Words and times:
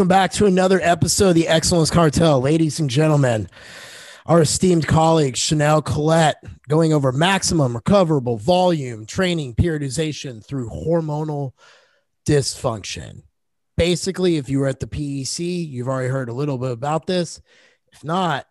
welcome 0.00 0.08
back 0.08 0.32
to 0.32 0.46
another 0.46 0.80
episode 0.82 1.28
of 1.28 1.34
the 1.34 1.46
Excellence 1.46 1.90
Cartel. 1.90 2.40
Ladies 2.40 2.80
and 2.80 2.88
gentlemen, 2.88 3.46
our 4.24 4.40
esteemed 4.40 4.86
colleague 4.86 5.36
Chanel 5.36 5.82
Collette 5.82 6.42
going 6.70 6.94
over 6.94 7.12
maximum 7.12 7.74
recoverable 7.74 8.38
volume 8.38 9.04
training 9.04 9.54
periodization 9.54 10.42
through 10.42 10.70
hormonal 10.70 11.52
dysfunction. 12.26 13.24
Basically, 13.76 14.38
if 14.38 14.48
you 14.48 14.60
were 14.60 14.68
at 14.68 14.80
the 14.80 14.86
PEC, 14.86 15.68
you've 15.68 15.88
already 15.88 16.08
heard 16.08 16.30
a 16.30 16.32
little 16.32 16.56
bit 16.56 16.72
about 16.72 17.06
this. 17.06 17.42
If 17.92 18.02
not, 18.02 18.46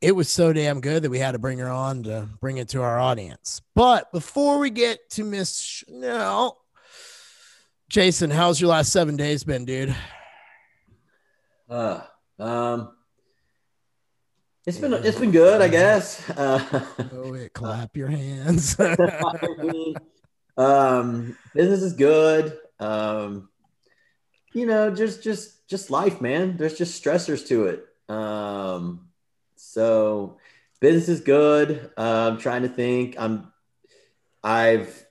it 0.00 0.16
was 0.16 0.28
so 0.28 0.52
damn 0.52 0.80
good 0.80 1.04
that 1.04 1.10
we 1.10 1.20
had 1.20 1.32
to 1.32 1.38
bring 1.38 1.58
her 1.58 1.70
on 1.70 2.02
to 2.02 2.28
bring 2.40 2.56
it 2.56 2.70
to 2.70 2.82
our 2.82 2.98
audience. 2.98 3.62
But 3.76 4.10
before 4.10 4.58
we 4.58 4.70
get 4.70 5.10
to 5.10 5.22
Miss 5.22 5.60
Chanel, 5.60 6.58
Jason, 7.88 8.32
how's 8.32 8.60
your 8.60 8.70
last 8.70 8.90
seven 8.90 9.16
days 9.16 9.44
been, 9.44 9.64
dude? 9.64 9.94
Uh, 11.68 12.00
um, 12.38 12.92
it's 14.66 14.78
been 14.78 14.92
it's 14.92 15.18
been 15.18 15.30
good, 15.30 15.62
I 15.62 15.68
guess. 15.68 16.22
Uh, 16.36 16.84
oh, 17.12 17.32
wait, 17.32 17.52
clap 17.52 17.96
your 17.96 18.08
hands. 18.08 18.78
um, 20.56 21.36
business 21.54 21.82
is 21.82 21.92
good. 21.92 22.58
Um, 22.78 23.48
you 24.52 24.66
know, 24.66 24.94
just 24.94 25.22
just 25.22 25.68
just 25.68 25.90
life, 25.90 26.20
man. 26.20 26.56
There's 26.56 26.76
just 26.76 27.02
stressors 27.02 27.46
to 27.48 27.66
it. 27.66 27.86
Um, 28.08 29.08
so 29.56 30.38
business 30.80 31.08
is 31.08 31.20
good. 31.20 31.90
Uh, 31.96 32.30
I'm 32.32 32.38
trying 32.38 32.62
to 32.62 32.68
think. 32.68 33.16
I'm 33.18 33.52
I've 34.42 35.06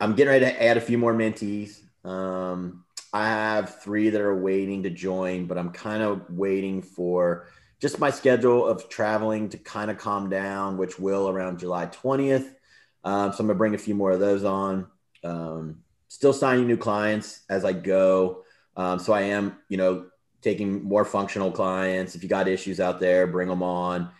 I'm 0.00 0.14
getting 0.14 0.32
ready 0.32 0.44
to 0.46 0.62
add 0.62 0.76
a 0.76 0.80
few 0.80 0.98
more 0.98 1.14
mentees. 1.14 1.80
Um, 2.04 2.83
I 3.14 3.28
have 3.28 3.80
three 3.80 4.10
that 4.10 4.20
are 4.20 4.34
waiting 4.34 4.82
to 4.82 4.90
join, 4.90 5.46
but 5.46 5.56
I'm 5.56 5.70
kind 5.70 6.02
of 6.02 6.28
waiting 6.28 6.82
for 6.82 7.46
just 7.80 8.00
my 8.00 8.10
schedule 8.10 8.66
of 8.66 8.88
traveling 8.88 9.48
to 9.50 9.56
kind 9.56 9.88
of 9.88 9.98
calm 9.98 10.28
down, 10.28 10.78
which 10.78 10.98
will 10.98 11.28
around 11.28 11.60
July 11.60 11.86
20th. 11.86 12.56
Um, 13.04 13.32
so 13.32 13.38
I'm 13.38 13.46
gonna 13.46 13.54
bring 13.54 13.76
a 13.76 13.78
few 13.78 13.94
more 13.94 14.10
of 14.10 14.18
those 14.18 14.42
on. 14.42 14.88
Um, 15.22 15.84
still 16.08 16.32
signing 16.32 16.66
new 16.66 16.76
clients 16.76 17.42
as 17.48 17.64
I 17.64 17.72
go. 17.72 18.42
Um, 18.76 18.98
so 18.98 19.12
I 19.12 19.20
am, 19.22 19.58
you 19.68 19.76
know, 19.76 20.06
taking 20.42 20.82
more 20.82 21.04
functional 21.04 21.52
clients. 21.52 22.16
If 22.16 22.24
you 22.24 22.28
got 22.28 22.48
issues 22.48 22.80
out 22.80 22.98
there, 22.98 23.28
bring 23.28 23.48
them 23.48 23.62
on. 23.62 24.10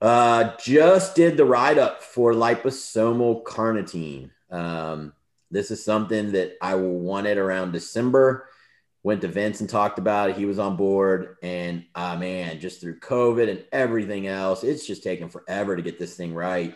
Uh, 0.00 0.54
just 0.62 1.16
did 1.16 1.36
the 1.36 1.44
write 1.44 1.78
up 1.78 2.04
for 2.04 2.34
liposomal 2.34 3.42
carnitine. 3.42 4.30
Um, 4.48 5.12
this 5.52 5.70
is 5.70 5.84
something 5.84 6.32
that 6.32 6.56
I 6.60 6.74
wanted 6.74 7.38
around 7.38 7.72
December. 7.72 8.48
Went 9.04 9.20
to 9.20 9.28
Vince 9.28 9.60
and 9.60 9.68
talked 9.68 9.98
about 9.98 10.30
it. 10.30 10.36
He 10.36 10.46
was 10.46 10.58
on 10.58 10.76
board. 10.76 11.36
And 11.42 11.84
uh, 11.94 12.16
man, 12.16 12.58
just 12.58 12.80
through 12.80 13.00
COVID 13.00 13.50
and 13.50 13.64
everything 13.70 14.26
else, 14.26 14.64
it's 14.64 14.86
just 14.86 15.02
taken 15.02 15.28
forever 15.28 15.76
to 15.76 15.82
get 15.82 15.98
this 15.98 16.16
thing 16.16 16.34
right. 16.34 16.74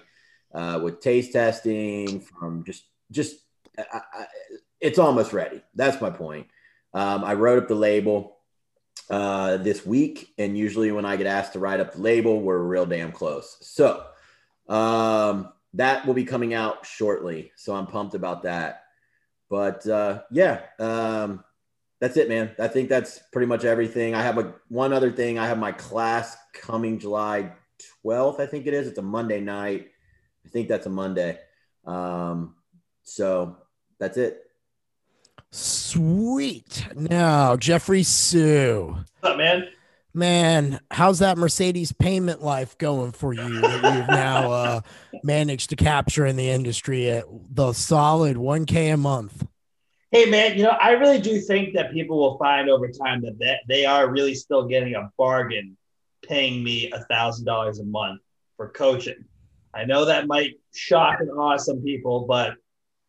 Uh, 0.52 0.80
with 0.82 1.00
taste 1.00 1.32
testing, 1.32 2.20
from 2.20 2.64
just, 2.64 2.84
just, 3.10 3.36
I, 3.78 4.00
I, 4.12 4.26
it's 4.80 4.98
almost 4.98 5.32
ready. 5.32 5.62
That's 5.74 6.00
my 6.00 6.10
point. 6.10 6.46
Um, 6.94 7.24
I 7.24 7.34
wrote 7.34 7.62
up 7.62 7.68
the 7.68 7.74
label 7.74 8.38
uh, 9.08 9.58
this 9.58 9.86
week. 9.86 10.32
And 10.38 10.58
usually 10.58 10.90
when 10.92 11.04
I 11.04 11.16
get 11.16 11.26
asked 11.26 11.52
to 11.54 11.58
write 11.58 11.80
up 11.80 11.92
the 11.92 12.00
label, 12.00 12.40
we're 12.40 12.58
real 12.58 12.86
damn 12.86 13.12
close. 13.12 13.56
So, 13.60 14.04
um, 14.68 15.52
that 15.76 16.06
will 16.06 16.14
be 16.14 16.24
coming 16.24 16.54
out 16.54 16.84
shortly. 16.84 17.52
So 17.56 17.74
I'm 17.74 17.86
pumped 17.86 18.14
about 18.14 18.42
that. 18.42 18.82
But 19.48 19.86
uh, 19.86 20.22
yeah, 20.30 20.62
um, 20.78 21.44
that's 22.00 22.16
it, 22.16 22.28
man. 22.28 22.50
I 22.58 22.68
think 22.68 22.88
that's 22.88 23.20
pretty 23.32 23.46
much 23.46 23.64
everything. 23.64 24.14
I 24.14 24.22
have 24.22 24.38
a 24.38 24.54
one 24.68 24.92
other 24.92 25.12
thing. 25.12 25.38
I 25.38 25.46
have 25.46 25.58
my 25.58 25.72
class 25.72 26.36
coming 26.52 26.98
July 26.98 27.52
12th. 28.04 28.40
I 28.40 28.46
think 28.46 28.66
it 28.66 28.74
is. 28.74 28.88
It's 28.88 28.98
a 28.98 29.02
Monday 29.02 29.40
night. 29.40 29.88
I 30.44 30.48
think 30.48 30.68
that's 30.68 30.86
a 30.86 30.90
Monday. 30.90 31.38
Um, 31.84 32.56
so 33.02 33.58
that's 33.98 34.16
it. 34.16 34.42
Sweet. 35.50 36.86
Now, 36.94 37.56
Jeffrey 37.56 38.02
Su. 38.02 38.96
What's 39.20 39.32
up, 39.32 39.38
man? 39.38 39.68
Man, 40.16 40.80
how's 40.90 41.18
that 41.18 41.38
Mercedes 41.38 41.92
payment 41.92 42.42
life 42.42 42.76
going 42.78 43.12
for 43.12 43.34
you 43.34 43.60
that 43.60 43.94
you've 43.94 44.08
now 44.08 44.50
uh, 44.50 44.80
managed 45.22 45.70
to 45.70 45.76
capture 45.76 46.24
in 46.24 46.36
the 46.36 46.48
industry 46.48 47.10
at 47.10 47.24
the 47.50 47.72
solid 47.72 48.36
1K 48.36 48.94
a 48.94 48.96
month? 48.96 49.46
Hey, 50.10 50.24
man, 50.26 50.56
you 50.56 50.62
know, 50.62 50.70
I 50.70 50.92
really 50.92 51.20
do 51.20 51.40
think 51.40 51.74
that 51.74 51.92
people 51.92 52.18
will 52.18 52.38
find 52.38 52.70
over 52.70 52.88
time 52.88 53.20
that 53.22 53.38
they, 53.38 53.58
they 53.68 53.84
are 53.84 54.10
really 54.10 54.34
still 54.34 54.66
getting 54.66 54.94
a 54.94 55.10
bargain 55.18 55.76
paying 56.26 56.64
me 56.64 56.90
a 56.90 57.04
$1,000 57.10 57.80
a 57.80 57.84
month 57.84 58.20
for 58.56 58.70
coaching. 58.70 59.24
I 59.74 59.84
know 59.84 60.06
that 60.06 60.26
might 60.26 60.54
shock 60.74 61.20
and 61.20 61.30
awe 61.30 61.58
some 61.58 61.82
people, 61.82 62.26
but 62.26 62.54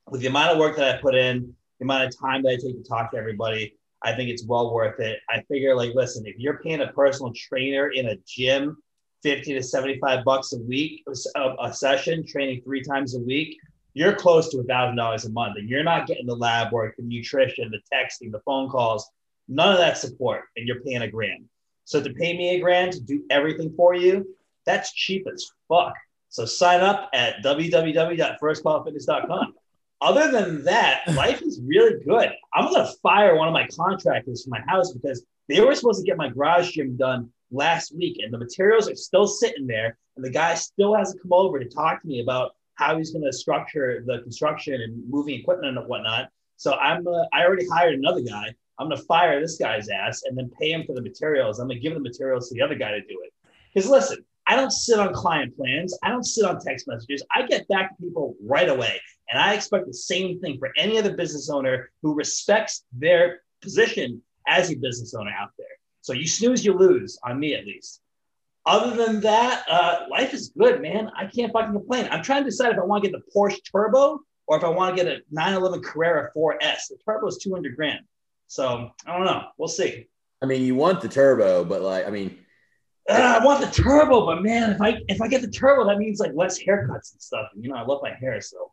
with 0.10 0.22
the 0.22 0.28
amount 0.28 0.52
of 0.52 0.58
work 0.58 0.76
that 0.78 0.96
I 0.96 1.02
put 1.02 1.16
in, 1.16 1.54
the 1.80 1.86
amount 1.86 2.06
of 2.06 2.20
time 2.20 2.44
that 2.44 2.50
I 2.50 2.56
take 2.56 2.84
to 2.84 2.84
talk 2.84 3.12
to 3.12 3.18
everybody, 3.18 3.76
I 4.08 4.16
think 4.16 4.30
it's 4.30 4.46
well 4.46 4.74
worth 4.74 5.02
it. 5.02 5.20
I 5.30 5.42
figure, 5.50 5.76
like, 5.76 5.94
listen, 5.94 6.26
if 6.26 6.38
you're 6.38 6.60
paying 6.60 6.80
a 6.80 6.88
personal 6.94 7.34
trainer 7.36 7.90
in 7.90 8.08
a 8.08 8.16
gym 8.26 8.78
50 9.24 9.56
to 9.56 9.62
75 9.62 10.24
bucks 10.24 10.54
a 10.54 10.60
week, 10.60 11.04
a, 11.36 11.56
a 11.60 11.74
session, 11.74 12.26
training 12.26 12.62
three 12.64 12.82
times 12.82 13.16
a 13.16 13.20
week, 13.20 13.58
you're 13.94 14.16
close 14.16 14.48
to 14.50 14.60
a 14.60 14.64
thousand 14.64 14.96
dollars 14.96 15.26
a 15.26 15.30
month. 15.32 15.58
And 15.58 15.68
you're 15.68 15.84
not 15.84 16.08
getting 16.08 16.26
the 16.26 16.38
lab 16.38 16.72
work, 16.72 16.96
the 16.96 17.04
nutrition, 17.04 17.70
the 17.70 17.82
texting, 17.94 18.32
the 18.32 18.40
phone 18.46 18.70
calls, 18.70 19.12
none 19.50 19.74
of 19.74 19.80
that 19.80 19.98
support. 19.98 20.44
And 20.56 20.66
you're 20.66 20.80
paying 20.80 21.02
a 21.02 21.12
grand. 21.12 21.44
So 21.84 22.02
to 22.02 22.14
pay 22.14 22.38
me 22.38 22.56
a 22.56 22.62
grand 22.62 22.94
to 22.94 23.02
do 23.02 23.26
everything 23.30 23.74
for 23.76 23.94
you, 23.94 24.26
that's 24.66 24.94
cheap 24.94 25.28
as 25.34 25.46
fuck. 25.68 25.96
So 26.30 26.46
sign 26.46 26.80
up 26.80 27.10
at 27.14 27.44
www.firstcallfitness.com 27.44 29.54
other 30.02 30.32
than 30.32 30.64
that, 30.66 31.02
life 31.16 31.42
is 31.42 31.62
really 31.66 32.04
good. 32.04 32.32
I'm 32.54 32.72
gonna 32.72 32.90
fire 33.02 33.36
one 33.36 33.48
of 33.48 33.54
my 33.54 33.68
contractors 33.68 34.44
for 34.44 34.50
my 34.50 34.62
house 34.68 34.92
because 34.92 35.26
they 35.48 35.62
were 35.62 35.76
supposed 35.76 36.00
to 36.00 36.06
get 36.06 36.18
my 36.18 36.30
garage 36.30 36.72
gym 36.72 36.98
done 36.98 37.30
last 37.52 37.96
week, 37.96 38.18
and 38.22 38.34
the 38.34 38.38
materials 38.38 38.90
are 38.90 38.96
still 38.96 39.28
sitting 39.28 39.68
there, 39.68 39.98
and 40.16 40.26
the 40.26 40.30
guy 40.30 40.54
still 40.56 40.96
hasn't 40.96 41.22
come 41.22 41.34
over 41.34 41.60
to 41.60 41.70
talk 41.70 42.02
to 42.02 42.08
me 42.08 42.22
about 42.22 42.52
how 42.76 42.98
he's 42.98 43.12
gonna 43.12 43.34
structure 43.34 44.04
the 44.06 44.20
construction 44.20 44.82
and 44.82 45.10
moving 45.10 45.40
equipment 45.40 45.78
and 45.78 45.88
whatnot. 45.88 46.30
So 46.58 46.74
I'm 46.74 47.08
uh, 47.08 47.26
I 47.34 47.44
already 47.44 47.68
hired 47.68 47.96
another 47.96 48.22
guy. 48.22 48.54
I'm 48.80 48.90
gonna 48.90 49.02
fire 49.02 49.40
this 49.40 49.58
guy's 49.58 49.90
ass 49.90 50.24
and 50.24 50.38
then 50.38 50.52
pay 50.60 50.72
him 50.72 50.86
for 50.86 50.94
the 50.94 51.02
materials. 51.02 51.60
I'm 51.60 51.68
gonna 51.68 51.80
give 51.80 51.94
the 51.94 52.00
materials 52.00 52.50
to 52.50 52.56
the 52.56 52.62
other 52.62 52.76
guy 52.76 52.92
to 52.92 53.02
do 53.02 53.22
it. 53.24 53.34
Because 53.74 53.90
listen, 53.90 54.24
I 54.46 54.56
don't 54.56 54.72
sit 54.72 55.00
on 55.00 55.14
client 55.14 55.56
plans. 55.58 55.98
I 56.04 56.10
don't 56.10 56.24
sit 56.24 56.46
on 56.46 56.60
text 56.60 56.88
messages. 56.88 57.24
I 57.34 57.46
get 57.46 57.68
back 57.68 57.98
to 57.98 58.04
people 58.04 58.36
right 58.42 58.70
away. 58.70 59.00
And 59.30 59.42
I 59.42 59.54
expect 59.54 59.88
the 59.88 59.94
same 59.94 60.40
thing 60.40 60.58
for 60.58 60.70
any 60.78 60.98
other 60.98 61.16
business 61.16 61.50
owner 61.50 61.92
who 62.02 62.14
respects 62.14 62.86
their 62.94 63.42
position 63.62 64.22
as 64.48 64.72
a 64.72 64.76
business 64.76 65.14
owner 65.14 65.32
out 65.38 65.50
there. 65.58 65.68
So 66.02 66.14
you 66.14 66.28
snooze, 66.28 66.64
you 66.64 66.74
lose, 66.74 67.20
on 67.24 67.40
me 67.40 67.54
at 67.54 67.66
least. 67.66 68.02
Other 68.66 68.96
than 68.96 69.22
that, 69.22 69.64
uh, 69.70 70.06
life 70.10 70.34
is 70.34 70.54
good, 70.58 70.82
man. 70.82 71.12
I 71.18 71.26
can't 71.26 71.52
fucking 71.52 71.74
complain. 71.74 72.08
I'm 72.12 72.24
trying 72.24 72.44
to 72.44 72.50
decide 72.50 72.72
if 72.72 72.78
I 72.78 72.84
want 72.84 73.04
to 73.04 73.10
get 73.10 73.18
the 73.18 73.32
Porsche 73.36 73.60
Turbo 73.72 74.20
or 74.46 74.58
if 74.58 74.64
I 74.64 74.70
want 74.70 74.96
to 74.96 75.04
get 75.04 75.12
a 75.12 75.22
911 75.32 75.84
Carrera 75.84 76.30
4S. 76.36 76.88
The 76.90 76.98
Turbo 77.06 77.28
is 77.28 77.38
200 77.38 77.76
grand. 77.76 78.00
So 78.48 78.92
I 79.06 79.18
don't 79.18 79.26
know. 79.26 79.48
We'll 79.58 79.68
see. 79.68 80.08
I 80.42 80.46
mean, 80.46 80.64
you 80.64 80.76
want 80.76 81.02
the 81.02 81.10
turbo, 81.10 81.64
but 81.64 81.82
like, 81.82 82.08
I 82.08 82.10
mean, 82.10 82.38
uh, 83.10 83.40
I 83.42 83.46
want 83.46 83.62
the 83.62 83.82
turbo, 83.82 84.26
but 84.26 84.44
man, 84.44 84.72
if 84.72 84.82
I 84.82 85.00
if 85.08 85.22
I 85.22 85.28
get 85.28 85.42
the 85.42 85.50
turbo, 85.50 85.86
that 85.88 85.98
means 85.98 86.20
like 86.20 86.32
less 86.36 86.62
haircuts 86.62 87.14
and 87.14 87.22
stuff. 87.22 87.48
And, 87.54 87.64
you 87.64 87.70
know, 87.70 87.78
I 87.78 87.84
love 87.84 88.02
my 88.02 88.14
hair, 88.14 88.40
so. 88.42 88.72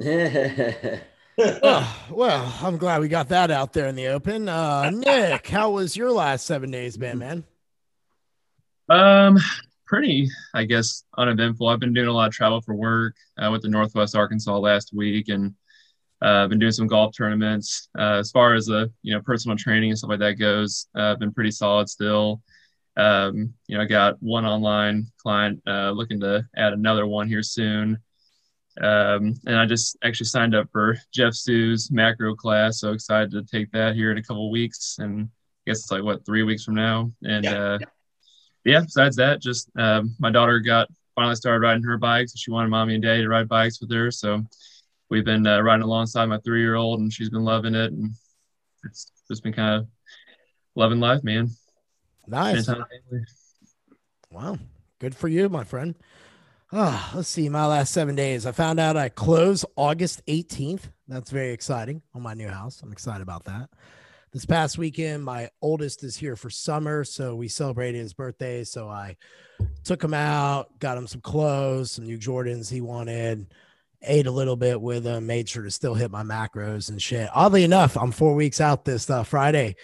Oh, 0.00 1.00
well, 2.10 2.54
I'm 2.62 2.76
glad 2.76 3.00
we 3.00 3.08
got 3.08 3.28
that 3.28 3.50
out 3.50 3.72
there 3.72 3.88
in 3.88 3.94
the 3.94 4.08
open. 4.08 4.48
Uh, 4.48 4.90
Nick, 4.90 5.48
how 5.48 5.70
was 5.70 5.96
your 5.96 6.10
last 6.10 6.46
seven 6.46 6.70
days 6.70 6.96
been, 6.96 7.18
man? 7.18 7.44
Um, 8.88 9.38
pretty, 9.86 10.28
I 10.54 10.64
guess, 10.64 11.04
uneventful. 11.16 11.68
I've 11.68 11.80
been 11.80 11.92
doing 11.92 12.08
a 12.08 12.12
lot 12.12 12.28
of 12.28 12.34
travel 12.34 12.60
for 12.60 12.74
work. 12.74 13.14
I 13.38 13.48
went 13.48 13.62
to 13.64 13.68
Northwest 13.68 14.16
Arkansas 14.16 14.56
last 14.58 14.92
week 14.94 15.28
and 15.28 15.54
uh, 16.22 16.48
been 16.48 16.58
doing 16.58 16.72
some 16.72 16.86
golf 16.86 17.14
tournaments. 17.16 17.88
Uh, 17.98 18.18
as 18.18 18.30
far 18.30 18.54
as 18.54 18.66
the 18.66 18.90
you 19.02 19.14
know 19.14 19.20
personal 19.22 19.56
training 19.56 19.90
and 19.90 19.98
stuff 19.98 20.10
like 20.10 20.18
that 20.20 20.34
goes, 20.34 20.86
uh, 20.94 21.14
been 21.16 21.32
pretty 21.32 21.50
solid 21.50 21.88
still. 21.88 22.42
Um, 22.96 23.54
you 23.68 23.76
know, 23.76 23.84
I 23.84 23.86
got 23.86 24.20
one 24.20 24.44
online 24.44 25.06
client 25.18 25.62
uh, 25.66 25.90
looking 25.90 26.18
to 26.20 26.44
add 26.56 26.72
another 26.72 27.06
one 27.06 27.28
here 27.28 27.44
soon. 27.44 27.98
Um, 28.80 29.34
and 29.46 29.56
I 29.56 29.66
just 29.66 29.96
actually 30.04 30.26
signed 30.26 30.54
up 30.54 30.68
for 30.70 30.96
Jeff 31.12 31.34
Su's 31.34 31.90
macro 31.90 32.34
class. 32.34 32.80
So 32.80 32.92
excited 32.92 33.30
to 33.32 33.42
take 33.42 33.70
that 33.72 33.94
here 33.94 34.12
in 34.12 34.18
a 34.18 34.22
couple 34.22 34.50
weeks. 34.50 34.96
And 34.98 35.24
I 35.24 35.70
guess 35.70 35.80
it's 35.80 35.90
like, 35.90 36.04
what, 36.04 36.24
three 36.24 36.42
weeks 36.42 36.64
from 36.64 36.74
now? 36.74 37.12
And 37.22 37.44
yeah, 37.44 37.58
uh, 37.58 37.78
yeah 38.64 38.80
besides 38.80 39.16
that, 39.16 39.40
just 39.40 39.70
um, 39.76 40.14
my 40.18 40.30
daughter 40.30 40.60
got 40.60 40.88
finally 41.14 41.34
started 41.34 41.60
riding 41.60 41.82
her 41.82 41.98
bike. 41.98 42.28
So 42.28 42.34
she 42.36 42.50
wanted 42.50 42.68
mommy 42.68 42.94
and 42.94 43.02
daddy 43.02 43.22
to 43.22 43.28
ride 43.28 43.48
bikes 43.48 43.80
with 43.80 43.92
her. 43.92 44.10
So 44.10 44.44
we've 45.10 45.24
been 45.24 45.46
uh, 45.46 45.60
riding 45.60 45.82
alongside 45.82 46.26
my 46.26 46.38
three 46.38 46.60
year 46.60 46.76
old 46.76 47.00
and 47.00 47.12
she's 47.12 47.30
been 47.30 47.44
loving 47.44 47.74
it. 47.74 47.92
And 47.92 48.12
it's 48.84 49.10
just 49.28 49.42
been 49.42 49.52
kind 49.52 49.82
of 49.82 49.88
loving 50.76 51.00
life, 51.00 51.24
man. 51.24 51.48
Nice. 52.28 52.68
Wow. 54.30 54.58
Good 55.00 55.14
for 55.16 55.28
you, 55.28 55.48
my 55.48 55.64
friend. 55.64 55.96
Oh, 56.70 57.12
let's 57.14 57.30
see. 57.30 57.48
My 57.48 57.64
last 57.64 57.94
seven 57.94 58.14
days. 58.14 58.44
I 58.44 58.52
found 58.52 58.78
out 58.78 58.96
I 58.96 59.08
close 59.08 59.64
August 59.74 60.20
18th. 60.26 60.82
That's 61.06 61.30
very 61.30 61.52
exciting 61.52 62.02
on 62.14 62.20
my 62.20 62.34
new 62.34 62.48
house. 62.48 62.82
I'm 62.82 62.92
excited 62.92 63.22
about 63.22 63.46
that. 63.46 63.70
This 64.32 64.44
past 64.44 64.76
weekend, 64.76 65.24
my 65.24 65.48
oldest 65.62 66.04
is 66.04 66.14
here 66.14 66.36
for 66.36 66.50
summer. 66.50 67.04
So 67.04 67.34
we 67.34 67.48
celebrated 67.48 67.96
his 67.96 68.12
birthday. 68.12 68.64
So 68.64 68.86
I 68.90 69.16
took 69.82 70.04
him 70.04 70.12
out, 70.12 70.78
got 70.78 70.98
him 70.98 71.06
some 71.06 71.22
clothes, 71.22 71.92
some 71.92 72.04
new 72.04 72.18
Jordans 72.18 72.70
he 72.70 72.82
wanted, 72.82 73.46
ate 74.02 74.26
a 74.26 74.30
little 74.30 74.56
bit 74.56 74.78
with 74.78 75.06
him, 75.06 75.26
made 75.26 75.48
sure 75.48 75.62
to 75.62 75.70
still 75.70 75.94
hit 75.94 76.10
my 76.10 76.22
macros 76.22 76.90
and 76.90 77.00
shit. 77.00 77.30
Oddly 77.34 77.64
enough, 77.64 77.96
I'm 77.96 78.12
four 78.12 78.34
weeks 78.34 78.60
out 78.60 78.84
this 78.84 79.08
uh, 79.08 79.22
Friday 79.22 79.76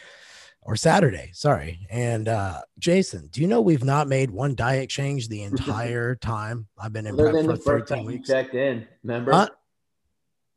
or 0.64 0.76
Saturday. 0.76 1.30
Sorry. 1.32 1.86
And 1.90 2.28
uh, 2.28 2.62
Jason, 2.78 3.28
do 3.30 3.40
you 3.40 3.46
know 3.46 3.60
we've 3.60 3.84
not 3.84 4.08
made 4.08 4.30
one 4.30 4.54
diet 4.54 4.88
change 4.88 5.28
the 5.28 5.42
entire 5.44 6.14
time 6.16 6.66
I've 6.78 6.92
been 6.92 7.06
in 7.06 7.16
prep 7.16 7.44
for 7.44 7.56
13 7.80 8.04
weeks? 8.04 8.28
checked 8.28 8.54
in, 8.54 8.86
remember? 9.02 9.32
Huh? 9.32 9.48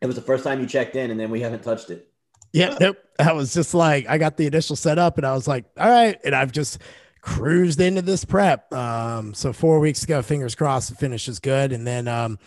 It 0.02 0.06
was 0.06 0.16
the 0.16 0.22
first 0.22 0.44
time 0.44 0.60
you 0.60 0.68
checked 0.68 0.96
in, 0.96 1.12
and 1.12 1.20
then 1.20 1.32
we 1.32 1.42
haven't 1.42 1.64
touched 1.64 1.90
it. 1.90 2.08
Yeah, 2.54 2.78
nope. 2.80 2.98
I 3.20 3.34
was 3.34 3.54
just 3.54 3.74
like, 3.74 4.08
I 4.08 4.18
got 4.18 4.38
the 4.38 4.46
initial 4.46 4.76
setup, 4.76 5.18
and 5.18 5.26
I 5.26 5.34
was 5.34 5.48
like, 5.48 5.66
all 5.78 5.90
right, 5.90 6.18
and 6.24 6.36
I've 6.36 6.52
just 6.52 6.82
cruised 7.22 7.82
into 7.82 8.02
this 8.02 8.24
prep. 8.24 8.72
Um, 8.72 9.34
so 9.34 9.52
four 9.52 9.80
weeks 9.80 10.04
ago, 10.04 10.22
fingers 10.22 10.56
crossed, 10.56 10.90
the 10.90 10.96
finish 10.96 11.28
is 11.28 11.40
good, 11.40 11.72
and 11.72 11.86
then 11.86 12.08
um, 12.08 12.38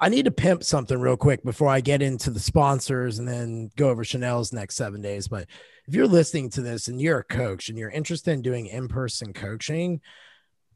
I 0.00 0.08
need 0.08 0.24
to 0.24 0.30
pimp 0.30 0.64
something 0.64 0.98
real 0.98 1.16
quick 1.16 1.42
before 1.42 1.68
I 1.68 1.80
get 1.80 2.00
into 2.00 2.30
the 2.30 2.40
sponsors 2.40 3.18
and 3.18 3.28
then 3.28 3.70
go 3.76 3.90
over 3.90 4.04
Chanel's 4.04 4.52
next 4.52 4.76
seven 4.76 5.02
days. 5.02 5.28
But 5.28 5.46
if 5.86 5.94
you're 5.94 6.06
listening 6.06 6.50
to 6.50 6.62
this 6.62 6.88
and 6.88 7.00
you're 7.00 7.18
a 7.18 7.24
coach 7.24 7.68
and 7.68 7.78
you're 7.78 7.90
interested 7.90 8.32
in 8.32 8.42
doing 8.42 8.66
in 8.66 8.88
person 8.88 9.32
coaching, 9.32 10.00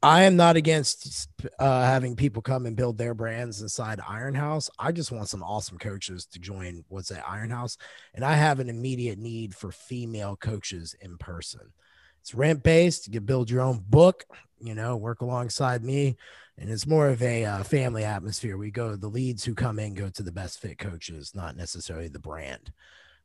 I 0.01 0.23
am 0.23 0.37
not 0.37 0.55
against 0.55 1.27
uh, 1.59 1.83
having 1.83 2.15
people 2.15 2.41
come 2.41 2.65
and 2.65 2.75
build 2.75 2.97
their 2.97 3.13
brands 3.13 3.61
inside 3.61 3.99
Iron 4.07 4.35
House. 4.35 4.69
I 4.79 4.93
just 4.93 5.11
want 5.11 5.27
some 5.27 5.43
awesome 5.43 5.77
coaches 5.77 6.25
to 6.27 6.39
join 6.39 6.85
what's 6.87 7.11
at 7.11 7.27
Iron 7.27 7.49
House. 7.49 7.77
And 8.13 8.23
I 8.23 8.35
have 8.35 8.59
an 8.59 8.69
immediate 8.69 9.19
need 9.19 9.53
for 9.53 9.71
female 9.71 10.37
coaches 10.37 10.95
in 11.01 11.17
person. 11.17 11.73
It's 12.21 12.33
rent 12.33 12.63
based. 12.63 13.13
You 13.13 13.19
build 13.19 13.49
your 13.49 13.61
own 13.61 13.83
book, 13.89 14.25
you 14.61 14.73
know, 14.73 14.95
work 14.95 15.21
alongside 15.21 15.83
me. 15.83 16.15
And 16.57 16.69
it's 16.69 16.87
more 16.87 17.09
of 17.09 17.21
a 17.21 17.43
uh, 17.45 17.63
family 17.63 18.03
atmosphere. 18.03 18.57
We 18.57 18.71
go, 18.71 18.95
the 18.95 19.07
leads 19.07 19.43
who 19.43 19.55
come 19.55 19.79
in 19.79 19.95
go 19.95 20.09
to 20.09 20.23
the 20.23 20.31
best 20.31 20.61
fit 20.61 20.77
coaches, 20.77 21.33
not 21.33 21.57
necessarily 21.57 22.09
the 22.09 22.19
brand 22.19 22.71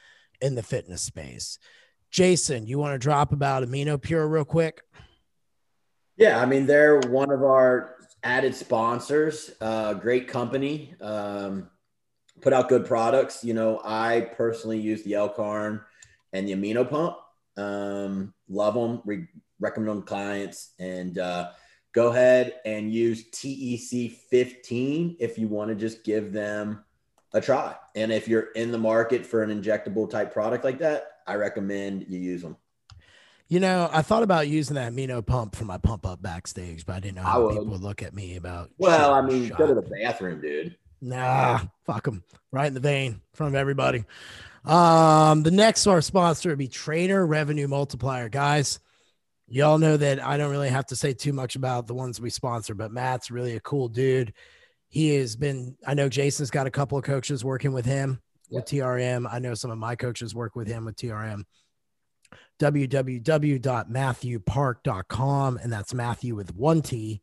in 0.41 0.55
the 0.55 0.63
fitness 0.63 1.03
space. 1.03 1.59
Jason, 2.11 2.67
you 2.67 2.79
want 2.79 2.95
to 2.95 2.99
drop 2.99 3.33
about 3.33 3.65
Amino 3.65 4.01
Pure 4.01 4.29
real 4.29 4.45
quick? 4.45 4.83
Yeah, 6.17 6.41
I 6.41 6.47
mean 6.47 6.67
they're 6.67 7.01
one 7.01 7.31
of 7.31 7.43
our 7.43 7.97
added 8.23 8.55
sponsors. 8.55 9.53
Uh, 9.61 9.95
great 9.95 10.29
company. 10.29 10.95
Um, 11.01 11.71
put 12.41 12.53
out 12.53 12.69
good 12.69 12.87
products. 12.87 13.45
You 13.45 13.55
know, 13.55 13.81
I 13.85 14.33
personally 14.37 14.81
use 14.81 15.03
the 15.03 15.15
L-Carn 15.15 15.81
and 16.33 16.49
the 16.49 16.53
Amino 16.53 16.89
Pump. 16.89 17.17
Um, 17.57 18.35
love 18.49 18.75
them. 18.75 19.03
Re- 19.05 19.29
recommend 19.61 19.89
them 19.89 20.03
clients 20.03 20.73
and 20.79 21.19
uh, 21.19 21.51
go 21.93 22.09
ahead 22.09 22.55
and 22.65 22.93
use 22.93 23.25
TEC 23.31 24.13
15 24.31 25.17
if 25.21 25.39
you 25.39 25.49
want 25.49 25.69
to 25.69 25.75
just 25.75 26.05
give 26.05 26.33
them 26.33 26.85
a 27.33 27.41
try. 27.41 27.75
And 27.95 28.13
if 28.13 28.29
you're 28.29 28.53
in 28.53 28.73
the 28.73 28.79
market 28.79 29.25
for 29.25 29.43
an 29.43 29.51
injectable 29.51 30.11
type 30.11 30.33
product 30.33 30.65
like 30.65 30.79
that, 30.79 31.07
I 31.27 31.37
recommend 31.37 32.07
you 32.09 32.19
use 32.19 32.43
them. 32.43 32.57
You 33.55 33.61
know, 33.61 33.89
I 33.93 34.03
thought 34.03 34.25
about 34.25 34.49
using 34.49 34.75
that 34.75 34.93
amino 34.93 35.25
pump 35.25 35.55
for 35.55 35.65
my 35.65 35.79
pump 35.79 36.05
up 36.05 36.21
backstage, 36.21 36.85
but 36.85 36.97
I 36.97 36.99
didn't 36.99 37.19
know 37.19 37.23
how 37.23 37.49
people 37.51 37.67
would 37.67 37.83
look 37.83 38.03
at 38.03 38.13
me 38.13 38.35
about. 38.35 38.73
Well, 38.79 39.15
I 39.15 39.21
mean, 39.21 39.49
shot. 39.49 39.59
go 39.59 39.69
to 39.69 39.75
the 39.75 39.83
bathroom, 39.83 40.41
dude. 40.41 40.77
Nah, 41.01 41.61
fuck 41.87 42.03
them. 42.03 42.25
Right 42.51 42.67
in 42.67 42.75
the 42.75 42.81
vein 42.81 43.13
in 43.13 43.21
front 43.33 43.55
of 43.55 43.57
everybody. 43.57 44.07
Um, 44.65 45.45
the 45.45 45.53
next 45.53 45.87
our 45.87 46.01
sponsor 46.01 46.49
would 46.49 46.59
be 46.59 46.67
Trainer 46.67 47.25
Revenue 47.25 47.69
Multiplier, 47.69 48.29
guys. 48.29 48.81
Y'all 49.47 49.79
know 49.79 49.97
that 49.99 50.21
I 50.21 50.37
don't 50.37 50.51
really 50.51 50.71
have 50.71 50.87
to 50.87 50.97
say 50.97 51.13
too 51.13 51.33
much 51.33 51.55
about 51.55 51.87
the 51.87 51.95
ones 51.95 52.21
we 52.21 52.31
sponsor, 52.31 52.75
but 52.75 52.91
Matt's 52.91 53.31
really 53.31 53.55
a 53.55 53.61
cool 53.61 53.87
dude. 53.87 54.33
He 54.89 55.15
has 55.15 55.37
been. 55.37 55.77
I 55.87 55.95
know 55.95 56.09
Jason's 56.09 56.51
got 56.51 56.67
a 56.67 56.73
couple 56.73 56.99
of 56.99 57.05
coaches 57.05 57.45
working 57.45 57.73
with 57.73 57.87
him 57.87 58.21
with 58.51 58.65
TRM. 58.65 59.33
I 59.33 59.39
know 59.39 59.55
some 59.55 59.71
of 59.71 59.79
my 59.79 59.95
coaches 59.95 60.35
work 60.35 60.57
with 60.57 60.67
him 60.67 60.87
with 60.87 60.97
TRM 60.97 61.45
www.mathewpark.com. 62.61 65.59
And 65.63 65.73
that's 65.73 65.95
Mathew 65.95 66.35
with 66.35 66.55
one 66.55 66.83
T 66.83 67.23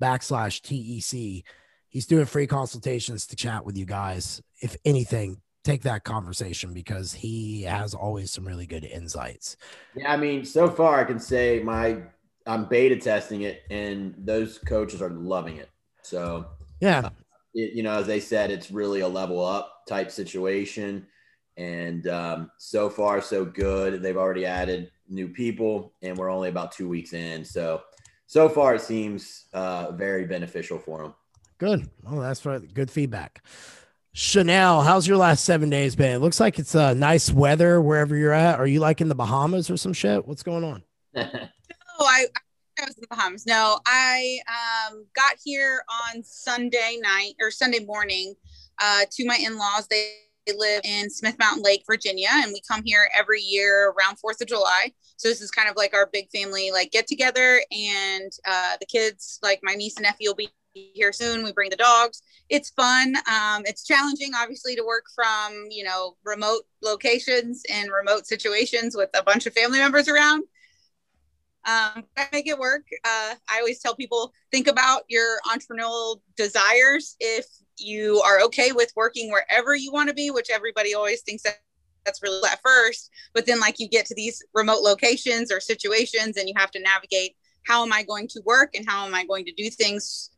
backslash 0.00 0.62
TEC. 0.62 1.42
He's 1.88 2.06
doing 2.06 2.26
free 2.26 2.46
consultations 2.46 3.26
to 3.26 3.34
chat 3.36 3.64
with 3.64 3.76
you 3.76 3.84
guys. 3.84 4.40
If 4.62 4.76
anything, 4.84 5.40
take 5.64 5.82
that 5.82 6.04
conversation 6.04 6.72
because 6.72 7.12
he 7.12 7.62
has 7.62 7.94
always 7.94 8.32
some 8.32 8.46
really 8.46 8.66
good 8.66 8.84
insights. 8.84 9.56
Yeah, 9.94 10.12
I 10.12 10.16
mean, 10.16 10.44
so 10.44 10.70
far 10.70 11.00
I 11.00 11.04
can 11.04 11.18
say 11.18 11.60
my 11.62 11.98
I'm 12.46 12.66
beta 12.66 12.96
testing 12.96 13.42
it 13.42 13.62
and 13.70 14.14
those 14.18 14.58
coaches 14.58 15.02
are 15.02 15.10
loving 15.10 15.56
it. 15.56 15.68
So 16.02 16.46
yeah, 16.80 17.00
uh, 17.00 17.10
it, 17.54 17.74
you 17.74 17.82
know, 17.82 17.98
as 17.98 18.06
they 18.06 18.20
said, 18.20 18.50
it's 18.50 18.70
really 18.70 19.00
a 19.00 19.08
level 19.08 19.44
up 19.44 19.86
type 19.86 20.10
situation. 20.10 21.06
And 21.60 22.08
um, 22.08 22.50
so 22.56 22.88
far, 22.88 23.20
so 23.20 23.44
good. 23.44 24.02
They've 24.02 24.16
already 24.16 24.46
added 24.46 24.90
new 25.10 25.28
people, 25.28 25.92
and 26.00 26.16
we're 26.16 26.30
only 26.30 26.48
about 26.48 26.72
two 26.72 26.88
weeks 26.88 27.12
in. 27.12 27.44
So, 27.44 27.82
so 28.26 28.48
far, 28.48 28.76
it 28.76 28.80
seems 28.80 29.44
uh, 29.52 29.92
very 29.92 30.24
beneficial 30.24 30.78
for 30.78 31.02
them. 31.02 31.14
Good. 31.58 31.90
Well, 32.02 32.22
that's 32.22 32.46
right. 32.46 32.62
Good 32.72 32.90
feedback. 32.90 33.44
Chanel, 34.14 34.80
how's 34.80 35.06
your 35.06 35.18
last 35.18 35.44
seven 35.44 35.68
days 35.68 35.94
been? 35.94 36.12
It 36.12 36.20
looks 36.20 36.40
like 36.40 36.58
it's 36.58 36.74
uh, 36.74 36.94
nice 36.94 37.30
weather 37.30 37.82
wherever 37.82 38.16
you're 38.16 38.32
at. 38.32 38.58
Are 38.58 38.66
you 38.66 38.80
like 38.80 39.02
in 39.02 39.10
the 39.10 39.14
Bahamas 39.14 39.68
or 39.68 39.76
some 39.76 39.92
shit? 39.92 40.26
What's 40.26 40.42
going 40.42 40.64
on? 40.64 40.82
no, 41.14 41.22
I, 42.00 42.26
I 42.78 42.86
was 42.86 42.96
in 42.96 43.02
the 43.02 43.06
Bahamas. 43.10 43.46
No, 43.46 43.80
I 43.84 44.38
um, 44.48 45.04
got 45.14 45.36
here 45.44 45.82
on 46.08 46.22
Sunday 46.24 46.98
night 47.02 47.34
or 47.38 47.50
Sunday 47.50 47.84
morning 47.84 48.34
uh, 48.80 49.02
to 49.10 49.26
my 49.26 49.36
in 49.36 49.58
laws. 49.58 49.86
They 49.88 50.14
live 50.56 50.82
in 50.84 51.10
Smith 51.10 51.36
Mountain 51.38 51.62
Lake, 51.62 51.82
Virginia, 51.86 52.28
and 52.32 52.52
we 52.52 52.60
come 52.68 52.82
here 52.84 53.08
every 53.16 53.40
year 53.40 53.90
around 53.90 54.18
Fourth 54.18 54.40
of 54.40 54.48
July. 54.48 54.92
So 55.16 55.28
this 55.28 55.40
is 55.40 55.50
kind 55.50 55.68
of 55.68 55.76
like 55.76 55.94
our 55.94 56.08
big 56.12 56.30
family 56.30 56.70
like 56.70 56.90
get 56.90 57.06
together, 57.06 57.62
and 57.70 58.30
uh, 58.46 58.76
the 58.80 58.86
kids, 58.86 59.38
like 59.42 59.60
my 59.62 59.74
niece 59.74 59.96
and 59.96 60.04
nephew, 60.04 60.30
will 60.30 60.36
be 60.36 60.50
here 60.72 61.12
soon. 61.12 61.42
We 61.42 61.52
bring 61.52 61.70
the 61.70 61.76
dogs. 61.76 62.22
It's 62.48 62.70
fun. 62.70 63.16
Um, 63.28 63.62
it's 63.64 63.84
challenging, 63.84 64.32
obviously, 64.36 64.76
to 64.76 64.84
work 64.84 65.04
from 65.14 65.66
you 65.70 65.84
know 65.84 66.16
remote 66.24 66.62
locations 66.82 67.62
and 67.72 67.90
remote 67.90 68.26
situations 68.26 68.96
with 68.96 69.10
a 69.14 69.22
bunch 69.22 69.46
of 69.46 69.52
family 69.52 69.78
members 69.78 70.08
around. 70.08 70.44
Um, 71.66 72.04
I 72.16 72.26
make 72.32 72.46
it 72.46 72.58
work. 72.58 72.86
Uh, 73.04 73.34
I 73.50 73.58
always 73.58 73.80
tell 73.80 73.94
people 73.94 74.32
think 74.50 74.66
about 74.66 75.02
your 75.08 75.38
entrepreneurial 75.46 76.20
desires. 76.36 77.16
If 77.20 77.44
you 77.80 78.20
are 78.24 78.40
okay 78.42 78.72
with 78.72 78.92
working 78.96 79.30
wherever 79.30 79.74
you 79.74 79.92
want 79.92 80.08
to 80.08 80.14
be, 80.14 80.30
which 80.30 80.50
everybody 80.50 80.94
always 80.94 81.22
thinks 81.22 81.42
that 81.42 81.60
that's 82.04 82.22
really 82.22 82.40
at 82.50 82.60
first, 82.62 83.10
but 83.34 83.46
then 83.46 83.60
like 83.60 83.78
you 83.78 83.88
get 83.88 84.06
to 84.06 84.14
these 84.14 84.42
remote 84.54 84.80
locations 84.80 85.52
or 85.52 85.60
situations 85.60 86.36
and 86.36 86.48
you 86.48 86.54
have 86.56 86.70
to 86.70 86.80
navigate 86.80 87.36
how 87.66 87.84
am 87.84 87.92
I 87.92 88.02
going 88.02 88.26
to 88.28 88.40
work 88.44 88.74
and 88.74 88.88
how 88.88 89.06
am 89.06 89.14
I 89.14 89.24
going 89.26 89.44
to 89.44 89.52
do 89.52 89.68
things 89.68 90.30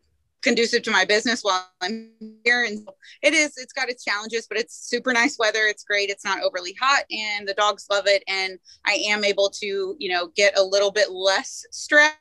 conducive 0.43 0.83
to 0.83 0.91
my 0.91 1.05
business 1.05 1.43
while 1.43 1.69
I'm 1.81 2.11
here. 2.45 2.65
And 2.65 2.87
it 3.23 3.33
is, 3.33 3.57
it's 3.57 3.73
got 3.73 3.89
its 3.89 4.05
challenges, 4.05 4.47
but 4.49 4.59
it's 4.59 4.89
super 4.89 5.13
nice 5.13 5.39
weather. 5.39 5.67
It's 5.67 5.85
great. 5.85 6.11
It's 6.11 6.25
not 6.25 6.43
overly 6.43 6.75
hot 6.81 7.05
and 7.11 7.47
the 7.47 7.55
dogs 7.55 7.87
love 7.91 8.07
it. 8.07 8.25
And 8.27 8.59
I 8.85 8.95
am 9.07 9.25
able 9.25 9.51
to, 9.51 9.97
you 9.99 10.09
know, 10.11 10.31
get 10.35 10.59
a 10.59 10.63
little 10.63 10.91
bit 10.91 11.13
less 11.13 11.65
stress 11.71 12.13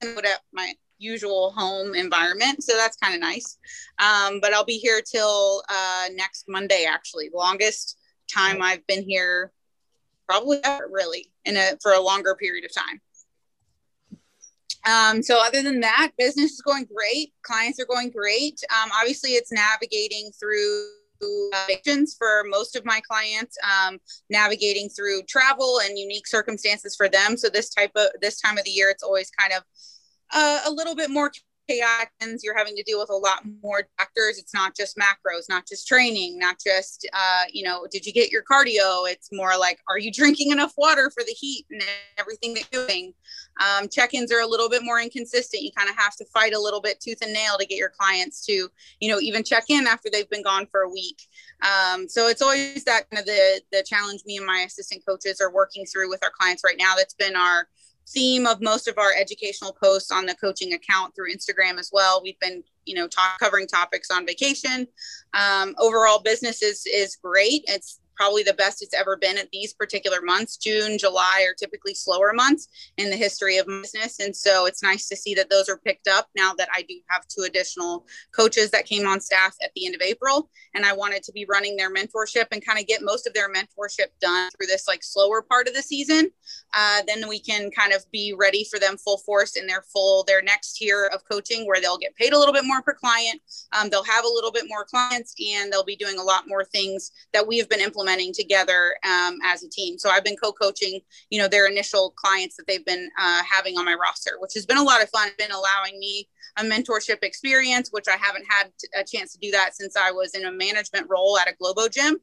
than 0.00 0.14
what 0.14 0.24
at 0.24 0.40
my 0.52 0.72
usual 1.00 1.52
home 1.56 1.94
environment. 1.94 2.62
So 2.62 2.76
that's 2.76 2.96
kind 2.96 3.14
of 3.14 3.20
nice. 3.20 3.58
Um, 3.98 4.38
but 4.40 4.52
I'll 4.52 4.64
be 4.64 4.78
here 4.78 5.00
till 5.00 5.62
uh, 5.68 6.06
next 6.14 6.44
Monday, 6.48 6.86
actually, 6.88 7.30
longest 7.34 7.98
time 8.32 8.62
I've 8.62 8.86
been 8.86 9.02
here 9.02 9.50
probably 10.28 10.60
ever 10.62 10.88
really 10.90 11.32
in 11.44 11.56
a, 11.56 11.72
for 11.82 11.92
a 11.92 12.00
longer 12.00 12.36
period 12.36 12.64
of 12.64 12.72
time. 12.72 13.00
Um, 14.86 15.22
so 15.22 15.44
other 15.44 15.62
than 15.62 15.80
that, 15.80 16.12
business 16.16 16.52
is 16.52 16.62
going 16.62 16.86
great. 16.94 17.32
Clients 17.42 17.80
are 17.80 17.86
going 17.86 18.10
great. 18.10 18.60
Um, 18.70 18.90
obviously, 18.98 19.30
it's 19.30 19.52
navigating 19.52 20.30
through 20.38 20.86
evictions 21.22 22.14
for 22.18 22.44
most 22.48 22.76
of 22.76 22.84
my 22.86 23.00
clients, 23.06 23.58
um, 23.62 23.98
navigating 24.30 24.88
through 24.88 25.22
travel 25.24 25.80
and 25.84 25.98
unique 25.98 26.26
circumstances 26.26 26.96
for 26.96 27.08
them. 27.08 27.36
So 27.36 27.48
this 27.48 27.68
type 27.68 27.92
of 27.96 28.08
this 28.22 28.40
time 28.40 28.56
of 28.56 28.64
the 28.64 28.70
year, 28.70 28.88
it's 28.88 29.02
always 29.02 29.30
kind 29.30 29.52
of 29.52 29.62
uh, 30.32 30.60
a 30.66 30.70
little 30.70 30.94
bit 30.94 31.10
more 31.10 31.30
chaotic 31.70 32.10
you're 32.42 32.56
having 32.56 32.76
to 32.76 32.82
deal 32.82 32.98
with 32.98 33.10
a 33.10 33.14
lot 33.14 33.42
more 33.62 33.88
doctors. 33.98 34.38
It's 34.38 34.54
not 34.54 34.76
just 34.76 34.96
macros 34.96 35.48
not 35.48 35.66
just 35.66 35.86
training 35.86 36.38
not 36.38 36.56
just 36.64 37.08
uh, 37.12 37.44
you 37.52 37.64
know 37.64 37.86
did 37.90 38.06
you 38.06 38.12
get 38.12 38.30
your 38.30 38.42
cardio? 38.42 39.10
It's 39.10 39.30
more 39.32 39.56
like 39.58 39.78
are 39.88 39.98
you 39.98 40.12
drinking 40.12 40.50
enough 40.50 40.72
water 40.76 41.10
for 41.10 41.22
the 41.22 41.32
heat 41.32 41.66
and 41.70 41.82
everything 42.18 42.54
that 42.54 42.68
you're 42.72 42.86
doing? 42.86 43.12
Um, 43.60 43.88
check-ins 43.88 44.32
are 44.32 44.40
a 44.40 44.46
little 44.46 44.68
bit 44.68 44.82
more 44.84 45.00
inconsistent. 45.00 45.62
You 45.62 45.70
kind 45.76 45.90
of 45.90 45.96
have 45.96 46.16
to 46.16 46.24
fight 46.26 46.54
a 46.54 46.60
little 46.60 46.80
bit 46.80 47.00
tooth 47.00 47.18
and 47.22 47.32
nail 47.32 47.58
to 47.58 47.66
get 47.66 47.78
your 47.78 47.92
clients 47.98 48.44
to 48.46 48.68
you 49.00 49.10
know 49.10 49.20
even 49.20 49.42
check 49.42 49.64
in 49.68 49.86
after 49.86 50.08
they've 50.10 50.30
been 50.30 50.42
gone 50.42 50.66
for 50.70 50.82
a 50.82 50.90
week. 50.90 51.22
Um, 51.62 52.08
so 52.08 52.28
it's 52.28 52.42
always 52.42 52.84
that 52.84 53.08
kind 53.10 53.20
of 53.20 53.26
the 53.26 53.60
the 53.72 53.82
challenge 53.82 54.22
me 54.26 54.36
and 54.36 54.46
my 54.46 54.64
assistant 54.66 55.04
coaches 55.06 55.40
are 55.40 55.52
working 55.52 55.84
through 55.86 56.08
with 56.08 56.22
our 56.22 56.32
clients 56.38 56.62
right 56.64 56.78
now. 56.78 56.94
That's 56.96 57.14
been 57.14 57.36
our 57.36 57.68
theme 58.08 58.46
of 58.46 58.60
most 58.60 58.88
of 58.88 58.98
our 58.98 59.10
educational 59.18 59.72
posts 59.72 60.10
on 60.10 60.26
the 60.26 60.34
coaching 60.34 60.72
account 60.72 61.14
through 61.14 61.32
Instagram 61.32 61.78
as 61.78 61.90
well. 61.92 62.20
We've 62.22 62.38
been, 62.40 62.62
you 62.84 62.94
know, 62.94 63.06
talk, 63.06 63.38
covering 63.38 63.66
topics 63.66 64.10
on 64.10 64.26
vacation. 64.26 64.86
Um, 65.34 65.74
overall, 65.78 66.20
business 66.20 66.62
is 66.62 66.86
is 66.86 67.16
great. 67.16 67.64
It's 67.68 68.00
probably 68.20 68.42
the 68.42 68.52
best 68.52 68.82
it's 68.82 68.92
ever 68.92 69.16
been 69.16 69.38
at 69.38 69.48
these 69.50 69.72
particular 69.72 70.20
months. 70.20 70.58
June, 70.58 70.98
July 70.98 71.46
are 71.48 71.54
typically 71.54 71.94
slower 71.94 72.34
months 72.34 72.68
in 72.98 73.08
the 73.08 73.16
history 73.16 73.56
of 73.56 73.66
business. 73.66 74.20
And 74.20 74.36
so 74.36 74.66
it's 74.66 74.82
nice 74.82 75.08
to 75.08 75.16
see 75.16 75.34
that 75.36 75.48
those 75.48 75.70
are 75.70 75.78
picked 75.78 76.06
up 76.06 76.28
now 76.36 76.52
that 76.58 76.68
I 76.70 76.82
do 76.82 76.96
have 77.08 77.26
two 77.28 77.44
additional 77.44 78.04
coaches 78.36 78.70
that 78.72 78.84
came 78.84 79.06
on 79.06 79.22
staff 79.22 79.56
at 79.62 79.70
the 79.74 79.86
end 79.86 79.94
of 79.94 80.02
April. 80.02 80.50
And 80.74 80.84
I 80.84 80.92
wanted 80.92 81.22
to 81.22 81.32
be 81.32 81.46
running 81.48 81.78
their 81.78 81.90
mentorship 81.90 82.44
and 82.52 82.62
kind 82.62 82.78
of 82.78 82.86
get 82.86 83.00
most 83.00 83.26
of 83.26 83.32
their 83.32 83.50
mentorship 83.50 84.08
done 84.20 84.50
through 84.50 84.66
this 84.66 84.86
like 84.86 85.02
slower 85.02 85.40
part 85.40 85.66
of 85.66 85.72
the 85.72 85.82
season. 85.82 86.30
Uh, 86.74 87.00
then 87.06 87.26
we 87.26 87.40
can 87.40 87.70
kind 87.70 87.94
of 87.94 88.04
be 88.12 88.34
ready 88.38 88.66
for 88.70 88.78
them 88.78 88.98
full 88.98 89.18
force 89.24 89.56
in 89.56 89.66
their 89.66 89.82
full, 89.94 90.24
their 90.24 90.42
next 90.42 90.74
tier 90.74 91.10
of 91.14 91.22
coaching 91.24 91.66
where 91.66 91.80
they'll 91.80 91.96
get 91.96 92.14
paid 92.16 92.34
a 92.34 92.38
little 92.38 92.52
bit 92.52 92.66
more 92.66 92.82
per 92.82 92.92
client. 92.92 93.40
Um, 93.72 93.88
they'll 93.88 94.04
have 94.04 94.26
a 94.26 94.28
little 94.28 94.52
bit 94.52 94.66
more 94.68 94.84
clients 94.84 95.34
and 95.56 95.72
they'll 95.72 95.82
be 95.82 95.96
doing 95.96 96.18
a 96.18 96.22
lot 96.22 96.44
more 96.46 96.66
things 96.66 97.12
that 97.32 97.46
we 97.46 97.56
have 97.56 97.70
been 97.70 97.80
implementing 97.80 98.09
implementing 98.10 98.32
together 98.32 98.94
um, 99.04 99.38
as 99.44 99.62
a 99.62 99.68
team. 99.68 99.98
So 99.98 100.10
I've 100.10 100.24
been 100.24 100.36
co-coaching, 100.36 101.00
you 101.30 101.40
know, 101.40 101.48
their 101.48 101.66
initial 101.66 102.12
clients 102.16 102.56
that 102.56 102.66
they've 102.66 102.84
been 102.84 103.08
uh, 103.18 103.42
having 103.48 103.78
on 103.78 103.84
my 103.84 103.94
roster, 103.94 104.32
which 104.38 104.54
has 104.54 104.66
been 104.66 104.78
a 104.78 104.82
lot 104.82 105.02
of 105.02 105.10
fun. 105.10 105.28
Been 105.38 105.50
allowing 105.50 105.98
me 105.98 106.28
a 106.56 106.62
mentorship 106.62 107.18
experience, 107.22 107.90
which 107.92 108.08
I 108.08 108.16
haven't 108.16 108.44
had 108.48 108.70
a 108.98 109.04
chance 109.04 109.32
to 109.32 109.38
do 109.38 109.50
that 109.52 109.74
since 109.74 109.96
I 109.96 110.10
was 110.10 110.34
in 110.34 110.44
a 110.44 110.52
management 110.52 111.06
role 111.08 111.38
at 111.38 111.48
a 111.48 111.54
Globo 111.54 111.88
gym. 111.88 112.16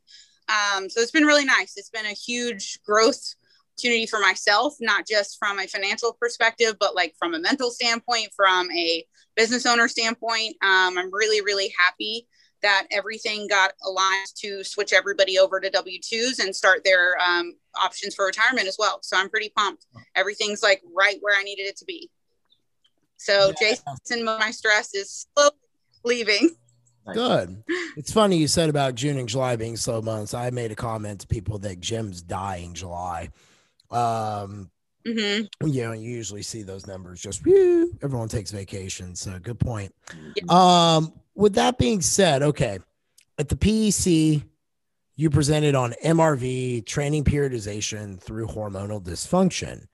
Um, 0.50 0.90
so 0.90 1.02
it's 1.02 1.12
been 1.12 1.26
really 1.26 1.46
nice. 1.46 1.74
It's 1.76 1.90
been 1.90 2.06
a 2.06 2.14
huge 2.14 2.80
growth 2.86 3.36
opportunity 3.74 4.08
for 4.08 4.20
myself, 4.20 4.76
not 4.80 5.06
just 5.08 5.38
from 5.38 5.60
a 5.60 5.68
financial 5.68 6.14
perspective, 6.20 6.76
but 6.80 6.96
like 6.96 7.14
from 7.20 7.34
a 7.34 7.40
mental 7.40 7.70
standpoint, 7.70 8.30
from 8.36 8.72
a 8.72 9.06
business 9.36 9.66
owner 9.66 9.88
standpoint. 9.88 10.56
Um, 10.64 10.98
I'm 10.98 11.14
really, 11.14 11.42
really 11.42 11.74
happy 11.78 12.28
that 12.62 12.88
everything 12.92 13.48
got 13.48 13.74
aligned 13.86 14.28
to 14.36 14.64
switch 14.64 14.94
everybody 14.94 15.38
over 15.38 15.60
to 15.60 15.70
W 15.70 16.00
2s 16.00 16.40
and 16.40 16.56
start 16.56 16.84
their 16.84 17.18
um, 17.22 17.56
options 17.80 18.16
for 18.16 18.26
retirement 18.26 18.68
as 18.68 18.78
well. 18.80 19.00
So 19.02 19.18
I'm 19.18 19.30
pretty 19.30 19.52
pumped. 19.56 19.86
Everything's 20.16 20.64
like 20.64 20.82
right 20.96 21.18
where 21.22 21.38
I 21.38 21.44
needed 21.44 21.64
it 21.64 21.78
to 21.78 21.86
be. 21.86 22.10
So 23.18 23.54
yeah. 23.62 23.76
Jason, 24.06 24.26
my 24.26 24.52
stress 24.52 24.94
is 24.94 25.28
slowly 25.36 25.52
leaving. 26.04 26.56
Good. 27.14 27.64
It's 27.96 28.12
funny 28.12 28.38
you 28.38 28.48
said 28.48 28.70
about 28.70 28.96
June 28.96 29.18
and 29.18 29.30
July 29.30 29.56
being 29.56 29.78
slow 29.78 30.02
months. 30.02 30.34
I 30.34 30.50
made 30.50 30.72
a 30.72 30.76
comment 30.76 31.22
to 31.22 31.28
people 31.28 31.58
that 31.60 31.80
gyms 31.80 32.26
die 32.26 32.58
in 32.58 32.74
July. 32.74 33.30
Um, 33.90 34.70
Mm-hmm. 35.08 35.68
You 35.68 35.84
know, 35.86 35.94
you 35.94 36.10
usually 36.10 36.42
see 36.42 36.64
those 36.64 36.86
numbers 36.86 37.22
just 37.22 37.46
whew, 37.46 37.98
everyone 38.04 38.28
takes 38.28 38.52
vacation. 38.52 39.16
So 39.16 39.40
good 39.40 39.60
point. 39.60 39.96
Yeah. 40.36 40.44
Um, 40.50 41.14
with 41.38 41.54
that 41.54 41.78
being 41.78 42.02
said, 42.02 42.42
okay, 42.42 42.80
at 43.38 43.48
the 43.48 43.56
PEC, 43.56 44.44
you 45.16 45.30
presented 45.30 45.76
on 45.76 45.94
MRV 46.04 46.86
training 46.86 47.24
periodization 47.24 48.20
through 48.20 48.48
hormonal 48.48 49.02
dysfunction. 49.02 49.86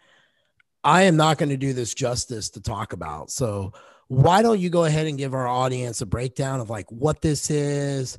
I 0.86 1.04
am 1.04 1.18
not 1.18 1.38
going 1.38 1.50
to 1.50 1.58
do 1.58 1.74
this 1.74 1.94
justice 1.94 2.50
to 2.52 2.62
talk 2.62 2.94
about. 2.94 3.30
So, 3.30 3.74
why 4.08 4.42
don't 4.42 4.60
you 4.60 4.70
go 4.70 4.86
ahead 4.86 5.08
and 5.08 5.18
give 5.18 5.34
our 5.34 5.48
audience 5.48 6.02
a 6.02 6.06
breakdown 6.06 6.60
of 6.60 6.70
like 6.70 6.90
what 6.92 7.22
this 7.22 7.50
is, 7.50 8.18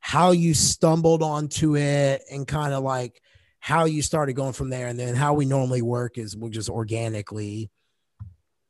how 0.00 0.30
you 0.30 0.54
stumbled 0.54 1.22
onto 1.22 1.76
it, 1.76 2.22
and 2.30 2.46
kind 2.46 2.72
of 2.72 2.82
like 2.82 3.20
how 3.60 3.84
you 3.84 4.00
started 4.00 4.34
going 4.34 4.52
from 4.52 4.70
there. 4.70 4.86
And 4.88 4.98
then 4.98 5.14
how 5.14 5.34
we 5.34 5.44
normally 5.44 5.82
work 5.82 6.18
is 6.18 6.36
we'll 6.36 6.50
just 6.50 6.70
organically 6.70 7.70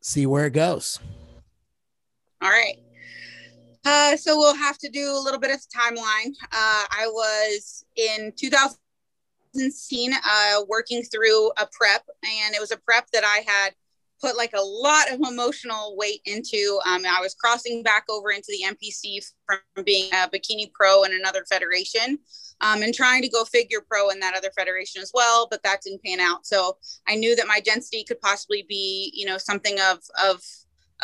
see 0.00 0.26
where 0.26 0.46
it 0.46 0.52
goes. 0.52 0.98
All 2.40 2.50
right. 2.50 2.78
Uh, 3.84 4.16
so 4.16 4.36
we'll 4.36 4.56
have 4.56 4.78
to 4.78 4.88
do 4.88 5.10
a 5.10 5.20
little 5.22 5.40
bit 5.40 5.50
of 5.50 5.60
timeline. 5.74 6.32
Uh, 6.52 6.84
I 6.90 7.06
was 7.06 7.84
in 7.96 8.32
2016 8.36 10.12
uh, 10.12 10.62
working 10.68 11.02
through 11.02 11.50
a 11.58 11.68
prep, 11.72 12.02
and 12.22 12.54
it 12.54 12.60
was 12.60 12.70
a 12.70 12.78
prep 12.78 13.08
that 13.12 13.24
I 13.24 13.44
had 13.46 13.74
put 14.20 14.36
like 14.36 14.52
a 14.54 14.62
lot 14.62 15.10
of 15.12 15.20
emotional 15.20 15.96
weight 15.98 16.20
into. 16.24 16.80
Um, 16.86 17.04
I 17.04 17.20
was 17.20 17.34
crossing 17.34 17.82
back 17.82 18.04
over 18.08 18.30
into 18.30 18.48
the 18.48 18.64
NPC 18.66 19.24
from 19.46 19.84
being 19.84 20.10
a 20.12 20.28
bikini 20.28 20.72
pro 20.72 21.02
in 21.04 21.12
another 21.12 21.44
federation 21.48 22.18
um, 22.60 22.82
and 22.82 22.94
trying 22.94 23.22
to 23.22 23.28
go 23.28 23.44
figure 23.44 23.82
pro 23.86 24.10
in 24.10 24.20
that 24.20 24.34
other 24.34 24.50
federation 24.56 25.02
as 25.02 25.10
well, 25.12 25.46
but 25.50 25.62
that 25.62 25.82
didn't 25.84 26.02
pan 26.02 26.20
out. 26.20 26.46
So 26.46 26.78
I 27.06 27.16
knew 27.16 27.36
that 27.36 27.46
my 27.46 27.60
density 27.60 28.04
could 28.04 28.20
possibly 28.20 28.64
be, 28.68 29.12
you 29.14 29.26
know, 29.26 29.38
something 29.38 29.76
of, 29.90 29.98
of, 30.24 30.42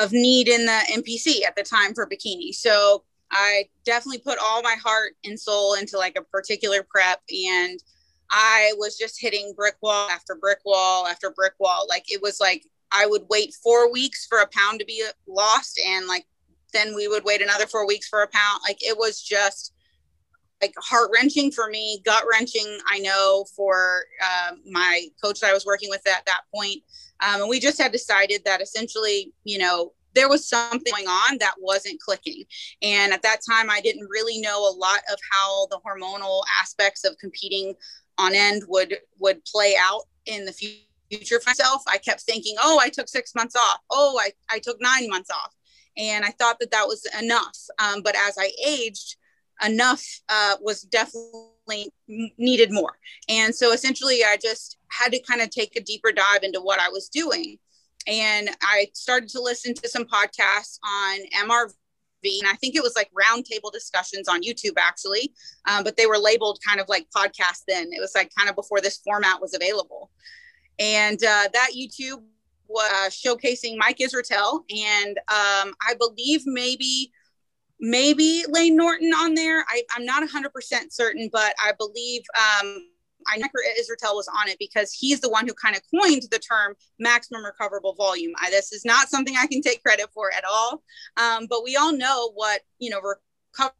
of 0.01 0.13
need 0.13 0.49
in 0.49 0.67
the 0.67 0.81
NPC 0.93 1.45
at 1.47 1.55
the 1.57 1.63
time 1.63 1.95
for 1.95 2.07
bikini. 2.07 2.55
So 2.55 3.05
I 3.31 3.69
definitely 3.85 4.19
put 4.19 4.39
all 4.43 4.63
my 4.63 4.77
heart 4.83 5.13
and 5.25 5.39
soul 5.39 5.75
into 5.75 5.99
like 5.99 6.17
a 6.17 6.23
particular 6.23 6.85
prep 6.89 7.21
and 7.31 7.79
I 8.31 8.73
was 8.77 8.97
just 8.97 9.21
hitting 9.21 9.53
brick 9.57 9.77
wall 9.83 10.09
after 10.09 10.35
brick 10.35 10.61
wall 10.65 11.07
after 11.07 11.31
brick 11.31 11.55
wall. 11.59 11.87
Like 11.89 12.11
it 12.11 12.23
was 12.23 12.41
like 12.41 12.65
I 12.93 13.07
would 13.07 13.27
wait 13.29 13.55
four 13.63 13.93
weeks 13.93 14.27
for 14.27 14.39
a 14.39 14.49
pound 14.49 14.81
to 14.81 14.87
be 14.87 15.05
lost 15.29 15.81
and 15.87 16.07
like 16.07 16.27
then 16.73 16.95
we 16.95 17.09
would 17.09 17.25
wait 17.25 17.43
another 17.43 17.67
four 17.67 17.87
weeks 17.87 18.09
for 18.09 18.23
a 18.23 18.29
pound. 18.29 18.61
Like 18.67 18.79
it 18.81 18.97
was 18.97 19.23
just 19.23 19.75
like 20.61 20.75
heart 20.79 21.11
wrenching 21.13 21.51
for 21.51 21.69
me, 21.69 22.01
gut 22.05 22.25
wrenching. 22.31 22.79
I 22.89 22.99
know 22.99 23.45
for 23.57 24.05
uh, 24.23 24.53
my 24.71 25.07
coach 25.23 25.41
that 25.41 25.51
I 25.51 25.55
was 25.55 25.67
working 25.67 25.91
with 25.91 26.07
at 26.07 26.27
that 26.27 26.43
point, 26.55 26.83
um, 27.23 27.43
and 27.43 27.51
we 27.51 27.61
just 27.61 27.81
had 27.81 27.93
decided 27.93 28.43
that 28.45 28.61
essentially, 28.61 29.33
you 29.45 29.59
know, 29.59 29.93
there 30.15 30.29
was 30.29 30.49
something 30.49 30.93
going 30.93 31.07
on 31.07 31.39
that 31.39 31.55
wasn't 31.59 32.01
clicking. 32.01 32.45
And 32.83 33.13
at 33.13 33.23
that 33.23 33.41
time, 33.49 33.71
I 33.71 33.81
didn't 33.81 34.09
really 34.09 34.41
know 34.41 34.69
a 34.69 34.75
lot 34.77 35.01
of 35.13 35.19
how 35.31 35.67
the 35.67 35.79
hormonal 35.87 36.43
aspects 36.61 37.05
of 37.05 37.17
competing 37.19 37.75
on 38.19 38.35
end 38.35 38.65
would 38.69 38.99
would 39.19 39.45
play 39.45 39.77
out 39.81 40.03
in 40.27 40.45
the 40.45 40.53
future 40.53 41.41
for 41.41 41.51
myself. 41.51 41.83
I 41.87 41.99
kept 41.99 42.23
thinking, 42.23 42.57
oh, 42.61 42.79
I 42.81 42.89
took 42.89 43.09
six 43.09 43.35
months 43.35 43.57
off. 43.57 43.81
Oh, 43.91 44.19
I, 44.21 44.33
I 44.51 44.59
took 44.59 44.81
nine 44.81 45.09
months 45.09 45.31
off. 45.31 45.55
And 45.97 46.25
I 46.25 46.31
thought 46.31 46.59
that 46.61 46.71
that 46.71 46.87
was 46.87 47.07
enough. 47.21 47.57
Um, 47.79 48.03
but 48.03 48.15
as 48.17 48.37
I 48.39 48.51
aged, 48.67 49.17
enough 49.65 50.05
uh, 50.29 50.57
was 50.61 50.83
definitely 50.83 51.51
needed 52.09 52.73
more. 52.73 52.99
And 53.29 53.55
so 53.55 53.73
essentially, 53.73 54.25
I 54.25 54.37
just 54.37 54.79
had 54.89 55.13
to 55.13 55.21
kind 55.21 55.41
of 55.41 55.51
take 55.51 55.77
a 55.77 55.81
deeper 55.81 56.13
dive 56.13 56.43
into 56.43 56.61
what 56.61 56.81
I 56.81 56.89
was 56.89 57.09
doing. 57.09 57.59
And 58.07 58.51
I 58.63 58.89
started 58.95 59.29
to 59.31 59.43
listen 59.43 59.75
to 59.75 59.89
some 59.89 60.05
podcasts 60.05 60.79
on 60.85 61.19
MRV. 61.49 61.73
And 62.23 62.49
I 62.49 62.55
think 62.55 62.75
it 62.75 62.83
was 62.83 62.97
like 62.97 63.11
roundtable 63.13 63.73
discussions 63.73 64.29
on 64.29 64.43
YouTube, 64.43 64.75
actually, 64.79 65.33
um, 65.69 65.85
but 65.85 65.97
they 65.97 66.07
were 66.07 66.19
labeled 66.19 66.59
kind 66.67 66.81
of 66.81 66.89
like 66.89 67.07
podcasts 67.17 67.63
then. 67.67 67.91
It 67.93 68.01
was 68.01 68.13
like 68.15 68.31
kind 68.37 68.51
of 68.51 68.57
before 68.57 68.81
this 68.81 68.99
format 68.99 69.41
was 69.41 69.55
available. 69.55 70.11
And 70.79 71.23
uh, 71.23 71.49
that 71.53 71.71
YouTube 71.77 72.23
was 72.69 72.91
uh, 72.91 73.11
showcasing 73.11 73.77
Mike 73.77 73.99
Israetel, 73.99 74.61
and 74.71 75.19
um, 75.29 75.75
I 75.87 75.95
believe 75.99 76.43
maybe 76.47 77.13
maybe 77.81 78.45
Lane 78.49 78.77
Norton 78.77 79.13
on 79.13 79.35
there. 79.35 79.65
I, 79.69 79.83
am 79.97 80.05
not 80.05 80.23
100% 80.29 80.93
certain, 80.93 81.29
but 81.33 81.55
I 81.63 81.73
believe 81.79 82.23
um, 82.37 82.87
I 83.27 83.37
know 83.39 83.47
Israetel 83.79 84.15
was 84.15 84.29
on 84.29 84.49
it 84.49 84.59
because 84.59 84.93
he's 84.93 85.21
the 85.21 85.31
one 85.31 85.47
who 85.47 85.55
kind 85.55 85.77
of 85.77 85.83
coined 85.91 86.23
the 86.31 86.39
term 86.39 86.75
maximum 86.99 87.45
recoverable 87.45 87.95
volume. 87.95 88.33
I, 88.41 88.51
this 88.51 88.73
is 88.73 88.85
not 88.85 89.09
something 89.09 89.35
I 89.37 89.47
can 89.47 89.63
take 89.63 89.83
credit 89.83 90.09
for 90.13 90.31
at 90.37 90.45
all, 90.51 90.83
um, 91.17 91.47
but 91.49 91.65
we 91.65 91.77
all 91.77 91.93
know 91.93 92.33
what 92.35 92.61
you 92.79 92.91
know 92.91 93.01
recoverable 93.01 93.77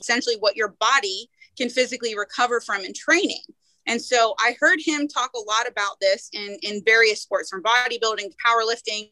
essentially 0.00 0.36
what 0.38 0.56
your 0.56 0.76
body 0.80 1.28
can 1.56 1.68
physically 1.68 2.16
recover 2.16 2.60
from 2.60 2.84
in 2.84 2.92
training. 2.92 3.42
And 3.86 4.00
so 4.00 4.34
I 4.38 4.54
heard 4.60 4.78
him 4.84 5.08
talk 5.08 5.32
a 5.34 5.38
lot 5.38 5.66
about 5.66 5.98
this 6.00 6.28
in, 6.32 6.58
in 6.62 6.82
various 6.84 7.22
sports 7.22 7.50
from 7.50 7.62
bodybuilding, 7.62 8.30
to 8.30 8.36
powerlifting, 8.46 9.10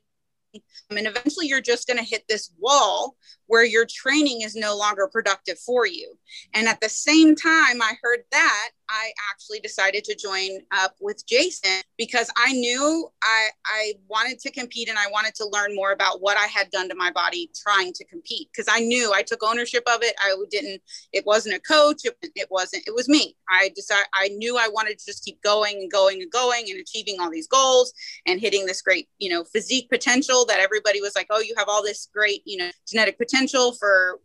Um, 0.55 0.97
and 0.97 1.07
eventually 1.07 1.47
you're 1.47 1.61
just 1.61 1.87
going 1.87 1.99
to 1.99 2.05
hit 2.05 2.25
this 2.29 2.53
wall 2.59 3.17
where 3.47 3.65
your 3.65 3.87
training 3.89 4.43
is 4.43 4.55
no 4.55 4.77
longer 4.77 5.09
productive 5.09 5.59
for 5.59 5.87
you. 5.87 6.17
And 6.55 6.67
at 6.67 6.81
the 6.81 6.89
same 6.89 7.37
time, 7.37 7.83
I 7.83 7.95
heard 8.03 8.21
that 8.33 8.71
I 8.91 9.13
actually 9.31 9.61
decided 9.61 10.05
to 10.05 10.15
join 10.15 10.61
up 10.73 10.95
with 11.01 11.27
Jason 11.27 11.83
because 11.97 12.31
I 12.37 12.53
knew 12.53 13.09
I, 13.23 13.49
I 13.65 13.93
wanted 14.09 14.39
to 14.41 14.51
compete 14.51 14.89
and 14.89 14.99
I 14.99 15.09
wanted 15.11 15.35
to 15.37 15.47
learn 15.47 15.75
more 15.75 15.93
about 15.93 16.21
what 16.21 16.37
I 16.37 16.47
had 16.47 16.71
done 16.71 16.89
to 16.89 16.95
my 16.95 17.11
body 17.11 17.51
trying 17.55 17.93
to 17.95 18.05
compete 18.05 18.49
because 18.53 18.67
I 18.71 18.81
knew 18.81 19.13
I 19.13 19.23
took 19.23 19.43
ownership 19.43 19.85
of 19.87 20.03
it. 20.03 20.15
I 20.21 20.35
didn't, 20.51 20.83
it 21.13 21.25
wasn't 21.27 21.57
a 21.57 21.61
coach. 21.61 22.03
It, 22.05 22.17
it 22.35 22.49
wasn't, 22.51 22.85
it 22.87 22.95
was 22.95 23.09
me. 23.09 23.37
I 23.49 23.71
decided, 23.75 24.07
I 24.15 24.29
knew 24.29 24.57
I 24.59 24.69
wanted 24.69 24.99
to 24.99 25.07
just 25.07 25.25
keep 25.25 25.43
going 25.43 25.77
and 25.77 25.91
going 25.91 26.23
and 26.23 26.31
going 26.31 26.65
and 26.69 26.81
achieving 26.81 27.17
all 27.21 27.31
these 27.31 27.49
goals 27.49 27.93
and 28.27 28.41
hitting 28.41 28.67
this 28.67 28.83
great, 28.83 29.09
you 29.19 29.31
know, 29.31 29.45
physique 29.45 29.89
potential 29.91 30.45
that 30.47 30.61
everybody 30.61 31.01
was 31.01 31.15
like, 31.15 31.29
oh, 31.31 31.41
you 31.41 31.55
have 31.57 31.69
all 31.69 31.83
this 31.83 32.09
great, 32.13 32.43
you 32.45 32.59
know, 32.59 32.71
genetic 32.87 33.17
potential 33.17 33.39
potential 33.39 33.73
for 33.73 34.21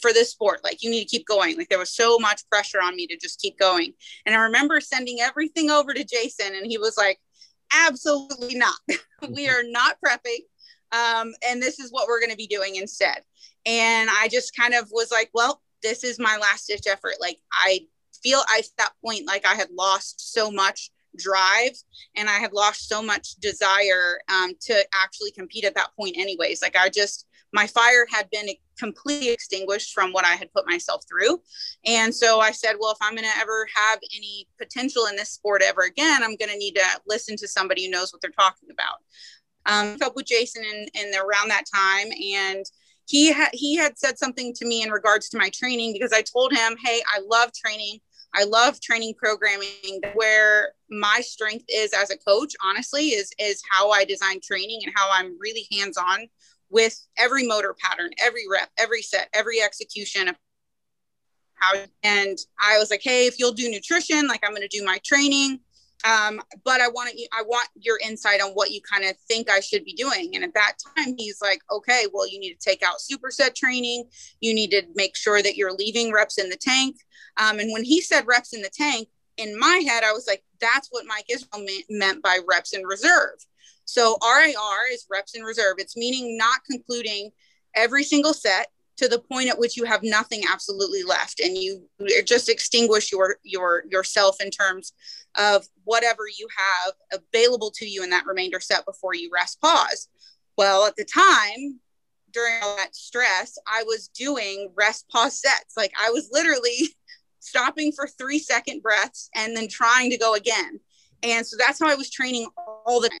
for 0.00 0.12
this 0.12 0.30
sport 0.30 0.60
like 0.64 0.82
you 0.82 0.90
need 0.90 1.04
to 1.04 1.16
keep 1.16 1.26
going. 1.26 1.56
Like 1.56 1.68
there 1.68 1.78
was 1.78 1.94
so 1.94 2.18
much 2.18 2.48
pressure 2.50 2.80
on 2.82 2.96
me 2.96 3.06
to 3.06 3.16
just 3.16 3.40
keep 3.40 3.58
going. 3.58 3.92
And 4.26 4.34
i 4.34 4.38
remember 4.38 4.80
sending 4.80 5.20
everything 5.20 5.70
over 5.70 5.92
to 5.94 6.04
jason 6.04 6.54
and 6.54 6.66
he 6.66 6.78
was 6.78 6.96
like 6.96 7.18
absolutely 7.86 8.54
not. 8.54 8.78
We 9.30 9.48
are 9.48 9.64
not 9.64 9.96
prepping. 10.04 10.44
Um, 10.92 11.34
and 11.46 11.60
this 11.60 11.80
is 11.80 11.90
what 11.90 12.06
we're 12.06 12.20
going 12.20 12.30
to 12.30 12.36
be 12.36 12.46
doing 12.46 12.76
instead. 12.76 13.22
And 13.66 14.08
i 14.10 14.28
just 14.28 14.56
kind 14.56 14.74
of 14.74 14.88
was 14.90 15.10
like 15.10 15.30
well 15.34 15.60
this 15.82 16.02
is 16.04 16.18
my 16.18 16.36
last 16.40 16.66
ditch 16.66 16.86
effort. 16.88 17.14
Like 17.20 17.38
i 17.52 17.80
feel 18.22 18.40
i 18.48 18.58
at 18.58 18.64
that 18.78 18.92
point 19.04 19.26
like 19.26 19.46
i 19.46 19.54
had 19.54 19.70
lost 19.70 20.32
so 20.32 20.50
much 20.50 20.90
drive 21.16 21.70
and 22.16 22.28
i 22.28 22.38
had 22.38 22.52
lost 22.52 22.88
so 22.88 23.00
much 23.00 23.36
desire 23.36 24.18
um, 24.28 24.52
to 24.60 24.74
actually 24.92 25.30
compete 25.30 25.64
at 25.64 25.74
that 25.74 25.90
point 25.96 26.16
anyways. 26.16 26.62
Like 26.62 26.76
i 26.76 26.88
just 26.88 27.26
my 27.52 27.66
fire 27.66 28.06
had 28.10 28.28
been 28.30 28.48
completely 28.78 29.30
extinguished 29.30 29.92
from 29.92 30.12
what 30.12 30.24
I 30.24 30.34
had 30.34 30.52
put 30.52 30.66
myself 30.66 31.02
through. 31.08 31.40
And 31.84 32.14
so 32.14 32.40
I 32.40 32.52
said, 32.52 32.74
well, 32.78 32.92
if 32.92 32.98
I'm 33.00 33.14
going 33.14 33.28
to 33.28 33.40
ever 33.40 33.66
have 33.74 33.98
any 34.16 34.46
potential 34.58 35.06
in 35.06 35.16
this 35.16 35.30
sport 35.30 35.62
ever 35.62 35.82
again, 35.82 36.22
I'm 36.22 36.36
going 36.36 36.50
to 36.50 36.58
need 36.58 36.74
to 36.74 36.84
listen 37.06 37.36
to 37.36 37.48
somebody 37.48 37.84
who 37.84 37.90
knows 37.90 38.12
what 38.12 38.20
they're 38.20 38.30
talking 38.30 38.68
about. 38.70 38.96
Um, 39.66 39.98
up 40.02 40.14
with 40.16 40.26
Jason 40.26 40.62
in, 40.64 40.86
in 40.94 41.12
around 41.14 41.48
that 41.48 41.64
time 41.72 42.08
and 42.12 42.64
he 43.08 43.32
had 43.32 43.48
he 43.54 43.74
had 43.74 43.98
said 43.98 44.18
something 44.18 44.52
to 44.54 44.66
me 44.66 44.82
in 44.82 44.90
regards 44.90 45.30
to 45.30 45.38
my 45.38 45.50
training 45.50 45.94
because 45.94 46.12
I 46.12 46.22
told 46.22 46.52
him, 46.52 46.76
"Hey, 46.84 47.00
I 47.10 47.20
love 47.26 47.50
training. 47.54 48.00
I 48.34 48.44
love 48.44 48.80
training 48.80 49.14
programming. 49.14 50.02
Where 50.12 50.74
my 50.90 51.22
strength 51.22 51.64
is 51.68 51.94
as 51.94 52.10
a 52.10 52.18
coach, 52.18 52.52
honestly, 52.62 53.08
is 53.08 53.32
is 53.38 53.62
how 53.70 53.90
I 53.90 54.04
design 54.04 54.40
training 54.42 54.80
and 54.84 54.92
how 54.94 55.10
I'm 55.10 55.38
really 55.40 55.66
hands 55.72 55.96
on 55.96 56.28
with 56.70 56.98
every 57.16 57.46
motor 57.46 57.74
pattern, 57.78 58.10
every 58.22 58.44
rep, 58.50 58.68
every 58.78 59.02
set, 59.02 59.28
every 59.34 59.62
execution 59.62 60.34
how. 61.54 61.74
And 62.02 62.38
I 62.60 62.78
was 62.78 62.90
like, 62.90 63.02
hey, 63.02 63.26
if 63.26 63.38
you'll 63.38 63.52
do 63.52 63.70
nutrition, 63.70 64.26
like 64.26 64.40
I'm 64.44 64.52
going 64.52 64.66
to 64.68 64.78
do 64.78 64.84
my 64.84 64.98
training. 65.04 65.60
Um, 66.04 66.40
but 66.64 66.80
I 66.80 66.88
want 66.88 67.10
to, 67.10 67.28
I 67.36 67.42
want 67.42 67.68
your 67.74 67.98
insight 68.04 68.40
on 68.40 68.50
what 68.50 68.70
you 68.70 68.80
kind 68.80 69.04
of 69.04 69.16
think 69.26 69.50
I 69.50 69.58
should 69.58 69.84
be 69.84 69.94
doing. 69.94 70.30
And 70.34 70.44
at 70.44 70.54
that 70.54 70.74
time, 70.96 71.16
he's 71.18 71.38
like, 71.42 71.60
okay, 71.72 72.04
well, 72.12 72.28
you 72.30 72.38
need 72.38 72.54
to 72.54 72.70
take 72.70 72.84
out 72.84 72.98
superset 72.98 73.56
training. 73.56 74.04
You 74.40 74.54
need 74.54 74.70
to 74.70 74.82
make 74.94 75.16
sure 75.16 75.42
that 75.42 75.56
you're 75.56 75.72
leaving 75.72 76.12
reps 76.12 76.38
in 76.38 76.50
the 76.50 76.56
tank. 76.56 76.96
Um, 77.36 77.58
and 77.58 77.72
when 77.72 77.82
he 77.82 78.00
said 78.00 78.28
reps 78.28 78.52
in 78.52 78.62
the 78.62 78.70
tank, 78.70 79.08
in 79.36 79.58
my 79.58 79.82
head, 79.86 80.04
I 80.04 80.12
was 80.12 80.26
like, 80.26 80.44
that's 80.60 80.88
what 80.90 81.06
Mike 81.06 81.26
Israetel 81.30 81.68
meant 81.90 82.22
by 82.22 82.40
reps 82.48 82.74
in 82.74 82.82
reserve. 82.84 83.38
So 83.88 84.18
RIR 84.22 84.92
is 84.92 85.06
reps 85.10 85.34
in 85.34 85.42
reserve. 85.42 85.76
It's 85.78 85.96
meaning 85.96 86.36
not 86.36 86.60
concluding 86.70 87.30
every 87.74 88.04
single 88.04 88.34
set 88.34 88.66
to 88.98 89.08
the 89.08 89.18
point 89.18 89.48
at 89.48 89.58
which 89.58 89.78
you 89.78 89.84
have 89.84 90.02
nothing 90.02 90.42
absolutely 90.50 91.04
left 91.04 91.40
and 91.40 91.56
you 91.56 91.88
just 92.26 92.50
extinguish 92.50 93.10
your 93.10 93.36
your 93.44 93.84
yourself 93.88 94.42
in 94.42 94.50
terms 94.50 94.92
of 95.36 95.66
whatever 95.84 96.24
you 96.38 96.46
have 96.54 97.22
available 97.32 97.70
to 97.76 97.86
you 97.86 98.02
in 98.02 98.10
that 98.10 98.26
remainder 98.26 98.60
set 98.60 98.84
before 98.84 99.14
you 99.14 99.30
rest 99.32 99.58
pause. 99.62 100.08
Well 100.58 100.84
at 100.84 100.96
the 100.96 101.06
time 101.06 101.80
during 102.30 102.62
all 102.62 102.76
that 102.76 102.94
stress 102.94 103.56
i 103.66 103.82
was 103.84 104.08
doing 104.08 104.70
rest 104.76 105.08
pause 105.08 105.40
sets. 105.40 105.78
Like 105.78 105.92
i 105.98 106.10
was 106.10 106.28
literally 106.30 106.94
stopping 107.38 107.92
for 107.92 108.06
three 108.06 108.38
second 108.38 108.82
breaths 108.82 109.30
and 109.34 109.56
then 109.56 109.66
trying 109.66 110.10
to 110.10 110.18
go 110.18 110.34
again. 110.34 110.78
And 111.22 111.46
so 111.46 111.56
that's 111.56 111.80
how 111.80 111.88
i 111.88 111.94
was 111.94 112.10
training 112.10 112.48
all 112.84 113.00
the 113.00 113.08
time 113.08 113.18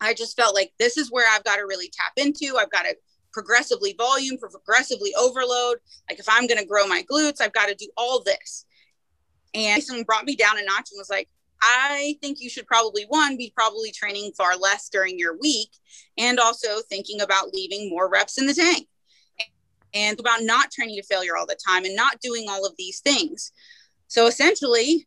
I 0.00 0.14
just 0.14 0.36
felt 0.36 0.54
like 0.54 0.72
this 0.78 0.96
is 0.96 1.10
where 1.10 1.26
I've 1.30 1.44
got 1.44 1.56
to 1.56 1.62
really 1.62 1.90
tap 1.92 2.12
into. 2.16 2.56
I've 2.58 2.70
got 2.70 2.82
to 2.82 2.96
progressively 3.32 3.94
volume, 3.96 4.38
progressively 4.38 5.14
overload. 5.18 5.78
Like 6.08 6.18
if 6.18 6.28
I'm 6.28 6.46
going 6.46 6.60
to 6.60 6.66
grow 6.66 6.86
my 6.86 7.04
glutes, 7.10 7.40
I've 7.40 7.52
got 7.52 7.68
to 7.68 7.74
do 7.74 7.88
all 7.96 8.22
this. 8.22 8.66
And 9.54 9.82
someone 9.82 10.04
brought 10.04 10.24
me 10.24 10.36
down 10.36 10.58
a 10.58 10.64
notch 10.64 10.90
and 10.92 10.98
was 10.98 11.10
like, 11.10 11.28
I 11.62 12.16
think 12.22 12.38
you 12.40 12.48
should 12.48 12.66
probably 12.66 13.04
one 13.08 13.36
be 13.36 13.52
probably 13.54 13.92
training 13.92 14.32
far 14.36 14.56
less 14.56 14.88
during 14.88 15.18
your 15.18 15.36
week 15.38 15.70
and 16.16 16.38
also 16.38 16.80
thinking 16.88 17.20
about 17.20 17.52
leaving 17.52 17.90
more 17.90 18.08
reps 18.08 18.38
in 18.38 18.46
the 18.46 18.54
tank 18.54 18.88
and 19.92 20.18
about 20.18 20.42
not 20.42 20.70
training 20.70 20.96
to 20.96 21.02
failure 21.02 21.36
all 21.36 21.46
the 21.46 21.58
time 21.66 21.84
and 21.84 21.96
not 21.96 22.20
doing 22.20 22.46
all 22.48 22.64
of 22.64 22.74
these 22.78 23.00
things. 23.00 23.52
So 24.08 24.26
essentially, 24.26 25.06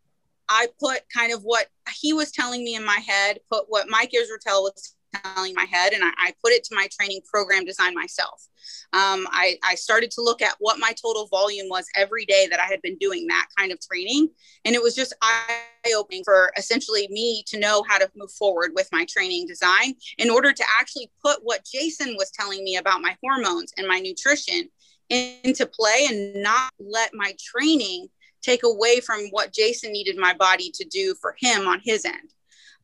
I 0.49 0.67
put 0.79 1.01
kind 1.15 1.34
of 1.34 1.41
what 1.41 1.67
he 2.01 2.13
was 2.13 2.32
telling 2.32 2.63
me 2.63 2.75
in 2.75 2.86
my 2.86 2.99
head, 3.06 3.39
put 3.51 3.65
what 3.67 3.89
Mike 3.89 4.12
Israetel 4.12 4.63
was 4.63 4.95
telling 5.13 5.53
my 5.56 5.65
head, 5.65 5.93
and 5.93 6.03
I, 6.03 6.12
I, 6.17 6.34
put 6.43 6.53
it 6.53 6.63
to 6.65 6.75
my 6.75 6.88
training 6.91 7.21
program 7.32 7.65
design 7.65 7.93
myself. 7.93 8.47
Um, 8.93 9.27
I, 9.32 9.58
I 9.63 9.75
started 9.75 10.12
to 10.12 10.21
look 10.21 10.41
at 10.41 10.56
what 10.60 10.79
my 10.79 10.93
total 11.01 11.27
volume 11.27 11.67
was 11.69 11.86
every 11.95 12.25
day 12.25 12.47
that 12.49 12.60
I 12.60 12.65
had 12.65 12.82
been 12.82 12.97
doing 12.97 13.27
that 13.27 13.47
kind 13.58 13.71
of 13.71 13.79
training. 13.79 14.29
And 14.65 14.75
it 14.75 14.82
was 14.82 14.95
just 14.95 15.15
eye 15.21 15.93
opening 15.95 16.23
for 16.23 16.51
essentially 16.58 17.08
me 17.10 17.43
to 17.47 17.60
know 17.60 17.84
how 17.88 17.97
to 17.97 18.10
move 18.15 18.32
forward 18.32 18.71
with 18.73 18.89
my 18.91 19.06
training 19.06 19.47
design 19.47 19.95
in 20.17 20.29
order 20.29 20.53
to 20.53 20.63
actually 20.79 21.12
put 21.23 21.39
what 21.43 21.65
Jason 21.65 22.15
was 22.17 22.32
telling 22.32 22.63
me 22.63 22.77
about 22.77 23.01
my 23.01 23.15
hormones 23.21 23.73
and 23.77 23.88
my 23.88 23.99
nutrition 23.99 24.69
into 25.10 25.65
play 25.65 26.08
and 26.10 26.41
not 26.41 26.71
let 26.79 27.12
my 27.13 27.36
training 27.39 28.08
take 28.43 28.63
away 28.63 28.99
from 28.99 29.27
what 29.32 29.53
Jason 29.53 29.91
needed 29.91 30.17
my 30.17 30.34
body 30.34 30.71
to 30.75 30.86
do 30.86 31.15
for 31.15 31.36
him 31.39 31.67
on 31.67 31.82
his 31.84 32.06
end. 32.06 32.34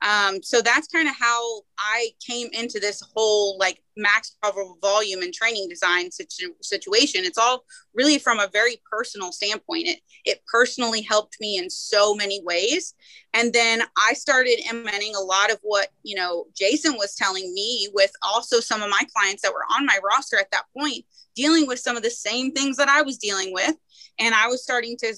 Um, 0.01 0.41
so 0.41 0.61
that's 0.61 0.87
kind 0.87 1.09
of 1.09 1.15
how 1.15 1.61
I 1.77 2.09
came 2.25 2.47
into 2.53 2.79
this 2.79 3.01
whole 3.13 3.57
like 3.57 3.83
max 3.97 4.37
volume 4.81 5.21
and 5.21 5.33
training 5.33 5.67
design 5.67 6.09
situ- 6.09 6.55
situation. 6.61 7.25
It's 7.25 7.37
all 7.37 7.65
really 7.93 8.17
from 8.17 8.39
a 8.39 8.47
very 8.47 8.81
personal 8.89 9.33
standpoint. 9.33 9.87
It 9.87 9.99
it 10.25 10.41
personally 10.47 11.01
helped 11.01 11.37
me 11.41 11.57
in 11.57 11.69
so 11.69 12.15
many 12.15 12.41
ways. 12.43 12.93
And 13.33 13.51
then 13.51 13.81
I 13.97 14.13
started 14.13 14.61
implementing 14.69 15.15
a 15.15 15.21
lot 15.21 15.51
of 15.51 15.59
what 15.63 15.89
you 16.03 16.15
know 16.15 16.45
Jason 16.55 16.93
was 16.93 17.15
telling 17.15 17.53
me 17.53 17.89
with 17.93 18.11
also 18.21 18.61
some 18.61 18.81
of 18.81 18.89
my 18.89 19.01
clients 19.13 19.41
that 19.41 19.53
were 19.53 19.65
on 19.75 19.85
my 19.85 19.99
roster 20.01 20.39
at 20.39 20.51
that 20.51 20.65
point, 20.77 21.03
dealing 21.35 21.67
with 21.67 21.79
some 21.79 21.97
of 21.97 22.03
the 22.03 22.09
same 22.09 22.53
things 22.53 22.77
that 22.77 22.89
I 22.89 23.01
was 23.01 23.17
dealing 23.17 23.53
with. 23.53 23.75
And 24.17 24.33
I 24.33 24.47
was 24.47 24.63
starting 24.63 24.97
to 24.97 25.13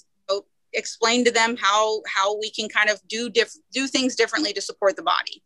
explain 0.73 1.25
to 1.25 1.31
them 1.31 1.55
how 1.57 2.01
how 2.07 2.37
we 2.39 2.51
can 2.51 2.69
kind 2.69 2.89
of 2.89 3.01
do 3.07 3.29
diff- 3.29 3.57
do 3.71 3.87
things 3.87 4.15
differently 4.15 4.53
to 4.53 4.61
support 4.61 4.95
the 4.95 5.03
body. 5.03 5.43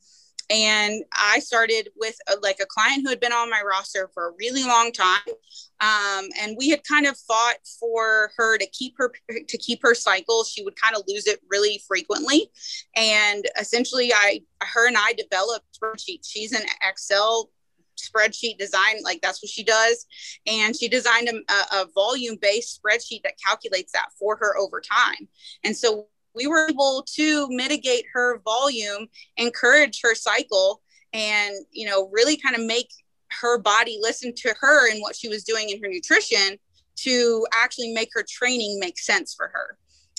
And 0.48 1.04
i 1.12 1.40
started 1.40 1.90
with 1.96 2.16
a, 2.28 2.40
like 2.42 2.60
a 2.60 2.68
client 2.68 3.02
who 3.04 3.10
had 3.10 3.20
been 3.20 3.32
on 3.32 3.50
my 3.50 3.64
roster 3.68 4.12
for 4.14 4.30
a 4.30 4.34
really 4.40 4.64
long 4.64 4.92
time. 4.92 5.34
Um, 5.82 6.30
and 6.40 6.56
we 6.58 6.70
had 6.70 6.84
kind 6.84 7.08
of 7.08 7.18
fought 7.18 7.58
for 7.80 8.32
her 8.38 8.58
to 8.58 8.68
keep 8.68 8.94
her 8.98 9.12
to 9.30 9.58
keep 9.58 9.80
her 9.82 9.96
cycle. 9.96 10.44
She 10.44 10.64
would 10.64 10.80
kind 10.80 10.96
of 10.96 11.04
lose 11.08 11.26
it 11.28 11.40
really 11.50 11.82
frequently. 11.88 12.52
And 12.96 13.46
essentially 13.60 14.14
i 14.14 14.42
her 14.62 14.88
and 14.88 14.98
i 14.98 15.14
developed 15.14 15.66
spreadsheets. 15.80 16.28
She's 16.30 16.52
an 16.52 16.66
excel 16.88 17.50
spreadsheet 17.98 18.58
design 18.58 19.04
like 19.04 19.22
that's 19.22 19.42
what 19.42 19.50
she 19.50 19.64
does. 19.64 20.06
And 20.48 20.76
she 20.76 20.88
designed 20.88 21.30
a, 21.30 21.76
a 21.76 21.88
volume 21.94 22.38
based 22.42 22.82
spreadsheet 22.82 23.24
that 23.24 23.40
calculates 23.44 23.92
that 23.94 24.10
for 24.20 24.36
her 24.38 24.58
over 24.58 24.82
time. 24.82 25.28
And 25.64 25.76
so 25.76 26.08
we 26.36 26.48
were 26.48 26.68
able 26.70 27.06
to 27.16 27.48
mitigate 27.50 28.06
her 28.14 28.40
volume 28.40 29.08
encourage 29.38 30.02
her 30.02 30.14
cycle 30.14 30.82
and 31.14 31.56
you 31.72 31.88
know 31.88 32.10
really 32.12 32.38
kind 32.38 32.56
of 32.56 32.64
make 32.64 32.90
her 33.32 33.58
body 33.58 33.98
listen 34.02 34.34
to 34.36 34.54
her 34.60 34.92
and 34.92 35.02
what 35.02 35.16
she 35.16 35.28
was 35.28 35.44
doing 35.44 35.70
in 35.70 35.82
her 35.82 35.90
nutrition 35.90 36.58
to 36.96 37.46
actually 37.54 37.92
make 37.92 38.10
her 38.14 38.24
training 38.28 38.80
make 38.80 38.98
sense 38.98 39.34
for 39.34 39.52
her. 39.54 39.78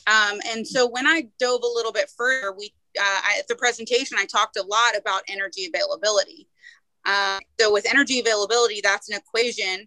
Um, 0.08 0.40
and 0.48 0.66
so 0.66 0.88
when 0.88 1.06
i 1.06 1.26
dove 1.38 1.62
a 1.62 1.74
little 1.74 1.92
bit 1.92 2.10
further 2.16 2.52
we 2.56 2.72
uh, 2.98 3.02
I, 3.02 3.36
at 3.40 3.48
the 3.48 3.56
presentation 3.56 4.16
i 4.18 4.24
talked 4.24 4.56
a 4.56 4.62
lot 4.62 4.96
about 4.96 5.22
energy 5.28 5.68
availability 5.72 6.48
uh, 7.06 7.38
so 7.58 7.72
with 7.72 7.86
energy 7.86 8.20
availability 8.20 8.80
that's 8.82 9.10
an 9.10 9.16
equation 9.16 9.86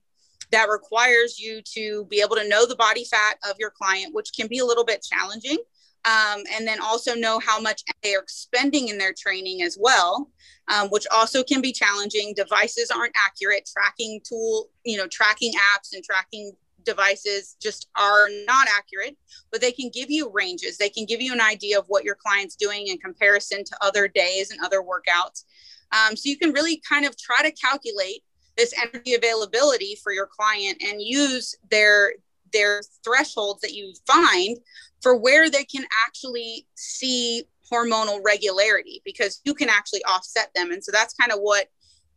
that 0.52 0.68
requires 0.70 1.40
you 1.40 1.62
to 1.62 2.06
be 2.06 2.22
able 2.22 2.36
to 2.36 2.48
know 2.48 2.66
the 2.66 2.76
body 2.76 3.06
fat 3.06 3.36
of 3.50 3.56
your 3.60 3.72
client 3.72 4.14
which 4.14 4.32
can 4.36 4.48
be 4.48 4.60
a 4.60 4.66
little 4.66 4.86
bit 4.86 5.04
challenging 5.04 5.58
um, 6.06 6.44
and 6.54 6.68
then 6.68 6.80
also 6.82 7.14
know 7.14 7.40
how 7.40 7.60
much 7.60 7.84
they 8.04 8.16
are 8.16 8.24
spending 8.28 8.88
in 8.88 8.98
their 8.98 9.14
training 9.14 9.64
as 9.64 9.78
well, 9.80 10.30
um, 10.74 10.88
which 10.90 11.06
also 11.12 11.44
can 11.44 11.62
be 11.62 11.74
challenging. 11.74 12.34
Devices 12.36 12.90
aren't 12.90 13.14
accurate. 13.18 13.70
Tracking 13.72 14.22
tool, 14.24 14.70
you 14.86 14.98
know, 14.98 15.08
tracking 15.08 15.52
apps 15.54 15.94
and 15.94 16.04
tracking 16.04 16.54
devices 16.86 17.58
just 17.62 17.90
are 17.98 18.28
not 18.48 18.68
accurate, 18.76 19.18
but 19.52 19.60
they 19.60 19.72
can 19.72 19.90
give 19.94 20.10
you 20.10 20.32
ranges. 20.34 20.78
They 20.78 20.90
can 20.90 21.06
give 21.06 21.22
you 21.22 21.34
an 21.34 21.42
idea 21.42 21.78
of 21.78 21.86
what 21.88 22.06
your 22.06 22.16
client's 22.16 22.56
doing 22.56 22.88
in 22.88 22.98
comparison 22.98 23.66
to 23.66 23.78
other 23.82 24.08
days 24.08 24.52
and 24.52 24.60
other 24.62 24.82
workouts. 24.82 25.44
Um, 25.92 26.16
so 26.16 26.30
you 26.30 26.38
can 26.38 26.52
really 26.52 26.82
kind 26.88 27.06
of 27.06 27.18
try 27.18 27.42
to 27.42 27.52
calculate 27.52 28.24
this 28.58 28.74
energy 28.78 29.14
availability 29.14 29.98
for 30.04 30.12
your 30.12 30.28
client 30.28 30.82
and 30.86 31.02
use 31.02 31.56
their 31.72 32.14
their 32.52 32.82
thresholds 33.04 33.62
that 33.62 33.74
you 33.74 33.94
find 34.08 34.58
for 35.02 35.16
where 35.16 35.50
they 35.50 35.64
can 35.64 35.86
actually 36.06 36.68
see 36.76 37.44
hormonal 37.72 38.20
regularity 38.26 39.02
because 39.06 39.40
you 39.46 39.54
can 39.54 39.70
actually 39.70 40.04
offset 40.06 40.50
them. 40.56 40.72
And 40.72 40.84
so 40.84 40.92
that's 40.92 41.14
kind 41.14 41.32
of 41.32 41.40
what 41.40 41.68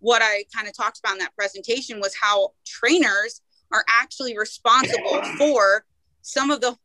what 0.03 0.21
i 0.21 0.45
kind 0.55 0.69
of 0.69 0.77
talked 0.77 0.99
about 0.99 1.13
in 1.13 1.19
that 1.19 1.35
presentation 1.35 2.01
was 2.01 2.15
how 2.21 2.51
trainers 2.67 3.41
are 3.73 3.85
actually 3.89 4.37
responsible 4.37 5.23
for 5.39 5.85
some 6.21 6.51
of 6.51 6.61
the 6.61 6.77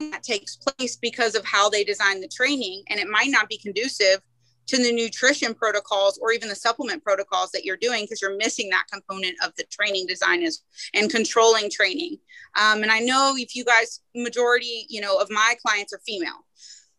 that 0.00 0.22
takes 0.22 0.56
place 0.56 0.96
because 0.96 1.34
of 1.34 1.44
how 1.44 1.70
they 1.70 1.84
design 1.84 2.20
the 2.20 2.28
training 2.28 2.82
and 2.88 2.98
it 2.98 3.08
might 3.08 3.30
not 3.30 3.48
be 3.48 3.58
conducive 3.58 4.20
to 4.66 4.76
the 4.76 4.92
nutrition 4.92 5.54
protocols 5.54 6.18
or 6.18 6.32
even 6.32 6.48
the 6.48 6.54
supplement 6.54 7.02
protocols 7.02 7.50
that 7.52 7.64
you're 7.64 7.76
doing 7.76 8.04
because 8.04 8.20
you're 8.20 8.36
missing 8.36 8.68
that 8.70 8.86
component 8.92 9.36
of 9.44 9.54
the 9.56 9.64
training 9.64 10.06
design 10.06 10.42
is, 10.42 10.62
and 10.94 11.10
controlling 11.10 11.70
training. 11.70 12.18
Um, 12.60 12.82
and 12.82 12.90
I 12.90 13.00
know 13.00 13.34
if 13.36 13.54
you 13.54 13.64
guys, 13.64 14.00
majority, 14.14 14.86
you 14.88 15.00
know, 15.00 15.18
of 15.18 15.30
my 15.30 15.54
clients 15.64 15.92
are 15.92 16.00
female. 16.06 16.44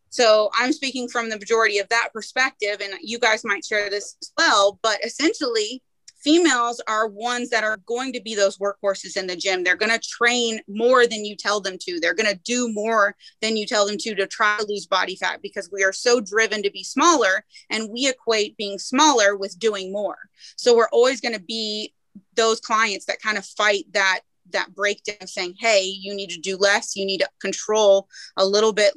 So 0.09 0.49
I'm 0.57 0.71
speaking 0.71 1.07
from 1.09 1.29
the 1.29 1.37
majority 1.37 1.79
of 1.79 1.89
that 1.89 2.09
perspective, 2.13 2.81
and 2.81 2.93
you 3.01 3.19
guys 3.19 3.43
might 3.43 3.65
share 3.65 3.89
this 3.89 4.15
as 4.21 4.31
well. 4.37 4.79
But 4.81 5.03
essentially, 5.03 5.83
females 6.27 6.81
are 6.89 7.07
ones 7.07 7.49
that 7.49 7.63
are 7.63 7.77
going 7.85 8.11
to 8.11 8.19
be 8.19 8.35
those 8.35 8.57
workhorses 8.57 9.15
in 9.15 9.27
the 9.27 9.35
gym. 9.37 9.63
They're 9.63 9.77
going 9.77 9.97
to 9.97 10.09
train 10.09 10.59
more 10.67 11.07
than 11.07 11.23
you 11.23 11.37
tell 11.37 11.61
them 11.61 11.77
to. 11.79 12.01
They're 12.01 12.13
going 12.13 12.29
to 12.29 12.39
do 12.43 12.69
more 12.73 13.15
than 13.41 13.55
you 13.55 13.65
tell 13.65 13.87
them 13.87 13.95
to 13.99 14.13
to 14.13 14.27
try 14.27 14.57
to 14.59 14.65
lose 14.65 14.87
body 14.87 15.15
fat 15.15 15.41
because 15.41 15.69
we 15.71 15.85
are 15.85 15.93
so 15.93 16.19
driven 16.19 16.61
to 16.63 16.69
be 16.69 16.83
smaller 16.83 17.45
and 17.69 17.89
we 17.93 18.09
equate 18.09 18.57
being 18.57 18.77
smaller 18.77 19.37
with 19.37 19.57
doing 19.57 19.89
more. 19.89 20.17
So 20.57 20.75
we're 20.75 20.89
always 20.89 21.21
going 21.21 21.35
to 21.35 21.39
be 21.39 21.93
those 22.35 22.59
clients 22.59 23.05
that 23.05 23.21
kind 23.21 23.37
of 23.37 23.45
fight 23.45 23.85
that 23.93 24.19
that 24.51 24.73
breakdown 24.75 25.17
of 25.21 25.29
saying, 25.29 25.55
hey, 25.59 25.83
you 25.83 26.15
need 26.15 26.29
to 26.29 26.39
do 26.39 26.57
less, 26.57 26.95
you 26.95 27.05
need 27.05 27.19
to 27.19 27.29
control 27.41 28.07
a 28.37 28.45
little 28.45 28.73
bit 28.73 28.93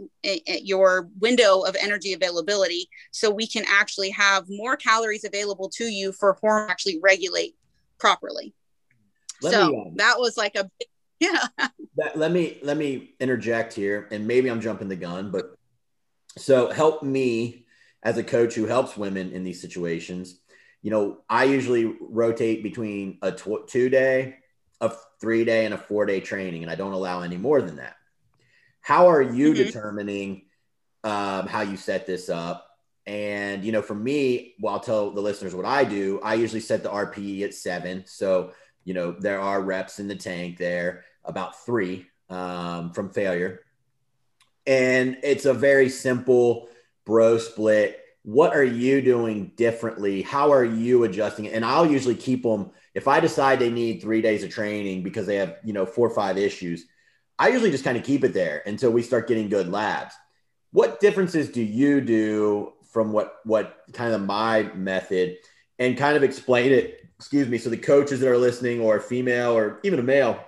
your 0.62 1.08
window 1.20 1.62
of 1.62 1.76
energy 1.80 2.12
availability 2.12 2.88
so 3.12 3.30
we 3.30 3.46
can 3.46 3.64
actually 3.68 4.10
have 4.10 4.44
more 4.48 4.76
calories 4.76 5.24
available 5.24 5.68
to 5.68 5.84
you 5.84 6.12
for 6.12 6.36
hormone 6.40 6.70
actually 6.70 6.98
regulate 7.02 7.54
properly. 7.98 8.54
Let 9.42 9.52
so 9.52 9.68
me, 9.68 9.76
um, 9.76 9.96
that 9.96 10.18
was 10.18 10.36
like 10.36 10.54
a 10.56 10.70
yeah. 11.20 11.46
That, 11.96 12.16
let 12.16 12.32
me 12.32 12.58
let 12.62 12.76
me 12.76 13.14
interject 13.20 13.74
here, 13.74 14.08
and 14.10 14.26
maybe 14.26 14.50
I'm 14.50 14.60
jumping 14.60 14.88
the 14.88 14.96
gun, 14.96 15.30
but 15.30 15.54
so 16.38 16.70
help 16.70 17.02
me 17.02 17.66
as 18.02 18.16
a 18.16 18.24
coach 18.24 18.54
who 18.54 18.66
helps 18.66 18.96
women 18.96 19.32
in 19.32 19.44
these 19.44 19.60
situations. 19.60 20.40
You 20.82 20.90
know, 20.90 21.18
I 21.28 21.44
usually 21.44 21.94
rotate 22.00 22.62
between 22.62 23.18
a 23.20 23.32
tw- 23.32 23.66
two 23.66 23.90
day 23.90 24.36
a 24.80 24.92
three 25.20 25.44
day 25.44 25.64
and 25.64 25.74
a 25.74 25.78
four 25.78 26.06
day 26.06 26.20
training, 26.20 26.62
and 26.62 26.70
I 26.70 26.74
don't 26.74 26.92
allow 26.92 27.22
any 27.22 27.36
more 27.36 27.60
than 27.60 27.76
that. 27.76 27.96
How 28.80 29.08
are 29.08 29.22
you 29.22 29.52
mm-hmm. 29.52 29.62
determining 29.62 30.42
um, 31.04 31.46
how 31.46 31.60
you 31.62 31.76
set 31.76 32.06
this 32.06 32.28
up? 32.28 32.66
And 33.06 33.64
you 33.64 33.72
know, 33.72 33.82
for 33.82 33.94
me, 33.94 34.54
well, 34.60 34.74
I'll 34.74 34.80
tell 34.80 35.10
the 35.10 35.20
listeners 35.20 35.54
what 35.54 35.66
I 35.66 35.84
do. 35.84 36.20
I 36.22 36.34
usually 36.34 36.60
set 36.60 36.82
the 36.82 36.90
RPE 36.90 37.42
at 37.42 37.54
seven, 37.54 38.04
so 38.06 38.52
you 38.84 38.94
know 38.94 39.12
there 39.12 39.40
are 39.40 39.62
reps 39.62 39.98
in 40.00 40.08
the 40.08 40.16
tank 40.16 40.58
there, 40.58 41.04
about 41.24 41.64
three 41.64 42.06
um, 42.28 42.92
from 42.92 43.10
failure, 43.10 43.60
and 44.66 45.18
it's 45.22 45.44
a 45.44 45.54
very 45.54 45.88
simple 45.88 46.68
bro 47.04 47.38
split. 47.38 47.99
What 48.22 48.54
are 48.54 48.64
you 48.64 49.00
doing 49.00 49.52
differently? 49.56 50.22
How 50.22 50.52
are 50.52 50.64
you 50.64 51.04
adjusting? 51.04 51.48
And 51.48 51.64
I'll 51.64 51.90
usually 51.90 52.14
keep 52.14 52.42
them 52.42 52.70
if 52.94 53.08
I 53.08 53.20
decide 53.20 53.58
they 53.58 53.70
need 53.70 54.00
three 54.00 54.20
days 54.20 54.42
of 54.42 54.50
training 54.50 55.02
because 55.02 55.26
they 55.26 55.36
have, 55.36 55.56
you 55.64 55.72
know, 55.72 55.86
four 55.86 56.08
or 56.08 56.14
five 56.14 56.36
issues, 56.36 56.86
I 57.38 57.48
usually 57.48 57.70
just 57.70 57.84
kind 57.84 57.96
of 57.96 58.04
keep 58.04 58.24
it 58.24 58.34
there 58.34 58.62
until 58.66 58.90
we 58.90 59.02
start 59.02 59.28
getting 59.28 59.48
good 59.48 59.68
labs. 59.68 60.14
What 60.72 61.00
differences 61.00 61.48
do 61.48 61.62
you 61.62 62.00
do 62.00 62.72
from 62.90 63.12
what 63.12 63.36
what 63.44 63.80
kind 63.92 64.12
of 64.12 64.22
my 64.22 64.64
method 64.74 65.36
and 65.78 65.96
kind 65.96 66.16
of 66.16 66.22
explain 66.22 66.72
it, 66.72 67.08
excuse 67.16 67.48
me, 67.48 67.58
so 67.58 67.70
the 67.70 67.76
coaches 67.76 68.20
that 68.20 68.28
are 68.28 68.36
listening 68.36 68.80
or 68.80 68.96
a 68.96 69.00
female 69.00 69.56
or 69.56 69.80
even 69.84 69.98
a 69.98 70.02
male 70.02 70.44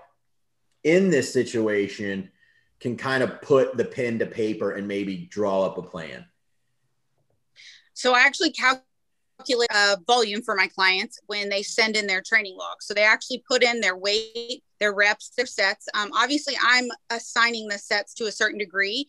in 0.84 1.10
this 1.10 1.32
situation 1.32 2.30
can 2.80 2.96
kind 2.96 3.22
of 3.22 3.40
put 3.40 3.76
the 3.76 3.84
pen 3.84 4.18
to 4.18 4.26
paper 4.26 4.72
and 4.72 4.86
maybe 4.88 5.28
draw 5.30 5.64
up 5.64 5.78
a 5.78 5.82
plan? 5.82 6.26
So 7.94 8.14
I 8.14 8.20
actually 8.20 8.52
calculate 8.52 8.86
calculate 9.42 9.70
uh, 9.74 9.96
volume 10.06 10.42
for 10.42 10.54
my 10.54 10.68
clients 10.68 11.18
when 11.26 11.48
they 11.48 11.62
send 11.62 11.96
in 11.96 12.06
their 12.06 12.22
training 12.22 12.56
logs. 12.56 12.86
So 12.86 12.94
they 12.94 13.02
actually 13.02 13.42
put 13.48 13.62
in 13.62 13.80
their 13.80 13.96
weight, 13.96 14.62
their 14.78 14.94
reps, 14.94 15.30
their 15.36 15.46
sets. 15.46 15.88
Um, 15.94 16.10
obviously, 16.14 16.54
I'm 16.62 16.88
assigning 17.10 17.68
the 17.68 17.78
sets 17.78 18.14
to 18.14 18.26
a 18.26 18.32
certain 18.32 18.58
degree 18.58 19.08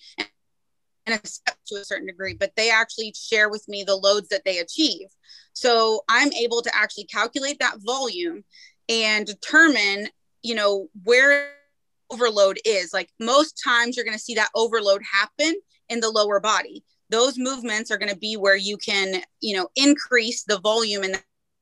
and 1.06 1.19
a 1.24 1.28
step 1.28 1.58
to 1.67 1.76
a 1.76 1.86
certain 1.86 2.08
degree, 2.08 2.34
but 2.34 2.52
they 2.56 2.72
actually 2.72 3.13
share 3.15 3.50
with 3.50 3.67
me 3.67 3.84
the 3.84 3.96
loads 3.96 4.30
that 4.30 4.43
they 4.46 4.60
achieve. 4.60 5.08
So 5.54 6.02
I'm 6.10 6.32
able 6.34 6.62
to 6.62 6.76
actually 6.76 7.06
calculate 7.06 7.60
that 7.60 7.78
volume 7.80 8.43
and 8.89 9.26
determine, 9.26 10.08
you 10.41 10.56
know, 10.56 10.88
where 11.04 11.52
overload 12.10 12.60
is. 12.65 12.93
Like 12.93 13.10
most 13.19 13.62
times, 13.63 13.96
you're 13.96 14.06
going 14.06 14.17
to 14.17 14.24
see 14.24 14.36
that 14.36 14.50
overload 14.56 15.02
happen 15.04 15.54
in 15.89 16.00
the 16.00 16.10
lower 16.10 16.39
body 16.39 16.84
those 17.13 17.38
movements 17.38 17.91
are 17.91 17.97
going 17.99 18.12
to 18.12 18.17
be 18.17 18.36
where 18.36 18.56
you 18.56 18.76
can 18.76 19.21
you 19.39 19.56
know 19.56 19.69
increase 19.76 20.43
the 20.43 20.60
volume 20.60 21.04
in 21.04 21.15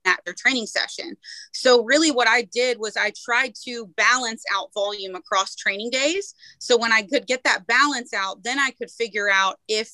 that 0.05 0.21
their 0.25 0.33
training 0.33 0.65
session. 0.65 1.15
So 1.53 1.83
really 1.83 2.09
what 2.09 2.27
I 2.27 2.43
did 2.43 2.79
was 2.79 2.97
I 2.97 3.11
tried 3.23 3.53
to 3.65 3.85
balance 3.97 4.43
out 4.51 4.73
volume 4.73 5.13
across 5.13 5.55
training 5.55 5.91
days. 5.91 6.33
So 6.57 6.75
when 6.75 6.91
I 6.91 7.03
could 7.03 7.27
get 7.27 7.43
that 7.43 7.67
balance 7.67 8.11
out, 8.13 8.43
then 8.43 8.57
I 8.57 8.71
could 8.71 8.89
figure 8.89 9.29
out 9.29 9.59
if 9.67 9.91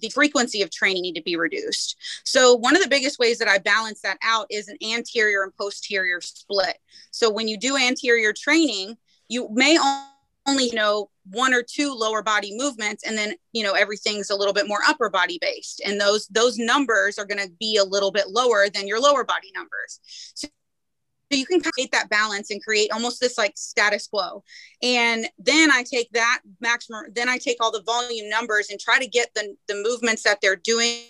the 0.00 0.08
frequency 0.10 0.62
of 0.62 0.70
training 0.70 1.02
need 1.02 1.14
to 1.14 1.22
be 1.22 1.36
reduced. 1.36 1.96
So 2.24 2.54
one 2.54 2.76
of 2.76 2.82
the 2.82 2.88
biggest 2.88 3.18
ways 3.18 3.38
that 3.38 3.48
I 3.48 3.58
balance 3.58 4.02
that 4.02 4.18
out 4.22 4.46
is 4.50 4.68
an 4.68 4.76
anterior 4.82 5.42
and 5.42 5.56
posterior 5.56 6.20
split. 6.20 6.78
So 7.10 7.30
when 7.30 7.48
you 7.48 7.56
do 7.56 7.76
anterior 7.76 8.32
training, 8.32 8.96
you 9.28 9.48
may 9.52 9.78
only 10.46 10.66
you 10.66 10.74
know 10.74 11.10
one 11.30 11.54
or 11.54 11.62
two 11.62 11.92
lower 11.92 12.22
body 12.22 12.54
movements 12.56 13.02
and 13.04 13.16
then 13.16 13.34
you 13.52 13.62
know 13.62 13.72
everything's 13.72 14.30
a 14.30 14.36
little 14.36 14.52
bit 14.52 14.68
more 14.68 14.80
upper 14.86 15.08
body 15.08 15.38
based 15.40 15.80
and 15.84 16.00
those 16.00 16.26
those 16.28 16.58
numbers 16.58 17.18
are 17.18 17.24
going 17.24 17.42
to 17.42 17.50
be 17.58 17.76
a 17.76 17.84
little 17.84 18.10
bit 18.10 18.28
lower 18.28 18.68
than 18.68 18.86
your 18.86 19.00
lower 19.00 19.24
body 19.24 19.50
numbers. 19.54 20.00
So 20.34 20.48
you 21.30 21.46
can 21.46 21.60
create 21.60 21.90
that 21.90 22.10
balance 22.10 22.50
and 22.50 22.62
create 22.62 22.92
almost 22.92 23.18
this 23.20 23.36
like 23.38 23.54
status 23.56 24.06
quo. 24.06 24.44
And 24.82 25.26
then 25.38 25.70
i 25.70 25.82
take 25.82 26.10
that 26.12 26.40
maximum 26.60 27.06
then 27.14 27.28
i 27.28 27.38
take 27.38 27.56
all 27.60 27.72
the 27.72 27.82
volume 27.82 28.28
numbers 28.28 28.68
and 28.70 28.78
try 28.78 28.98
to 28.98 29.06
get 29.06 29.30
the 29.34 29.56
the 29.68 29.82
movements 29.82 30.22
that 30.24 30.40
they're 30.40 30.56
doing 30.56 31.04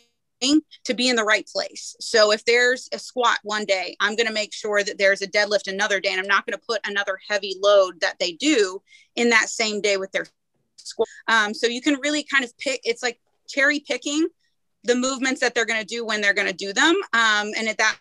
to 0.85 0.95
be 0.95 1.09
in 1.09 1.17
the 1.17 1.25
right 1.25 1.47
place. 1.47 1.97
So 2.01 2.33
if 2.33 2.45
there's 2.45 2.89
a 2.93 2.99
squat 2.99 3.39
one 3.43 3.65
day, 3.65 3.97
I'm 4.01 4.17
going 4.17 4.27
to 4.27 4.33
make 4.33 4.53
sure 4.53 4.83
that 4.83 4.99
there's 4.99 5.23
a 5.23 5.27
deadlift 5.27 5.69
another 5.69 6.01
day, 6.01 6.11
and 6.11 6.21
I'm 6.21 6.27
not 6.27 6.47
going 6.47 6.59
to 6.59 6.67
put 6.67 6.81
another 6.87 7.19
heavy 7.29 7.57
load 7.63 8.01
that 8.01 8.19
they 8.19 8.33
do 8.33 8.81
in 9.17 9.31
that 9.31 9.49
same 9.49 9.81
day 9.81 9.97
with 9.97 10.13
their 10.13 10.27
squat. 10.77 11.09
Um, 11.29 11.55
so 11.55 11.67
you 11.67 11.81
can 11.81 11.99
really 12.01 12.25
kind 12.25 12.45
of 12.45 12.57
pick. 12.59 12.81
It's 12.85 13.03
like 13.03 13.19
cherry 13.49 13.81
picking 13.81 14.27
the 14.85 14.95
movements 14.95 15.41
that 15.41 15.55
they're 15.55 15.67
going 15.67 15.81
to 15.81 15.87
do 15.87 16.05
when 16.05 16.21
they're 16.21 16.35
going 16.35 16.49
to 16.49 16.55
do 16.55 16.73
them, 16.73 16.95
um, 17.13 17.51
and 17.57 17.69
at 17.69 17.79
that 17.79 17.99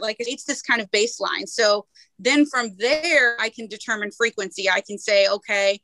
like 0.00 0.16
it's 0.20 0.44
this 0.44 0.62
kind 0.62 0.80
of 0.80 0.90
baseline. 0.90 1.46
So 1.46 1.86
then 2.18 2.46
from 2.46 2.70
there, 2.78 3.36
I 3.40 3.48
can 3.48 3.66
determine 3.66 4.10
frequency. 4.10 4.68
I 4.68 4.80
can 4.80 4.98
say, 4.98 5.28
okay, 5.28 5.80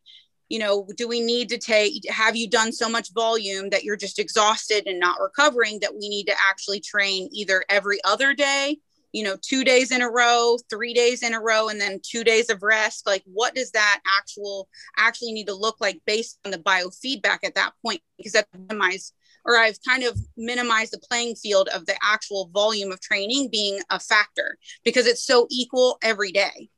you 0.48 0.58
know 0.58 0.86
do 0.96 1.08
we 1.08 1.20
need 1.20 1.48
to 1.48 1.58
take 1.58 2.02
have 2.10 2.36
you 2.36 2.48
done 2.48 2.72
so 2.72 2.88
much 2.88 3.12
volume 3.12 3.70
that 3.70 3.84
you're 3.84 3.96
just 3.96 4.18
exhausted 4.18 4.86
and 4.86 5.00
not 5.00 5.20
recovering 5.20 5.78
that 5.80 5.94
we 5.94 6.08
need 6.08 6.24
to 6.24 6.34
actually 6.48 6.80
train 6.80 7.28
either 7.32 7.64
every 7.68 7.98
other 8.04 8.34
day 8.34 8.76
you 9.14 9.22
know 9.22 9.36
two 9.40 9.64
days 9.64 9.90
in 9.90 10.02
a 10.02 10.10
row 10.10 10.58
three 10.68 10.92
days 10.92 11.22
in 11.22 11.32
a 11.32 11.40
row 11.40 11.68
and 11.68 11.80
then 11.80 12.00
two 12.02 12.24
days 12.24 12.50
of 12.50 12.62
rest? 12.62 13.06
Like 13.06 13.22
what 13.24 13.54
does 13.54 13.70
that 13.70 14.00
actual 14.18 14.68
actually 14.98 15.32
need 15.32 15.46
to 15.46 15.54
look 15.54 15.76
like 15.80 16.02
based 16.04 16.38
on 16.44 16.50
the 16.50 16.58
biofeedback 16.58 17.38
at 17.44 17.54
that 17.54 17.72
point? 17.82 18.02
Because 18.18 18.32
that 18.32 18.48
minimize 18.52 19.12
or 19.46 19.56
i've 19.56 19.78
kind 19.86 20.02
of 20.02 20.18
minimized 20.36 20.92
the 20.92 20.98
playing 20.98 21.34
field 21.36 21.68
of 21.74 21.86
the 21.86 21.94
actual 22.02 22.48
volume 22.52 22.90
of 22.90 23.00
training 23.00 23.48
being 23.52 23.78
a 23.90 24.00
factor 24.00 24.56
because 24.84 25.06
it's 25.06 25.24
so 25.24 25.46
equal 25.50 25.98
every 26.02 26.32
day. 26.32 26.70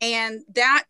And 0.00 0.40
that 0.54 0.84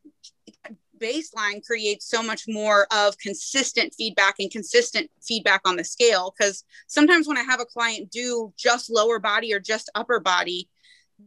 baseline 1.00 1.64
creates 1.64 2.08
so 2.08 2.22
much 2.22 2.44
more 2.48 2.86
of 2.92 3.18
consistent 3.18 3.94
feedback 3.94 4.36
and 4.38 4.50
consistent 4.50 5.10
feedback 5.22 5.60
on 5.64 5.76
the 5.76 5.84
scale. 5.84 6.34
Because 6.36 6.64
sometimes 6.86 7.26
when 7.26 7.36
i 7.36 7.42
have 7.42 7.60
a 7.60 7.64
client 7.64 8.10
do 8.10 8.52
just 8.56 8.90
lower 8.90 9.18
body 9.18 9.52
or 9.52 9.60
just 9.60 9.90
upper 9.94 10.20
body 10.20 10.68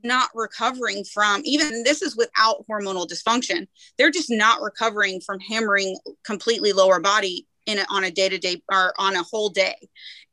not 0.04 0.30
recovering 0.36 1.04
from 1.04 1.42
even 1.46 1.84
this 1.84 2.02
is 2.02 2.16
without 2.16 2.66
hormonal 2.70 3.08
dysfunction 3.08 3.68
they're 3.98 4.12
just 4.12 4.30
not 4.30 4.62
recovering 4.62 5.22
from 5.22 5.40
hammering 5.40 5.98
completely 6.26 6.74
lower 6.74 7.00
body 7.00 7.48
in 7.66 7.80
a, 7.80 7.86
on 7.90 8.04
a 8.04 8.12
day-to-day 8.12 8.62
or 8.72 8.94
on 9.00 9.16
a 9.16 9.24
whole 9.24 9.50
day 9.50 9.76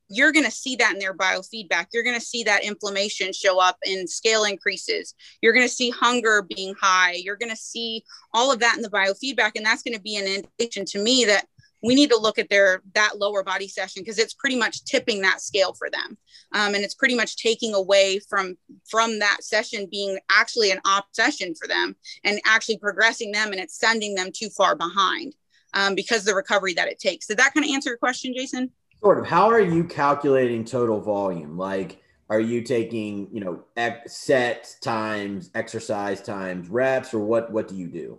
you're 0.08 0.32
going 0.32 0.44
to 0.44 0.50
see 0.50 0.76
that 0.76 0.92
in 0.92 0.98
their 0.98 1.14
biofeedback. 1.14 1.86
You're 1.92 2.04
going 2.04 2.18
to 2.18 2.24
see 2.24 2.42
that 2.44 2.64
inflammation 2.64 3.32
show 3.32 3.60
up 3.60 3.76
in 3.84 4.06
scale 4.06 4.44
increases. 4.44 5.14
You're 5.40 5.52
going 5.52 5.66
to 5.66 5.72
see 5.72 5.90
hunger 5.90 6.42
being 6.42 6.74
high. 6.80 7.12
You're 7.12 7.36
going 7.36 7.50
to 7.50 7.56
see 7.56 8.04
all 8.32 8.52
of 8.52 8.60
that 8.60 8.76
in 8.76 8.82
the 8.82 8.90
biofeedback 8.90 9.52
and 9.56 9.64
that's 9.64 9.82
going 9.82 9.96
to 9.96 10.02
be 10.02 10.16
an 10.16 10.26
indication 10.26 10.84
to 10.86 11.02
me 11.02 11.24
that 11.24 11.46
we 11.82 11.94
need 11.94 12.08
to 12.08 12.16
look 12.16 12.38
at 12.38 12.48
their 12.48 12.80
that 12.94 13.18
lower 13.18 13.42
body 13.42 13.68
session 13.68 14.02
because 14.02 14.18
it's 14.18 14.32
pretty 14.32 14.56
much 14.56 14.84
tipping 14.84 15.20
that 15.20 15.42
scale 15.42 15.74
for 15.74 15.90
them. 15.90 16.16
Um, 16.52 16.74
and 16.74 16.82
it's 16.82 16.94
pretty 16.94 17.14
much 17.14 17.36
taking 17.36 17.74
away 17.74 18.20
from 18.28 18.56
from 18.88 19.18
that 19.18 19.38
session 19.42 19.86
being 19.90 20.18
actually 20.30 20.70
an 20.70 20.80
op 20.86 21.08
session 21.12 21.54
for 21.54 21.68
them 21.68 21.94
and 22.24 22.40
actually 22.46 22.78
progressing 22.78 23.32
them 23.32 23.52
and 23.52 23.60
it's 23.60 23.78
sending 23.78 24.14
them 24.14 24.30
too 24.34 24.48
far 24.48 24.74
behind 24.74 25.34
um, 25.74 25.94
because 25.94 26.24
the 26.24 26.34
recovery 26.34 26.72
that 26.74 26.88
it 26.88 26.98
takes. 26.98 27.26
Did 27.26 27.36
that 27.38 27.52
kind 27.52 27.66
of 27.66 27.70
answer 27.70 27.90
your 27.90 27.98
question 27.98 28.32
jason 28.34 28.70
sort 29.04 29.18
of 29.18 29.26
how 29.26 29.50
are 29.50 29.60
you 29.60 29.84
calculating 29.84 30.64
total 30.64 30.98
volume 30.98 31.58
like 31.58 32.02
are 32.30 32.40
you 32.40 32.62
taking 32.62 33.28
you 33.30 33.40
know 33.40 33.62
set 34.06 34.74
times 34.80 35.50
exercise 35.54 36.22
times 36.22 36.68
reps 36.68 37.12
or 37.12 37.18
what 37.18 37.52
what 37.52 37.68
do 37.68 37.76
you 37.76 37.86
do 37.86 38.18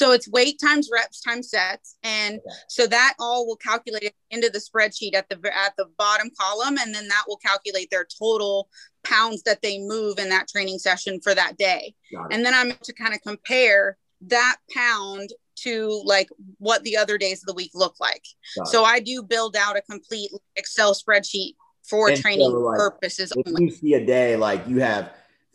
so 0.00 0.12
it's 0.12 0.26
weight 0.30 0.58
times 0.58 0.88
reps 0.90 1.20
times 1.20 1.50
sets. 1.50 1.98
And 2.02 2.36
okay. 2.36 2.56
so 2.68 2.86
that 2.86 3.16
all 3.20 3.46
will 3.46 3.56
calculate 3.56 4.04
it 4.04 4.14
into 4.30 4.48
the 4.48 4.58
spreadsheet 4.58 5.14
at 5.14 5.28
the 5.28 5.36
at 5.54 5.76
the 5.76 5.90
bottom 5.98 6.30
column. 6.40 6.78
And 6.78 6.94
then 6.94 7.06
that 7.08 7.24
will 7.28 7.36
calculate 7.36 7.90
their 7.90 8.06
total 8.18 8.70
pounds 9.04 9.42
that 9.42 9.60
they 9.60 9.78
move 9.78 10.18
in 10.18 10.30
that 10.30 10.48
training 10.48 10.78
session 10.78 11.20
for 11.20 11.34
that 11.34 11.58
day. 11.58 11.94
And 12.30 12.46
then 12.46 12.54
I'm 12.54 12.72
to 12.82 12.94
kind 12.94 13.12
of 13.12 13.20
compare 13.20 13.98
that 14.22 14.56
pound 14.74 15.34
to 15.62 16.02
like 16.04 16.28
what 16.58 16.82
the 16.82 16.96
other 16.96 17.18
days 17.18 17.42
of 17.42 17.46
the 17.46 17.54
week 17.54 17.70
look 17.74 17.94
like. 18.00 18.24
So 18.64 18.84
I 18.84 19.00
do 19.00 19.22
build 19.22 19.56
out 19.56 19.76
a 19.76 19.82
complete 19.82 20.30
Excel 20.56 20.94
spreadsheet 20.94 21.54
for 21.82 22.08
and 22.08 22.20
training 22.20 22.50
so 22.50 22.58
like, 22.58 22.78
purposes. 22.78 23.32
If 23.36 23.46
only. 23.46 23.64
you 23.64 23.70
see 23.70 23.94
a 23.94 24.04
day 24.04 24.36
like 24.36 24.66
you 24.66 24.78
have 24.78 25.12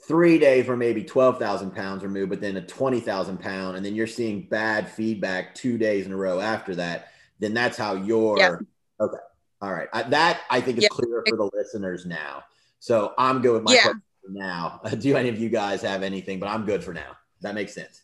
three 0.08 0.38
days 0.38 0.68
where 0.68 0.78
maybe 0.78 1.04
12,000 1.04 1.72
pounds 1.72 2.04
are 2.04 2.10
moved, 2.10 2.30
but 2.30 2.42
then 2.42 2.58
a 2.58 2.62
20,000 2.62 3.40
pound, 3.40 3.78
and 3.78 3.86
then 3.86 3.96
you're 3.96 4.08
seeing 4.08 4.48
bad 4.48 4.90
feedback 4.90 5.56
two 5.56 5.78
days 5.78 6.06
in 6.06 6.12
a 6.12 6.18
row 6.18 6.40
after 6.40 6.76
that, 6.76 7.10
then 7.40 7.54
that's 7.54 7.78
how 7.78 7.96
you're 7.96 8.62
okay. 9.00 9.18
All 9.62 9.74
right. 9.74 9.88
I, 9.94 10.04
that 10.04 10.42
I 10.50 10.62
think 10.62 10.78
is 10.78 10.88
clear 10.90 11.24
for 11.28 11.38
the 11.38 11.50
listeners 11.54 12.06
now. 12.06 12.44
So 12.80 13.14
I'm 13.18 13.42
good 13.42 13.54
with 13.54 13.64
my 13.64 13.74
yeah. 13.74 13.94
now. 14.30 14.82
Do 15.00 15.16
any 15.16 15.30
of 15.30 15.40
you 15.40 15.50
guys 15.50 15.82
have 15.82 16.04
anything? 16.04 16.40
But 16.40 16.50
I'm 16.50 16.66
good 16.66 16.84
for 16.84 16.94
now. 16.94 17.18
That 17.42 17.56
makes 17.56 17.74
sense. 17.74 18.04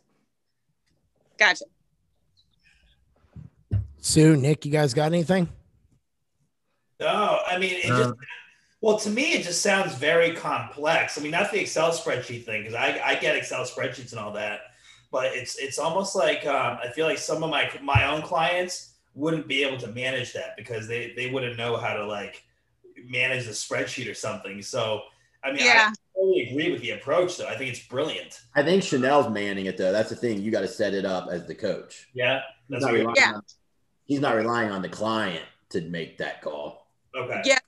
Gotcha. 1.38 1.66
Su, 4.02 4.36
Nick, 4.36 4.66
you 4.66 4.72
guys 4.72 4.94
got 4.94 5.06
anything? 5.14 5.48
No, 7.00 7.40
I 7.48 7.58
mean, 7.58 7.76
it 7.84 7.90
uh, 7.90 7.98
just 7.98 8.14
well, 8.82 8.98
to 8.98 9.10
me, 9.12 9.34
it 9.34 9.44
just 9.44 9.62
sounds 9.62 9.94
very 9.94 10.36
complex. 10.36 11.18
I 11.18 11.22
mean, 11.22 11.32
not 11.32 11.52
the 11.52 11.62
Excel 11.62 11.92
spreadsheet 11.92 12.44
thing, 12.46 12.64
because 12.64 12.74
I, 12.74 13.00
I 13.04 13.16
get 13.16 13.36
Excel 13.36 13.64
spreadsheets 13.64 14.12
and 14.12 14.20
all 14.20 14.34
that, 14.34 14.62
but 15.12 15.36
it's 15.36 15.58
it's 15.58 15.78
almost 15.78 16.16
like 16.16 16.46
um, 16.48 16.80
I 16.84 16.90
feel 16.90 17.06
like 17.06 17.20
some 17.20 17.44
of 17.44 17.50
my 17.52 17.72
my 17.82 18.08
own 18.08 18.24
clients 18.24 18.96
wouldn't 19.14 19.48
be 19.48 19.64
able 19.64 19.78
to 19.78 19.88
manage 19.88 20.34
that 20.34 20.58
because 20.58 20.88
they 20.88 21.14
they 21.16 21.30
wouldn't 21.30 21.58
know 21.58 21.78
how 21.78 21.94
to 21.94 22.06
like 22.06 22.44
manage 23.06 23.46
the 23.46 23.52
spreadsheet 23.52 24.10
or 24.10 24.16
something. 24.16 24.64
So, 24.64 25.02
I 25.44 25.52
mean, 25.52 25.66
yeah. 25.66 25.92
I 25.92 26.20
totally 26.20 26.50
agree 26.50 26.72
with 26.72 26.82
the 26.82 26.92
approach, 26.92 27.38
though. 27.38 27.48
I 27.48 27.56
think 27.56 27.70
it's 27.72 27.86
brilliant. 27.88 28.42
I 28.56 28.64
think 28.64 28.84
Chanel's 28.84 29.30
manning 29.30 29.68
it 29.68 29.78
though. 29.78 29.92
That's 29.92 30.10
the 30.10 30.16
thing. 30.16 30.42
You 30.42 30.50
got 30.50 30.62
to 30.62 30.68
set 30.68 30.96
it 30.96 31.06
up 31.06 31.30
as 31.32 31.46
the 31.46 31.56
coach. 31.56 32.10
Yeah, 32.16 32.42
that's 32.70 32.84
he's 32.86 33.04
not, 33.04 33.16
yeah. 33.16 33.40
On, 34.02 34.08
he's 34.08 34.20
not 34.20 34.36
relying 34.36 34.72
on 34.72 34.82
the 34.82 34.90
client 34.90 35.44
to 35.70 35.82
make 35.82 36.18
that 36.18 36.42
call. 36.42 36.88
Okay. 37.16 37.42
Yeah 37.46 37.60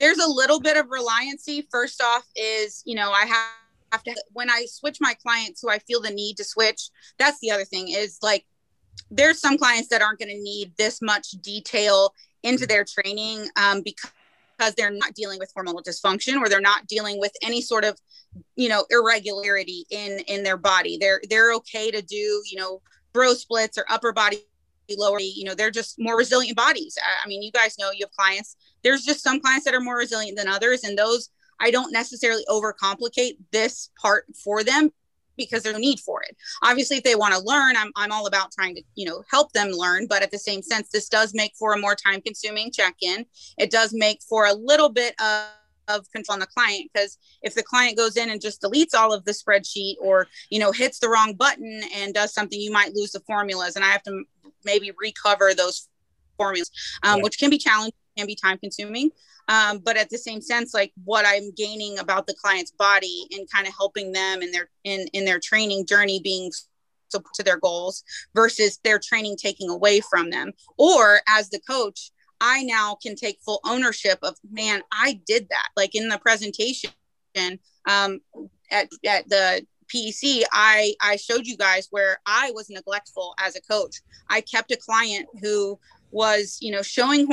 there's 0.00 0.18
a 0.18 0.28
little 0.28 0.60
bit 0.60 0.76
of 0.76 0.86
reliancy. 0.86 1.64
First 1.70 2.02
off, 2.02 2.24
is 2.36 2.82
you 2.84 2.94
know 2.94 3.10
I 3.10 3.24
have 3.26 3.46
have 3.92 4.02
to 4.04 4.14
when 4.32 4.50
I 4.50 4.66
switch 4.68 4.98
my 5.00 5.14
clients 5.14 5.62
who 5.62 5.70
I 5.70 5.78
feel 5.78 6.00
the 6.00 6.10
need 6.10 6.36
to 6.36 6.44
switch. 6.44 6.90
That's 7.18 7.38
the 7.40 7.50
other 7.50 7.64
thing 7.64 7.88
is 7.88 8.18
like 8.22 8.44
there's 9.10 9.40
some 9.40 9.56
clients 9.56 9.88
that 9.88 10.02
aren't 10.02 10.18
going 10.18 10.34
to 10.34 10.42
need 10.42 10.72
this 10.76 11.00
much 11.00 11.30
detail 11.42 12.12
into 12.42 12.66
their 12.66 12.84
training 12.84 13.48
um, 13.56 13.82
because 13.82 14.10
because 14.58 14.74
they're 14.74 14.90
not 14.90 15.14
dealing 15.14 15.38
with 15.38 15.52
hormonal 15.56 15.82
dysfunction 15.84 16.40
or 16.40 16.48
they're 16.48 16.60
not 16.60 16.88
dealing 16.88 17.20
with 17.20 17.30
any 17.42 17.60
sort 17.60 17.84
of 17.84 17.96
you 18.56 18.68
know 18.68 18.84
irregularity 18.90 19.86
in 19.90 20.18
in 20.26 20.42
their 20.42 20.56
body 20.56 20.98
they're 21.00 21.20
they're 21.30 21.52
okay 21.52 21.92
to 21.92 22.02
do 22.02 22.42
you 22.44 22.56
know 22.56 22.82
bro 23.12 23.34
splits 23.34 23.78
or 23.78 23.84
upper 23.88 24.12
body 24.12 24.38
lower 24.96 25.20
you 25.20 25.44
know 25.44 25.54
they're 25.54 25.70
just 25.70 25.96
more 25.98 26.16
resilient 26.16 26.56
bodies. 26.56 26.96
I 27.24 27.28
mean 27.28 27.42
you 27.42 27.52
guys 27.52 27.76
know 27.78 27.90
you 27.90 28.06
have 28.06 28.12
clients. 28.12 28.56
There's 28.82 29.04
just 29.04 29.22
some 29.22 29.40
clients 29.40 29.64
that 29.64 29.74
are 29.74 29.80
more 29.80 29.96
resilient 29.96 30.36
than 30.36 30.48
others 30.48 30.84
and 30.84 30.96
those 30.96 31.30
i 31.60 31.70
don't 31.70 31.92
necessarily 31.92 32.44
overcomplicate 32.48 33.36
this 33.50 33.90
part 34.00 34.24
for 34.44 34.62
them 34.62 34.92
because 35.38 35.62
there's 35.62 35.74
no 35.74 35.80
need 35.80 36.00
for 36.00 36.22
it. 36.22 36.36
Obviously 36.62 36.98
if 36.98 37.04
they 37.04 37.14
want 37.14 37.32
to 37.32 37.40
learn 37.40 37.76
I'm, 37.76 37.90
I'm 37.96 38.12
all 38.12 38.26
about 38.26 38.52
trying 38.52 38.74
to 38.74 38.82
you 38.96 39.06
know 39.06 39.22
help 39.30 39.52
them 39.52 39.70
learn 39.70 40.06
but 40.06 40.22
at 40.22 40.30
the 40.30 40.38
same 40.38 40.62
sense 40.62 40.88
this 40.90 41.08
does 41.08 41.32
make 41.32 41.52
for 41.56 41.72
a 41.72 41.78
more 41.78 41.94
time 41.94 42.20
consuming 42.20 42.70
check-in. 42.70 43.24
It 43.56 43.70
does 43.70 43.94
make 43.94 44.20
for 44.28 44.46
a 44.46 44.52
little 44.52 44.90
bit 44.90 45.14
of 45.20 45.44
of 45.88 46.10
control 46.12 46.34
on 46.34 46.40
the 46.40 46.46
client 46.46 46.90
because 46.92 47.18
if 47.42 47.54
the 47.54 47.62
client 47.62 47.96
goes 47.96 48.16
in 48.16 48.30
and 48.30 48.40
just 48.40 48.62
deletes 48.62 48.94
all 48.94 49.12
of 49.12 49.24
the 49.24 49.32
spreadsheet 49.32 49.94
or 50.00 50.26
you 50.50 50.58
know 50.58 50.72
hits 50.72 50.98
the 50.98 51.08
wrong 51.08 51.34
button 51.34 51.82
and 51.96 52.14
does 52.14 52.32
something 52.32 52.60
you 52.60 52.72
might 52.72 52.94
lose 52.94 53.12
the 53.12 53.20
formulas 53.20 53.76
and 53.76 53.84
i 53.84 53.88
have 53.88 54.02
to 54.02 54.24
maybe 54.64 54.92
recover 55.00 55.54
those 55.54 55.88
formulas 56.36 56.70
um, 57.02 57.18
yeah. 57.18 57.22
which 57.22 57.38
can 57.38 57.50
be 57.50 57.58
challenging 57.58 57.92
can 58.18 58.26
be 58.26 58.34
time 58.34 58.58
consuming. 58.58 59.10
Um, 59.48 59.78
but 59.78 59.96
at 59.96 60.10
the 60.10 60.18
same 60.18 60.42
sense, 60.42 60.74
like 60.74 60.92
what 61.04 61.24
I'm 61.26 61.52
gaining 61.52 61.98
about 61.98 62.26
the 62.26 62.34
client's 62.34 62.72
body 62.72 63.26
and 63.30 63.50
kind 63.50 63.66
of 63.66 63.72
helping 63.74 64.12
them 64.12 64.42
in 64.42 64.52
their 64.52 64.68
in 64.84 65.06
in 65.14 65.24
their 65.24 65.40
training 65.40 65.86
journey 65.86 66.20
being 66.22 66.50
to 67.10 67.42
their 67.42 67.58
goals 67.58 68.04
versus 68.34 68.78
their 68.84 68.98
training 68.98 69.36
taking 69.40 69.70
away 69.70 70.00
from 70.00 70.28
them. 70.28 70.52
Or 70.76 71.20
as 71.26 71.48
the 71.48 71.60
coach, 71.60 72.10
I 72.40 72.62
now 72.64 72.96
can 73.02 73.16
take 73.16 73.40
full 73.40 73.60
ownership 73.64 74.18
of 74.22 74.36
man, 74.50 74.82
I 74.92 75.20
did 75.26 75.48
that. 75.50 75.68
Like 75.76 75.94
in 75.94 76.08
the 76.08 76.18
presentation 76.18 76.90
um, 77.86 78.20
at 78.70 78.88
at 79.06 79.28
the 79.28 79.66
PEC, 79.92 80.44
I 80.52 80.94
I 81.00 81.16
showed 81.16 81.46
you 81.46 81.56
guys 81.56 81.88
where 81.90 82.18
I 82.26 82.52
was 82.52 82.70
neglectful 82.70 83.34
as 83.38 83.56
a 83.56 83.60
coach. 83.60 83.96
I 84.28 84.40
kept 84.40 84.70
a 84.70 84.76
client 84.76 85.28
who 85.40 85.78
was, 86.10 86.58
you 86.60 86.72
know, 86.72 86.82
showing 86.82 87.28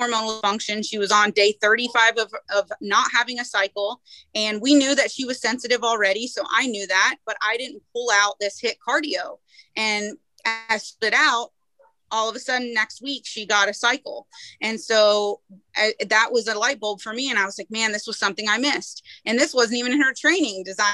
hormonal 0.00 0.40
function. 0.40 0.82
She 0.82 0.98
was 0.98 1.12
on 1.12 1.30
day 1.32 1.56
35 1.60 2.18
of, 2.18 2.32
of 2.54 2.72
not 2.80 3.10
having 3.12 3.38
a 3.38 3.44
cycle. 3.44 4.00
And 4.34 4.60
we 4.60 4.74
knew 4.74 4.94
that 4.94 5.10
she 5.10 5.24
was 5.24 5.40
sensitive 5.40 5.82
already. 5.82 6.26
So 6.26 6.42
I 6.50 6.66
knew 6.66 6.86
that, 6.86 7.16
but 7.26 7.36
I 7.46 7.56
didn't 7.56 7.82
pull 7.92 8.08
out 8.12 8.36
this 8.40 8.60
HIIT 8.60 8.76
cardio. 8.86 9.38
And 9.76 10.16
as 10.44 10.96
it 11.02 11.14
out, 11.14 11.50
all 12.10 12.28
of 12.28 12.36
a 12.36 12.40
sudden 12.40 12.72
next 12.74 13.02
week 13.02 13.22
she 13.24 13.46
got 13.46 13.68
a 13.68 13.74
cycle. 13.74 14.26
And 14.60 14.80
so 14.80 15.40
I, 15.76 15.94
that 16.08 16.30
was 16.32 16.48
a 16.48 16.58
light 16.58 16.80
bulb 16.80 17.00
for 17.00 17.12
me. 17.12 17.30
And 17.30 17.38
I 17.38 17.44
was 17.44 17.58
like, 17.58 17.70
man, 17.70 17.92
this 17.92 18.06
was 18.06 18.18
something 18.18 18.48
I 18.48 18.58
missed. 18.58 19.02
And 19.24 19.38
this 19.38 19.54
wasn't 19.54 19.78
even 19.78 19.92
in 19.92 20.02
her 20.02 20.14
training 20.14 20.64
design 20.64 20.86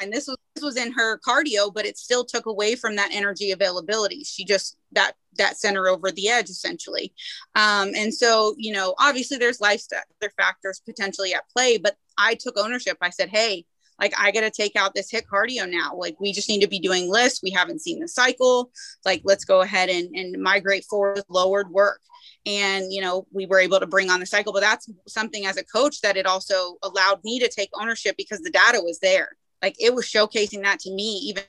and 0.00 0.12
this 0.12 0.26
was 0.26 0.36
this 0.54 0.64
was 0.64 0.76
in 0.76 0.92
her 0.92 1.18
cardio 1.18 1.72
but 1.72 1.86
it 1.86 1.98
still 1.98 2.24
took 2.24 2.46
away 2.46 2.74
from 2.74 2.96
that 2.96 3.10
energy 3.12 3.50
availability 3.50 4.24
she 4.24 4.44
just 4.44 4.76
that 4.92 5.12
that 5.36 5.56
sent 5.56 5.76
her 5.76 5.88
over 5.88 6.10
the 6.10 6.28
edge 6.28 6.48
essentially 6.48 7.12
um, 7.54 7.90
and 7.94 8.12
so 8.12 8.54
you 8.58 8.72
know 8.72 8.94
obviously 8.98 9.36
there's 9.36 9.60
lifestyle 9.60 10.00
factors 10.36 10.80
potentially 10.84 11.34
at 11.34 11.48
play 11.50 11.78
but 11.78 11.96
i 12.18 12.34
took 12.34 12.58
ownership 12.58 12.96
i 13.00 13.10
said 13.10 13.28
hey 13.28 13.64
like 14.00 14.12
I 14.18 14.30
got 14.32 14.40
to 14.40 14.50
take 14.50 14.76
out 14.76 14.94
this 14.94 15.10
HIIT 15.12 15.24
cardio 15.32 15.68
now. 15.68 15.94
Like 15.96 16.16
we 16.20 16.32
just 16.32 16.48
need 16.48 16.60
to 16.60 16.68
be 16.68 16.80
doing 16.80 17.10
LISS. 17.10 17.40
We 17.42 17.50
haven't 17.50 17.80
seen 17.80 18.00
the 18.00 18.08
cycle. 18.08 18.70
Like 19.04 19.22
let's 19.24 19.44
go 19.44 19.60
ahead 19.60 19.88
and, 19.88 20.14
and 20.14 20.42
migrate 20.42 20.84
forward 20.84 21.22
lowered 21.28 21.70
work. 21.70 22.00
And, 22.44 22.92
you 22.92 23.00
know, 23.00 23.26
we 23.32 23.46
were 23.46 23.60
able 23.60 23.78
to 23.78 23.86
bring 23.86 24.10
on 24.10 24.18
the 24.18 24.26
cycle, 24.26 24.52
but 24.52 24.60
that's 24.60 24.90
something 25.06 25.46
as 25.46 25.56
a 25.56 25.64
coach 25.64 26.00
that 26.00 26.16
it 26.16 26.26
also 26.26 26.76
allowed 26.82 27.22
me 27.22 27.38
to 27.38 27.48
take 27.48 27.70
ownership 27.74 28.16
because 28.16 28.40
the 28.40 28.50
data 28.50 28.80
was 28.82 28.98
there. 28.98 29.36
Like 29.60 29.76
it 29.78 29.94
was 29.94 30.06
showcasing 30.06 30.62
that 30.62 30.80
to 30.80 30.90
me, 30.90 31.18
even. 31.24 31.44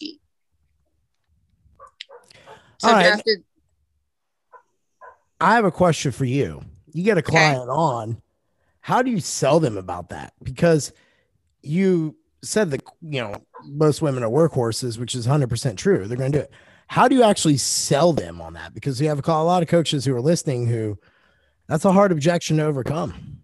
So. 2.77 2.89
I 5.41 5.55
have 5.55 5.65
a 5.65 5.71
question 5.71 6.11
for 6.11 6.25
you. 6.25 6.61
You 6.93 7.03
get 7.03 7.17
a 7.17 7.23
client 7.23 7.63
okay. 7.63 7.71
on. 7.71 8.21
How 8.81 9.01
do 9.01 9.09
you 9.09 9.19
sell 9.19 9.59
them 9.59 9.77
about 9.77 10.09
that? 10.09 10.33
Because 10.43 10.93
you 11.61 12.15
said 12.43 12.71
that 12.71 12.83
you 13.01 13.21
know 13.21 13.33
most 13.65 14.01
women 14.01 14.23
are 14.23 14.29
workhorses, 14.29 14.97
which 14.97 15.15
is 15.15 15.25
100% 15.27 15.77
true. 15.77 16.07
They're 16.07 16.17
going 16.17 16.31
to 16.31 16.37
do 16.39 16.43
it. 16.43 16.51
How 16.87 17.07
do 17.07 17.15
you 17.15 17.23
actually 17.23 17.57
sell 17.57 18.13
them 18.13 18.41
on 18.41 18.53
that? 18.53 18.73
Because 18.73 19.01
you 19.01 19.07
have 19.07 19.19
a, 19.25 19.31
a 19.31 19.43
lot 19.43 19.63
of 19.63 19.69
coaches 19.69 20.05
who 20.05 20.13
are 20.13 20.21
listening 20.21 20.67
who 20.67 20.97
that's 21.67 21.85
a 21.85 21.91
hard 21.91 22.11
objection 22.11 22.57
to 22.57 22.65
overcome. 22.65 23.39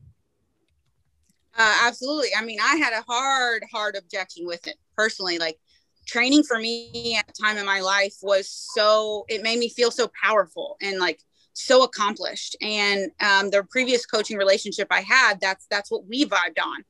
Uh, 1.58 1.78
absolutely. 1.84 2.30
I 2.38 2.44
mean, 2.44 2.60
I 2.62 2.76
had 2.76 2.94
a 2.94 3.04
hard, 3.08 3.64
hard 3.72 3.96
objection 3.96 4.46
with 4.46 4.68
it 4.68 4.76
personally. 4.96 5.40
Like 5.40 5.58
training 6.06 6.44
for 6.44 6.58
me 6.58 7.18
at 7.18 7.28
the 7.28 7.34
time 7.34 7.58
in 7.58 7.66
my 7.66 7.82
life 7.82 8.16
was 8.22 8.50
so, 8.50 9.26
it 9.30 9.42
made 9.42 9.60
me 9.60 9.70
feel 9.70 9.92
so 9.92 10.10
powerful 10.22 10.78
and 10.82 11.00
like 11.00 11.20
so 11.54 11.84
accomplished. 11.84 12.56
And 12.62 13.12
um, 13.22 13.50
the 13.50 13.66
previous 13.70 14.06
coaching 14.06 14.38
relationship 14.38 14.88
I 14.92 15.02
had, 15.02 15.42
that's, 15.42 15.66
that's 15.70 15.92
what 15.92 16.06
we 16.06 16.26
vibed 16.26 16.60
on 16.64 16.84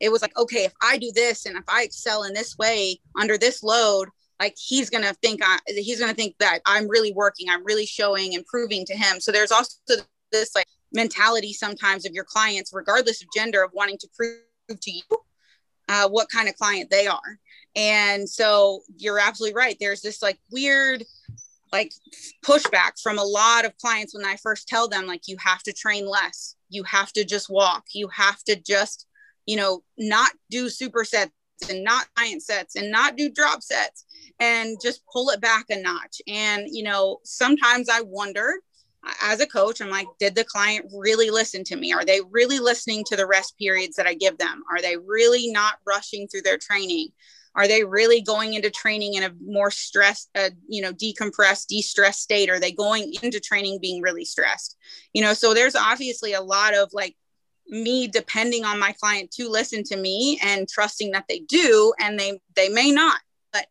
it 0.00 0.10
was 0.10 0.22
like, 0.22 0.36
okay, 0.36 0.64
if 0.64 0.72
I 0.82 0.98
do 0.98 1.10
this 1.14 1.46
and 1.46 1.56
if 1.56 1.64
I 1.68 1.82
excel 1.82 2.24
in 2.24 2.34
this 2.34 2.56
way 2.58 3.00
under 3.18 3.38
this 3.38 3.62
load, 3.62 4.08
like 4.40 4.56
he's 4.58 4.90
gonna 4.90 5.14
think 5.22 5.40
I, 5.44 5.58
he's 5.66 6.00
gonna 6.00 6.14
think 6.14 6.36
that 6.40 6.60
I'm 6.66 6.88
really 6.88 7.12
working, 7.12 7.48
I'm 7.48 7.64
really 7.64 7.86
showing 7.86 8.34
and 8.34 8.44
proving 8.46 8.84
to 8.86 8.94
him. 8.94 9.20
So 9.20 9.32
there's 9.32 9.52
also 9.52 9.76
this 10.32 10.54
like 10.54 10.66
mentality 10.92 11.52
sometimes 11.52 12.04
of 12.04 12.12
your 12.12 12.24
clients, 12.24 12.72
regardless 12.72 13.22
of 13.22 13.28
gender, 13.34 13.62
of 13.62 13.70
wanting 13.72 13.98
to 13.98 14.08
prove 14.16 14.40
to 14.80 14.90
you 14.90 15.02
uh, 15.88 16.08
what 16.08 16.28
kind 16.28 16.48
of 16.48 16.56
client 16.56 16.90
they 16.90 17.06
are. 17.06 17.38
And 17.76 18.28
so 18.28 18.80
you're 18.96 19.18
absolutely 19.18 19.56
right. 19.56 19.76
There's 19.80 20.00
this 20.00 20.22
like 20.22 20.38
weird 20.50 21.04
like 21.72 21.92
pushback 22.44 23.02
from 23.02 23.18
a 23.18 23.24
lot 23.24 23.64
of 23.64 23.76
clients 23.78 24.14
when 24.14 24.24
I 24.24 24.36
first 24.36 24.68
tell 24.68 24.88
them 24.88 25.06
like 25.06 25.22
you 25.26 25.36
have 25.40 25.60
to 25.64 25.72
train 25.72 26.08
less, 26.08 26.54
you 26.68 26.84
have 26.84 27.12
to 27.14 27.24
just 27.24 27.50
walk, 27.50 27.86
you 27.92 28.06
have 28.08 28.42
to 28.44 28.54
just 28.54 29.08
you 29.46 29.56
know, 29.56 29.82
not 29.98 30.30
do 30.50 30.66
supersets 30.66 31.30
and 31.68 31.84
not 31.84 32.06
giant 32.18 32.42
sets 32.42 32.76
and 32.76 32.90
not 32.90 33.16
do 33.16 33.30
drop 33.30 33.62
sets 33.62 34.04
and 34.40 34.76
just 34.82 35.02
pull 35.12 35.30
it 35.30 35.40
back 35.40 35.66
a 35.70 35.80
notch. 35.80 36.20
And, 36.26 36.66
you 36.70 36.82
know, 36.82 37.18
sometimes 37.24 37.88
I 37.88 38.00
wonder 38.00 38.54
as 39.22 39.40
a 39.40 39.46
coach, 39.46 39.80
I'm 39.80 39.90
like, 39.90 40.06
did 40.18 40.34
the 40.34 40.44
client 40.44 40.90
really 40.94 41.30
listen 41.30 41.64
to 41.64 41.76
me? 41.76 41.92
Are 41.92 42.04
they 42.04 42.20
really 42.30 42.58
listening 42.58 43.04
to 43.04 43.16
the 43.16 43.26
rest 43.26 43.56
periods 43.58 43.96
that 43.96 44.06
I 44.06 44.14
give 44.14 44.38
them? 44.38 44.62
Are 44.70 44.80
they 44.80 44.96
really 44.96 45.50
not 45.50 45.74
rushing 45.86 46.26
through 46.26 46.42
their 46.42 46.58
training? 46.58 47.08
Are 47.56 47.68
they 47.68 47.84
really 47.84 48.20
going 48.20 48.54
into 48.54 48.70
training 48.70 49.14
in 49.14 49.22
a 49.22 49.30
more 49.44 49.70
stressed, 49.70 50.28
uh, 50.34 50.50
you 50.68 50.82
know, 50.82 50.92
decompressed, 50.92 51.68
de-stressed 51.68 52.20
state? 52.20 52.50
Are 52.50 52.58
they 52.58 52.72
going 52.72 53.14
into 53.22 53.40
training 53.40 53.78
being 53.80 54.02
really 54.02 54.24
stressed? 54.24 54.76
You 55.12 55.22
know, 55.22 55.34
so 55.34 55.54
there's 55.54 55.76
obviously 55.76 56.32
a 56.32 56.40
lot 56.40 56.74
of 56.74 56.90
like 56.92 57.16
me 57.68 58.06
depending 58.06 58.64
on 58.64 58.78
my 58.78 58.92
client 58.92 59.30
to 59.32 59.48
listen 59.48 59.82
to 59.84 59.96
me 59.96 60.38
and 60.42 60.68
trusting 60.68 61.10
that 61.12 61.24
they 61.28 61.40
do 61.40 61.92
and 62.00 62.18
they 62.18 62.40
they 62.56 62.68
may 62.68 62.90
not. 62.90 63.20
But 63.52 63.66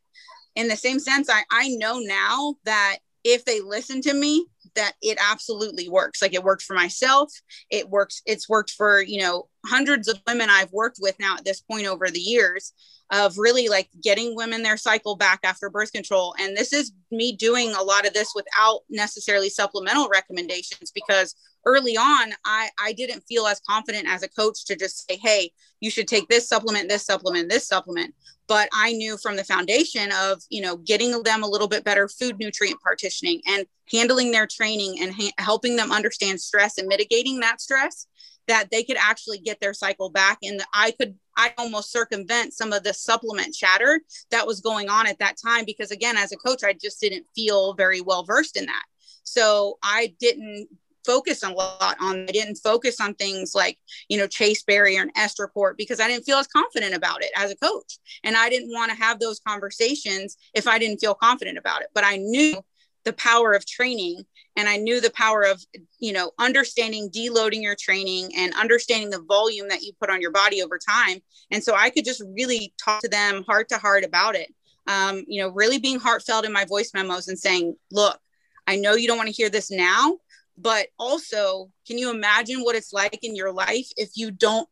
in 0.55 0.67
the 0.67 0.75
same 0.75 0.99
sense 0.99 1.29
i 1.29 1.43
i 1.51 1.69
know 1.69 1.99
now 1.99 2.55
that 2.65 2.97
if 3.23 3.45
they 3.45 3.61
listen 3.61 4.01
to 4.01 4.13
me 4.13 4.45
that 4.75 4.93
it 5.01 5.17
absolutely 5.21 5.89
works. 5.89 6.21
Like 6.21 6.33
it 6.33 6.43
worked 6.43 6.63
for 6.63 6.73
myself. 6.73 7.31
It 7.69 7.89
works 7.89 8.21
it's 8.25 8.49
worked 8.49 8.71
for 8.71 9.01
you 9.01 9.21
know 9.21 9.47
hundreds 9.65 10.07
of 10.07 10.19
women 10.27 10.49
i've 10.49 10.71
worked 10.73 10.97
with 10.99 11.17
now 11.19 11.35
at 11.37 11.45
this 11.45 11.61
point 11.61 11.87
over 11.87 12.09
the 12.09 12.19
years 12.19 12.73
of 13.11 13.37
really 13.37 13.69
like 13.69 13.89
getting 14.01 14.35
women 14.35 14.63
their 14.63 14.77
cycle 14.77 15.15
back 15.15 15.39
after 15.43 15.69
birth 15.69 15.91
control. 15.91 16.33
And 16.39 16.57
this 16.57 16.73
is 16.73 16.91
me 17.11 17.35
doing 17.35 17.73
a 17.73 17.83
lot 17.83 18.07
of 18.07 18.13
this 18.13 18.31
without 18.33 18.79
necessarily 18.89 19.49
supplemental 19.49 20.09
recommendations 20.09 20.91
because 20.91 21.35
early 21.65 21.97
on 21.97 22.33
i 22.45 22.69
i 22.79 22.93
didn't 22.93 23.21
feel 23.21 23.47
as 23.47 23.61
confident 23.67 24.07
as 24.07 24.23
a 24.23 24.29
coach 24.29 24.65
to 24.65 24.75
just 24.75 25.07
say 25.07 25.17
hey 25.17 25.51
you 25.79 25.89
should 25.89 26.07
take 26.07 26.27
this 26.27 26.47
supplement 26.47 26.89
this 26.89 27.05
supplement 27.05 27.49
this 27.49 27.67
supplement. 27.67 28.13
But 28.47 28.69
i 28.73 28.91
knew 28.93 29.17
from 29.17 29.35
the 29.35 29.43
foundation 29.43 30.11
of 30.11 30.41
you 30.49 30.61
know 30.61 30.77
getting 30.77 31.23
them 31.23 31.43
a 31.43 31.47
little 31.47 31.67
bit 31.67 31.83
better 31.83 32.07
food 32.07 32.37
nutrient 32.39 32.79
partitioning 32.81 33.41
and 33.47 33.65
handling 33.91 34.31
their 34.31 34.47
training 34.47 34.97
and 35.01 35.13
ha- 35.13 35.31
helping 35.37 35.75
them 35.75 35.91
understand 35.91 36.39
stress 36.41 36.77
and 36.77 36.87
mitigating 36.87 37.39
that 37.39 37.61
stress 37.61 38.07
that 38.47 38.69
they 38.71 38.83
could 38.83 38.97
actually 38.97 39.39
get 39.39 39.59
their 39.61 39.73
cycle 39.73 40.09
back 40.09 40.37
and 40.43 40.63
i 40.73 40.91
could 40.91 41.15
i 41.37 41.53
almost 41.57 41.91
circumvent 41.91 42.53
some 42.53 42.73
of 42.73 42.83
the 42.83 42.93
supplement 42.93 43.53
chatter 43.53 44.01
that 44.31 44.45
was 44.45 44.59
going 44.59 44.89
on 44.89 45.07
at 45.07 45.19
that 45.19 45.37
time 45.43 45.63
because 45.65 45.91
again 45.91 46.17
as 46.17 46.31
a 46.31 46.37
coach 46.37 46.63
i 46.63 46.73
just 46.73 46.99
didn't 46.99 47.25
feel 47.35 47.73
very 47.73 48.01
well 48.01 48.23
versed 48.23 48.57
in 48.57 48.65
that. 48.65 48.83
So 49.23 49.77
i 49.83 50.13
didn't 50.19 50.67
focus 51.05 51.43
a 51.43 51.49
lot 51.49 51.97
on. 51.99 52.23
I 52.27 52.31
didn't 52.31 52.55
focus 52.55 52.99
on 52.99 53.13
things 53.15 53.53
like, 53.55 53.77
you 54.09 54.17
know, 54.17 54.27
chasteberry 54.27 54.97
and 54.97 55.11
S 55.15 55.39
report 55.39 55.77
because 55.77 55.99
I 55.99 56.07
didn't 56.07 56.25
feel 56.25 56.37
as 56.37 56.47
confident 56.47 56.95
about 56.95 57.23
it 57.23 57.31
as 57.35 57.51
a 57.51 57.55
coach. 57.55 57.97
And 58.23 58.35
I 58.35 58.49
didn't 58.49 58.71
want 58.71 58.91
to 58.91 58.97
have 58.97 59.19
those 59.19 59.39
conversations 59.39 60.37
if 60.53 60.67
I 60.67 60.77
didn't 60.79 60.99
feel 60.99 61.15
confident 61.15 61.57
about 61.57 61.81
it. 61.81 61.87
But 61.93 62.03
I 62.05 62.17
knew 62.17 62.61
the 63.03 63.13
power 63.13 63.53
of 63.53 63.65
training 63.65 64.23
and 64.55 64.69
I 64.69 64.77
knew 64.77 65.01
the 65.01 65.11
power 65.11 65.43
of, 65.43 65.63
you 65.99 66.13
know, 66.13 66.31
understanding 66.39 67.09
deloading 67.09 67.61
your 67.61 67.75
training 67.75 68.31
and 68.37 68.53
understanding 68.53 69.09
the 69.09 69.23
volume 69.27 69.67
that 69.69 69.81
you 69.81 69.93
put 69.99 70.09
on 70.09 70.21
your 70.21 70.31
body 70.31 70.61
over 70.61 70.77
time. 70.77 71.19
And 71.51 71.63
so 71.63 71.75
I 71.75 71.89
could 71.89 72.05
just 72.05 72.21
really 72.33 72.73
talk 72.83 73.01
to 73.01 73.09
them 73.09 73.43
heart 73.43 73.69
to 73.69 73.77
heart 73.77 74.03
about 74.03 74.35
it. 74.35 74.53
Um, 74.85 75.23
you 75.27 75.41
know, 75.41 75.49
really 75.49 75.79
being 75.79 75.99
heartfelt 75.99 76.45
in 76.45 76.51
my 76.51 76.65
voice 76.65 76.91
memos 76.93 77.29
and 77.29 77.39
saying, 77.39 77.75
look, 77.91 78.19
I 78.67 78.75
know 78.75 78.95
you 78.95 79.07
don't 79.07 79.17
want 79.17 79.27
to 79.27 79.35
hear 79.35 79.49
this 79.49 79.71
now, 79.71 80.17
but 80.57 80.87
also 80.99 81.69
can 81.87 81.97
you 81.97 82.11
imagine 82.11 82.61
what 82.61 82.75
it's 82.75 82.93
like 82.93 83.19
in 83.23 83.35
your 83.35 83.51
life 83.51 83.87
if 83.97 84.11
you 84.15 84.29
don't 84.29 84.69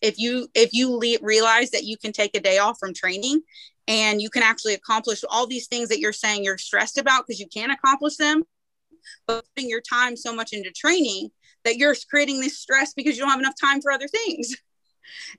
if 0.00 0.18
you 0.18 0.48
if 0.54 0.72
you 0.72 0.90
le- 0.90 1.18
realize 1.22 1.70
that 1.70 1.84
you 1.84 1.96
can 1.96 2.12
take 2.12 2.36
a 2.36 2.40
day 2.40 2.58
off 2.58 2.78
from 2.78 2.94
training 2.94 3.40
and 3.86 4.22
you 4.22 4.30
can 4.30 4.42
actually 4.42 4.74
accomplish 4.74 5.24
all 5.28 5.46
these 5.46 5.66
things 5.66 5.88
that 5.88 5.98
you're 5.98 6.12
saying 6.12 6.44
you're 6.44 6.58
stressed 6.58 6.98
about 6.98 7.26
because 7.26 7.40
you 7.40 7.48
can't 7.48 7.72
accomplish 7.72 8.16
them 8.16 8.44
but 9.26 9.44
putting 9.54 9.68
your 9.68 9.80
time 9.80 10.16
so 10.16 10.34
much 10.34 10.52
into 10.52 10.70
training 10.70 11.30
that 11.64 11.76
you're 11.76 11.94
creating 12.08 12.40
this 12.40 12.58
stress 12.58 12.92
because 12.94 13.16
you 13.16 13.22
don't 13.22 13.30
have 13.30 13.40
enough 13.40 13.58
time 13.60 13.80
for 13.80 13.90
other 13.90 14.08
things. 14.08 14.56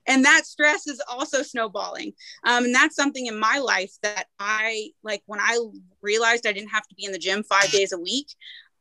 And 0.06 0.24
that 0.24 0.46
stress 0.46 0.86
is 0.86 1.02
also 1.08 1.42
snowballing. 1.42 2.12
Um, 2.44 2.66
and 2.66 2.74
that's 2.74 2.94
something 2.94 3.26
in 3.26 3.38
my 3.38 3.58
life 3.58 3.90
that 4.02 4.26
i 4.38 4.90
like 5.02 5.22
when 5.26 5.40
i 5.40 5.58
realized 6.02 6.46
i 6.46 6.52
didn't 6.52 6.70
have 6.70 6.86
to 6.86 6.94
be 6.94 7.04
in 7.04 7.10
the 7.10 7.18
gym 7.18 7.42
five 7.42 7.70
days 7.72 7.92
a 7.92 7.98
week 7.98 8.28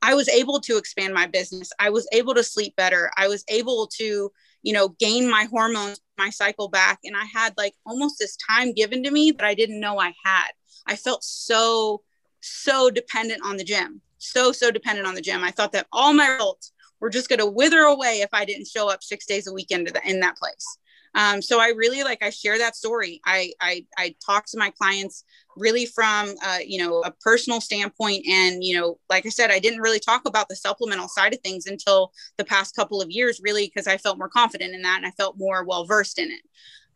I 0.05 0.13
was 0.13 0.29
able 0.29 0.59
to 0.61 0.77
expand 0.77 1.15
my 1.15 1.25
business. 1.25 1.71
I 1.79 1.89
was 1.89 2.07
able 2.11 2.35
to 2.35 2.43
sleep 2.43 2.75
better. 2.75 3.09
I 3.17 3.27
was 3.27 3.43
able 3.47 3.87
to, 3.97 4.31
you 4.61 4.71
know, 4.73 4.89
gain 4.99 5.27
my 5.27 5.45
hormones, 5.45 5.99
my 6.15 6.29
cycle 6.29 6.69
back. 6.69 6.99
And 7.03 7.17
I 7.17 7.25
had 7.25 7.55
like 7.57 7.73
almost 7.87 8.19
this 8.19 8.37
time 8.37 8.71
given 8.71 9.01
to 9.01 9.09
me 9.09 9.31
that 9.31 9.43
I 9.43 9.55
didn't 9.55 9.79
know 9.79 9.97
I 9.97 10.13
had. 10.23 10.51
I 10.85 10.95
felt 10.95 11.23
so, 11.23 12.03
so 12.39 12.91
dependent 12.91 13.41
on 13.43 13.57
the 13.57 13.63
gym. 13.63 13.99
So, 14.19 14.51
so 14.51 14.69
dependent 14.69 15.07
on 15.07 15.15
the 15.15 15.21
gym. 15.21 15.43
I 15.43 15.49
thought 15.49 15.71
that 15.71 15.87
all 15.91 16.13
my 16.13 16.27
results 16.27 16.71
were 16.99 17.09
just 17.09 17.27
going 17.27 17.39
to 17.39 17.47
wither 17.47 17.79
away 17.79 18.21
if 18.21 18.29
I 18.31 18.45
didn't 18.45 18.67
show 18.67 18.87
up 18.87 19.03
six 19.03 19.25
days 19.25 19.47
a 19.47 19.53
week 19.53 19.71
into 19.71 19.91
the, 19.91 20.07
in 20.07 20.19
that 20.19 20.37
place. 20.37 20.77
Um, 21.15 21.41
so 21.41 21.59
I 21.61 21.69
really 21.69 22.03
like 22.03 22.21
I 22.21 22.29
share 22.29 22.57
that 22.57 22.75
story. 22.75 23.21
I 23.25 23.53
I, 23.61 23.85
I 23.97 24.15
talk 24.25 24.45
to 24.47 24.57
my 24.57 24.69
clients 24.69 25.23
really 25.55 25.85
from 25.85 26.35
uh, 26.45 26.59
you 26.65 26.83
know 26.83 27.01
a 27.03 27.11
personal 27.21 27.61
standpoint, 27.61 28.25
and 28.27 28.63
you 28.63 28.77
know, 28.77 28.99
like 29.09 29.25
I 29.25 29.29
said, 29.29 29.49
I 29.49 29.59
didn't 29.59 29.81
really 29.81 29.99
talk 29.99 30.23
about 30.27 30.49
the 30.49 30.55
supplemental 30.55 31.07
side 31.07 31.33
of 31.33 31.39
things 31.39 31.67
until 31.67 32.11
the 32.37 32.45
past 32.45 32.75
couple 32.75 33.01
of 33.01 33.09
years, 33.09 33.39
really, 33.41 33.65
because 33.65 33.87
I 33.87 33.97
felt 33.97 34.17
more 34.17 34.29
confident 34.29 34.75
in 34.75 34.81
that 34.81 34.97
and 34.97 35.05
I 35.05 35.11
felt 35.11 35.37
more 35.37 35.63
well 35.63 35.85
versed 35.85 36.19
in 36.19 36.29
it. 36.29 36.41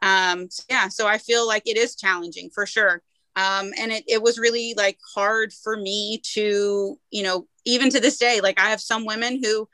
Um, 0.02 0.50
so 0.50 0.64
yeah, 0.70 0.90
so 0.90 1.08
I 1.08 1.18
feel 1.18 1.48
like 1.48 1.64
it 1.66 1.78
is 1.78 1.96
challenging 1.96 2.50
for 2.54 2.66
sure. 2.66 3.02
Um, 3.36 3.72
and 3.80 3.92
it, 3.92 4.04
it 4.08 4.22
was 4.22 4.38
really 4.38 4.74
like 4.76 4.98
hard 5.16 5.54
for 5.54 5.78
me 5.78 6.22
to 6.34 7.00
you 7.10 7.24
know 7.24 7.48
even 7.66 7.90
to 7.92 8.00
this 8.00 8.18
day 8.18 8.42
like 8.42 8.60
i 8.60 8.70
have 8.70 8.82
some 8.82 9.06
women 9.06 9.40
who 9.44 9.68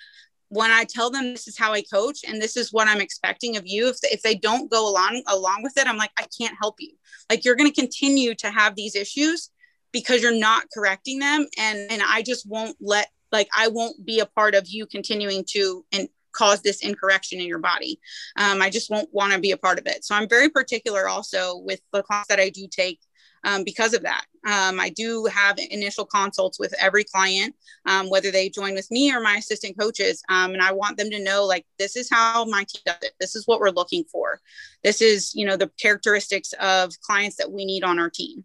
when 0.55 0.71
I 0.71 0.85
tell 0.85 1.09
them 1.09 1.33
this 1.33 1.47
is 1.47 1.57
how 1.57 1.73
I 1.73 1.81
coach 1.81 2.21
and 2.27 2.41
this 2.41 2.57
is 2.57 2.73
what 2.73 2.87
I'm 2.87 3.01
expecting 3.01 3.57
of 3.57 3.63
you, 3.65 3.89
if, 3.89 3.97
if 4.03 4.21
they 4.21 4.35
don't 4.35 4.71
go 4.71 4.89
along 4.89 5.21
along 5.27 5.63
with 5.63 5.77
it, 5.77 5.87
I'm 5.87 5.97
like, 5.97 6.11
I 6.17 6.25
can't 6.37 6.55
help 6.59 6.75
you. 6.79 6.91
Like 7.29 7.45
you're 7.45 7.55
going 7.55 7.71
to 7.71 7.81
continue 7.81 8.33
to 8.35 8.49
have 8.49 8.75
these 8.75 8.95
issues 8.95 9.51
because 9.91 10.21
you're 10.21 10.37
not 10.37 10.65
correcting 10.73 11.19
them. 11.19 11.47
And, 11.57 11.91
and 11.91 12.01
I 12.05 12.21
just 12.21 12.47
won't 12.47 12.75
let, 12.79 13.07
like, 13.31 13.49
I 13.55 13.67
won't 13.67 14.05
be 14.05 14.19
a 14.19 14.25
part 14.25 14.55
of 14.55 14.67
you 14.67 14.85
continuing 14.85 15.43
to 15.49 15.85
and 15.91 16.09
cause 16.31 16.61
this 16.61 16.81
incorrection 16.81 17.39
in 17.39 17.47
your 17.47 17.59
body. 17.59 17.99
Um, 18.37 18.61
I 18.61 18.69
just 18.69 18.89
won't 18.89 19.09
want 19.13 19.33
to 19.33 19.39
be 19.39 19.51
a 19.51 19.57
part 19.57 19.79
of 19.79 19.87
it. 19.87 20.03
So 20.03 20.15
I'm 20.15 20.27
very 20.27 20.49
particular 20.49 21.07
also 21.07 21.57
with 21.59 21.81
the 21.93 22.03
class 22.03 22.27
that 22.27 22.39
I 22.39 22.49
do 22.49 22.67
take 22.69 22.99
um, 23.45 23.63
because 23.63 23.93
of 23.93 24.01
that. 24.01 24.25
Um, 24.45 24.79
I 24.79 24.89
do 24.89 25.25
have 25.25 25.57
initial 25.57 26.05
consults 26.05 26.59
with 26.59 26.73
every 26.79 27.03
client, 27.03 27.55
um, 27.85 28.09
whether 28.09 28.31
they 28.31 28.49
join 28.49 28.73
with 28.73 28.91
me 28.91 29.13
or 29.13 29.21
my 29.21 29.35
assistant 29.37 29.79
coaches. 29.79 30.21
Um, 30.29 30.53
and 30.53 30.61
I 30.61 30.71
want 30.73 30.97
them 30.97 31.09
to 31.11 31.23
know 31.23 31.45
like, 31.45 31.65
this 31.79 31.95
is 31.95 32.09
how 32.09 32.45
my 32.45 32.65
team 32.67 32.81
does 32.85 32.97
it. 33.01 33.13
This 33.19 33.35
is 33.35 33.47
what 33.47 33.59
we're 33.59 33.69
looking 33.69 34.03
for. 34.11 34.41
This 34.83 35.01
is, 35.01 35.33
you 35.33 35.45
know, 35.45 35.55
the 35.55 35.71
characteristics 35.79 36.53
of 36.59 36.91
clients 37.01 37.37
that 37.37 37.51
we 37.51 37.65
need 37.65 37.83
on 37.83 37.99
our 37.99 38.09
team. 38.09 38.43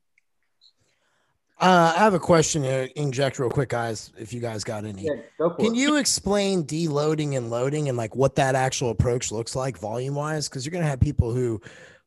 Uh, 1.61 1.93
I 1.95 1.99
have 1.99 2.15
a 2.15 2.19
question 2.19 2.63
to 2.63 2.99
inject 2.99 3.39
real 3.39 3.51
quick, 3.51 3.69
guys. 3.69 4.13
If 4.19 4.33
you 4.33 4.41
guys 4.41 4.65
got 4.65 4.87
any, 4.87 5.03
yeah, 5.03 5.49
can 5.59 5.75
it. 5.75 5.75
you 5.75 5.97
explain 5.97 6.65
deloading 6.65 7.37
and 7.37 7.51
loading 7.51 7.91
and 7.91 7.99
like 7.99 8.17
what 8.17 8.35
that 8.37 8.55
actual 8.55 8.89
approach 8.89 9.31
looks 9.31 9.55
like 9.55 9.77
volume 9.77 10.15
wise? 10.15 10.49
Because 10.49 10.65
you're 10.65 10.73
gonna 10.73 10.87
have 10.87 11.01
people 11.01 11.35
who 11.35 11.61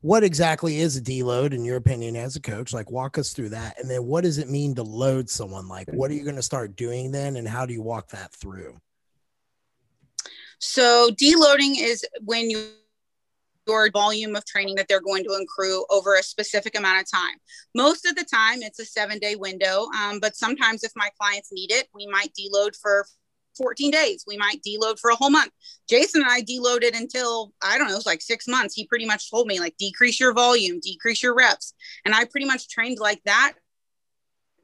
what 0.04 0.22
exactly 0.22 0.80
is 0.80 0.98
a 0.98 1.02
deload 1.02 1.54
in 1.54 1.64
your 1.64 1.78
opinion 1.78 2.18
as 2.18 2.36
a 2.36 2.42
coach? 2.42 2.74
Like 2.74 2.92
walk 2.92 3.18
us 3.18 3.32
through 3.32 3.50
that. 3.50 3.80
And 3.80 3.90
then 3.90 4.06
what 4.06 4.26
does 4.26 4.38
it 4.38 4.50
mean 4.50 4.76
to 4.76 4.84
load 4.84 5.30
someone? 5.30 5.70
Like 5.70 5.88
what 5.94 6.12
are 6.12 6.14
you 6.14 6.26
going 6.26 6.36
to 6.36 6.42
start 6.42 6.76
doing 6.76 7.10
then 7.10 7.38
and 7.38 7.48
how 7.48 7.66
do 7.66 7.74
you 7.74 7.82
walk 7.82 8.10
that 8.10 8.34
through? 8.34 8.78
So 10.60 11.10
deloading 11.12 11.76
is 11.80 12.06
when 12.22 12.50
you 12.50 12.68
your 13.66 13.90
volume 13.92 14.36
of 14.36 14.44
training 14.46 14.76
that 14.76 14.90
they're 14.90 15.00
going 15.00 15.24
to 15.24 15.30
accrue 15.30 15.86
over 15.90 16.16
a 16.16 16.24
specific 16.24 16.78
amount 16.78 17.00
of 17.00 17.10
time. 17.10 17.38
Most 17.74 18.06
of 18.06 18.14
the 18.18 18.26
time, 18.26 18.62
it's 18.62 18.80
a 18.80 18.86
seven 18.86 19.20
day 19.20 19.38
window, 19.38 19.88
um, 19.98 20.20
but 20.20 20.36
sometimes 20.36 20.84
if 20.84 20.92
my 20.98 21.10
clients 21.18 21.50
need 21.54 21.72
it, 21.72 21.88
we 21.96 22.06
might 22.08 22.34
deload 22.38 22.76
for 22.82 23.06
14 23.58 23.92
days. 23.92 24.24
We 24.28 24.38
might 24.38 24.62
deload 24.68 25.00
for 25.00 25.12
a 25.12 25.16
whole 25.16 25.30
month. 25.30 25.52
Jason 25.90 26.22
and 26.22 26.32
I 26.32 26.42
deloaded 26.42 26.98
until 26.98 27.54
I 27.62 27.78
don't 27.78 27.88
know, 27.88 27.94
it 27.94 27.98
was 27.98 28.06
like 28.06 28.22
six 28.22 28.48
months. 28.48 28.74
He 28.74 28.88
pretty 28.88 29.06
much 29.06 29.30
told 29.30 29.48
me 29.48 29.60
like 29.60 29.78
decrease 29.78 30.20
your 30.20 30.34
volume, 30.34 30.80
decrease 30.80 31.22
your 31.22 31.36
reps, 31.36 31.74
and 32.06 32.14
I 32.16 32.26
pretty 32.26 32.46
much 32.46 32.70
trained 32.70 33.00
like 33.00 33.22
that 33.26 33.54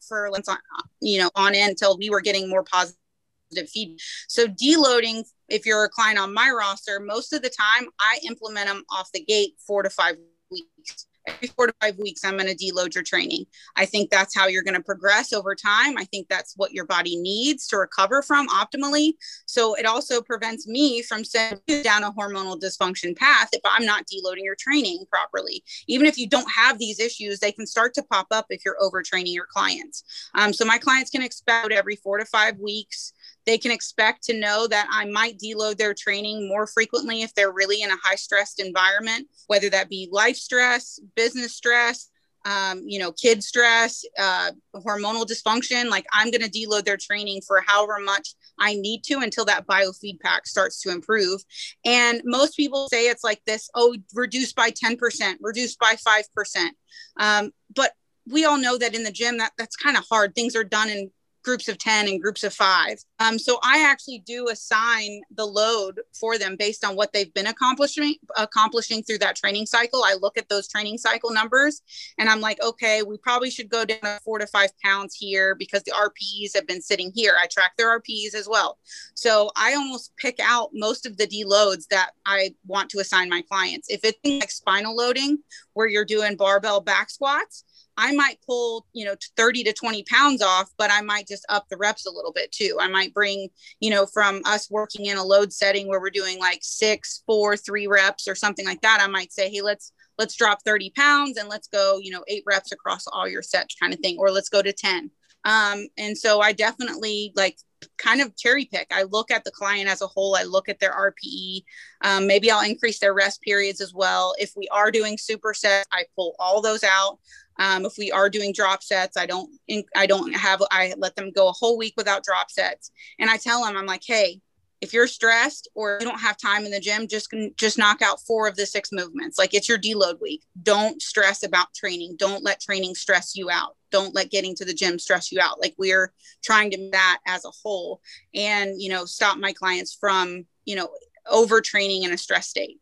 for 0.07 0.29
let's 0.31 0.47
on 0.47 0.57
you 1.01 1.19
know 1.19 1.29
on 1.35 1.55
end 1.55 1.71
until 1.71 1.97
we 1.97 2.09
were 2.09 2.21
getting 2.21 2.49
more 2.49 2.63
positive 2.63 3.69
feed. 3.69 3.99
So 4.27 4.47
deloading, 4.47 5.23
if 5.49 5.65
you're 5.65 5.83
a 5.83 5.89
client 5.89 6.19
on 6.19 6.33
my 6.33 6.49
roster, 6.49 6.99
most 6.99 7.33
of 7.33 7.41
the 7.41 7.49
time 7.49 7.89
I 7.99 8.19
implement 8.27 8.67
them 8.67 8.83
off 8.89 9.11
the 9.11 9.23
gate 9.23 9.55
four 9.65 9.83
to 9.83 9.89
five 9.89 10.15
weeks 10.49 11.07
every 11.29 11.47
four 11.49 11.67
to 11.67 11.73
five 11.81 11.97
weeks, 11.97 12.23
I'm 12.23 12.37
going 12.37 12.53
to 12.53 12.55
deload 12.55 12.93
your 12.95 13.03
training. 13.03 13.45
I 13.75 13.85
think 13.85 14.09
that's 14.09 14.35
how 14.35 14.47
you're 14.47 14.63
going 14.63 14.75
to 14.75 14.83
progress 14.83 15.33
over 15.33 15.55
time. 15.55 15.97
I 15.97 16.05
think 16.05 16.27
that's 16.29 16.53
what 16.57 16.73
your 16.73 16.85
body 16.85 17.15
needs 17.15 17.67
to 17.67 17.77
recover 17.77 18.21
from 18.21 18.47
optimally. 18.49 19.13
So 19.45 19.75
it 19.75 19.85
also 19.85 20.21
prevents 20.21 20.67
me 20.67 21.01
from 21.01 21.23
sending 21.23 21.61
you 21.67 21.83
down 21.83 22.03
a 22.03 22.11
hormonal 22.11 22.59
dysfunction 22.59 23.15
path 23.15 23.49
if 23.53 23.61
I'm 23.65 23.85
not 23.85 24.05
deloading 24.05 24.43
your 24.43 24.55
training 24.59 25.05
properly. 25.09 25.63
Even 25.87 26.05
if 26.05 26.17
you 26.17 26.27
don't 26.27 26.49
have 26.51 26.79
these 26.79 26.99
issues, 26.99 27.39
they 27.39 27.51
can 27.51 27.65
start 27.65 27.93
to 27.95 28.03
pop 28.03 28.27
up 28.31 28.47
if 28.49 28.63
you're 28.65 28.77
overtraining 28.81 29.33
your 29.33 29.47
clients. 29.47 30.03
Um, 30.35 30.53
so 30.53 30.65
my 30.65 30.77
clients 30.77 31.09
can 31.09 31.21
expect 31.21 31.71
every 31.71 31.95
four 31.95 32.17
to 32.17 32.25
five 32.25 32.57
weeks 32.57 33.13
they 33.45 33.57
can 33.57 33.71
expect 33.71 34.23
to 34.23 34.39
know 34.39 34.67
that 34.67 34.87
I 34.91 35.05
might 35.05 35.39
deload 35.39 35.77
their 35.77 35.93
training 35.93 36.47
more 36.47 36.67
frequently 36.67 37.21
if 37.21 37.33
they're 37.33 37.51
really 37.51 37.81
in 37.81 37.91
a 37.91 37.97
high 38.01 38.15
stressed 38.15 38.59
environment, 38.59 39.27
whether 39.47 39.69
that 39.69 39.89
be 39.89 40.09
life 40.11 40.35
stress, 40.35 40.99
business 41.15 41.55
stress, 41.55 42.09
um, 42.45 42.83
you 42.85 42.99
know, 42.99 43.11
kid 43.11 43.43
stress, 43.43 44.05
uh, 44.17 44.51
hormonal 44.75 45.25
dysfunction. 45.25 45.89
Like 45.89 46.05
I'm 46.13 46.31
going 46.31 46.41
to 46.41 46.49
deload 46.49 46.85
their 46.85 46.97
training 46.97 47.41
for 47.45 47.61
however 47.65 47.99
much 47.99 48.33
I 48.59 48.75
need 48.75 49.03
to 49.05 49.19
until 49.19 49.45
that 49.45 49.67
biofeedback 49.67 50.45
starts 50.45 50.81
to 50.81 50.91
improve. 50.91 51.41
And 51.85 52.21
most 52.25 52.55
people 52.55 52.87
say 52.89 53.07
it's 53.07 53.23
like 53.23 53.43
this 53.45 53.69
oh, 53.75 53.95
reduced 54.13 54.55
by 54.55 54.71
10%, 54.71 55.35
reduced 55.41 55.79
by 55.79 55.95
5%. 55.95 56.69
Um, 57.17 57.51
but 57.75 57.91
we 58.27 58.45
all 58.45 58.57
know 58.57 58.77
that 58.77 58.95
in 58.95 59.03
the 59.03 59.11
gym 59.11 59.37
that 59.39 59.53
that's 59.57 59.75
kind 59.75 59.97
of 59.97 60.05
hard 60.09 60.35
things 60.35 60.55
are 60.55 60.63
done 60.63 60.89
in 60.89 61.11
groups 61.43 61.67
of 61.67 61.77
10 61.77 62.07
and 62.07 62.21
groups 62.21 62.43
of 62.43 62.53
five. 62.53 62.97
Um, 63.19 63.39
so 63.39 63.59
I 63.63 63.83
actually 63.83 64.19
do 64.19 64.49
assign 64.49 65.21
the 65.31 65.45
load 65.45 66.01
for 66.13 66.37
them 66.37 66.55
based 66.57 66.85
on 66.85 66.95
what 66.95 67.13
they've 67.13 67.33
been 67.33 67.47
accomplishing 67.47 68.15
accomplishing 68.37 69.03
through 69.03 69.19
that 69.19 69.35
training 69.35 69.65
cycle. 69.65 70.03
I 70.03 70.15
look 70.21 70.37
at 70.37 70.49
those 70.49 70.67
training 70.67 70.97
cycle 70.97 71.31
numbers 71.31 71.81
and 72.17 72.29
I'm 72.29 72.41
like, 72.41 72.61
okay, 72.61 73.03
we 73.03 73.17
probably 73.17 73.49
should 73.49 73.69
go 73.69 73.85
down 73.85 73.99
to 74.01 74.19
four 74.23 74.39
to 74.39 74.47
five 74.47 74.71
pounds 74.83 75.15
here 75.15 75.55
because 75.55 75.83
the 75.83 75.91
RPEs 75.91 76.55
have 76.55 76.67
been 76.67 76.81
sitting 76.81 77.11
here. 77.13 77.35
I 77.41 77.47
track 77.47 77.73
their 77.77 77.99
RPEs 77.99 78.35
as 78.35 78.47
well. 78.49 78.77
So 79.13 79.51
I 79.55 79.75
almost 79.75 80.15
pick 80.17 80.39
out 80.41 80.69
most 80.73 81.05
of 81.05 81.17
the 81.17 81.27
deloads 81.27 81.87
that 81.87 82.11
I 82.25 82.55
want 82.67 82.89
to 82.91 82.99
assign 82.99 83.29
my 83.29 83.41
clients. 83.41 83.89
If 83.89 84.01
it's 84.03 84.19
like 84.23 84.51
spinal 84.51 84.95
loading, 84.95 85.39
where 85.73 85.87
you're 85.87 86.05
doing 86.05 86.35
barbell 86.35 86.81
back 86.81 87.09
squats, 87.09 87.63
I 87.99 88.13
might 88.13 88.39
pull, 88.47 88.87
you 88.93 89.03
know, 89.03 89.15
30 89.35 89.65
to 89.65 89.73
20 89.73 90.03
pounds 90.03 90.41
off, 90.41 90.71
but 90.77 90.89
I 90.89 91.01
might 91.01 91.27
just 91.27 91.45
up 91.49 91.67
the 91.67 91.75
reps 91.75 92.05
a 92.05 92.09
little 92.09 92.31
bit 92.31 92.49
too. 92.49 92.77
I 92.79 92.87
might 92.87 93.13
bring, 93.13 93.49
you 93.81 93.89
know, 93.89 94.05
from 94.05 94.41
us 94.45 94.71
working 94.71 95.07
in 95.07 95.17
a 95.17 95.23
load 95.23 95.51
setting 95.51 95.89
where 95.89 95.99
we're 95.99 96.09
doing 96.09 96.39
like 96.39 96.59
six, 96.61 97.23
four, 97.27 97.57
three 97.57 97.87
reps 97.87 98.25
or 98.25 98.35
something 98.35 98.65
like 98.65 98.81
that. 98.81 99.01
I 99.01 99.07
might 99.07 99.33
say, 99.33 99.49
hey, 99.49 99.61
let's 99.61 99.91
let's 100.17 100.35
drop 100.35 100.63
30 100.63 100.91
pounds 100.91 101.37
and 101.37 101.49
let's 101.49 101.67
go, 101.67 101.99
you 102.01 102.11
know, 102.11 102.23
eight 102.29 102.43
reps 102.47 102.71
across 102.71 103.05
all 103.05 103.27
your 103.27 103.41
sets 103.41 103.75
kind 103.75 103.93
of 103.93 103.99
thing, 103.99 104.15
or 104.17 104.31
let's 104.31 104.49
go 104.49 104.61
to 104.61 104.71
10. 104.71 105.11
Um, 105.43 105.87
and 105.97 106.17
so 106.17 106.39
I 106.39 106.53
definitely 106.53 107.33
like 107.35 107.57
kind 107.97 108.21
of 108.21 108.35
cherry 108.35 108.65
pick. 108.65 108.87
I 108.91 109.03
look 109.03 109.31
at 109.31 109.43
the 109.43 109.51
client 109.51 109.89
as 109.89 110.01
a 110.01 110.07
whole. 110.07 110.35
I 110.35 110.43
look 110.43 110.69
at 110.69 110.79
their 110.79 110.91
RPE. 110.91 111.63
Um, 112.03 112.27
maybe 112.27 112.51
I'll 112.51 112.65
increase 112.65 112.99
their 112.99 113.13
rest 113.13 113.41
periods 113.41 113.81
as 113.81 113.93
well. 113.93 114.35
If 114.39 114.53
we 114.55 114.67
are 114.69 114.91
doing 114.91 115.17
supersets, 115.17 115.83
I 115.91 116.05
pull 116.15 116.35
all 116.39 116.61
those 116.61 116.83
out. 116.83 117.19
Um, 117.59 117.85
if 117.85 117.97
we 117.97 118.11
are 118.11 118.29
doing 118.29 118.53
drop 118.53 118.81
sets, 118.81 119.17
I 119.17 119.25
don't, 119.25 119.49
I 119.95 120.05
don't 120.05 120.33
have, 120.33 120.63
I 120.71 120.93
let 120.97 121.15
them 121.15 121.31
go 121.31 121.49
a 121.49 121.53
whole 121.53 121.77
week 121.77 121.93
without 121.97 122.23
drop 122.23 122.49
sets. 122.49 122.91
And 123.19 123.29
I 123.29 123.37
tell 123.37 123.63
them, 123.63 123.77
I'm 123.77 123.85
like, 123.85 124.03
hey, 124.05 124.41
if 124.81 124.93
you're 124.93 125.07
stressed 125.07 125.67
or 125.75 125.97
you 125.99 126.05
don't 126.05 126.19
have 126.19 126.37
time 126.37 126.65
in 126.65 126.71
the 126.71 126.79
gym, 126.79 127.07
just 127.07 127.33
just 127.57 127.77
knock 127.77 128.01
out 128.01 128.21
four 128.21 128.47
of 128.47 128.55
the 128.55 128.65
six 128.65 128.91
movements. 128.91 129.37
Like 129.37 129.53
it's 129.53 129.67
your 129.67 129.77
deload 129.77 130.21
week. 130.21 130.43
Don't 130.63 131.01
stress 131.01 131.43
about 131.43 131.73
training. 131.73 132.15
Don't 132.17 132.43
let 132.43 132.61
training 132.61 132.95
stress 132.95 133.35
you 133.35 133.49
out. 133.49 133.75
Don't 133.91 134.15
let 134.15 134.31
getting 134.31 134.55
to 134.55 134.65
the 134.65 134.73
gym 134.73 134.97
stress 134.97 135.31
you 135.31 135.39
out. 135.41 135.59
Like 135.59 135.75
we're 135.77 136.13
trying 136.43 136.71
to 136.71 136.89
that 136.91 137.19
as 137.27 137.43
a 137.45 137.51
whole, 137.51 138.01
and 138.33 138.81
you 138.81 138.89
know, 138.89 139.05
stop 139.05 139.37
my 139.37 139.51
clients 139.51 139.93
from 139.93 140.45
you 140.65 140.75
know 140.75 140.89
overtraining 141.31 142.03
in 142.03 142.13
a 142.13 142.17
stress 142.17 142.47
state. 142.47 142.79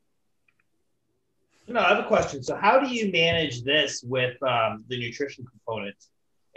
No, 1.67 1.81
I 1.81 1.89
have 1.89 1.99
a 1.99 2.07
question. 2.07 2.41
So, 2.43 2.55
how 2.55 2.79
do 2.79 2.87
you 2.87 3.11
manage 3.11 3.63
this 3.63 4.01
with 4.01 4.41
um, 4.41 4.85
the 4.87 4.97
nutrition 4.97 5.45
component 5.45 5.95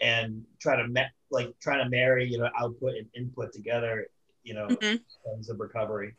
and 0.01 0.45
try 0.61 0.77
to 0.77 0.87
ma- 0.89 1.03
like 1.31 1.53
trying 1.61 1.85
to 1.85 1.91
marry 1.91 2.27
you 2.27 2.39
know 2.39 2.49
output 2.59 2.95
and 2.97 3.07
input 3.15 3.53
together? 3.53 4.07
You 4.45 4.55
know, 4.55 4.69
mm-hmm. 4.69 4.85
in 4.85 5.01
terms 5.27 5.51
of 5.51 5.59
recovery. 5.59 6.15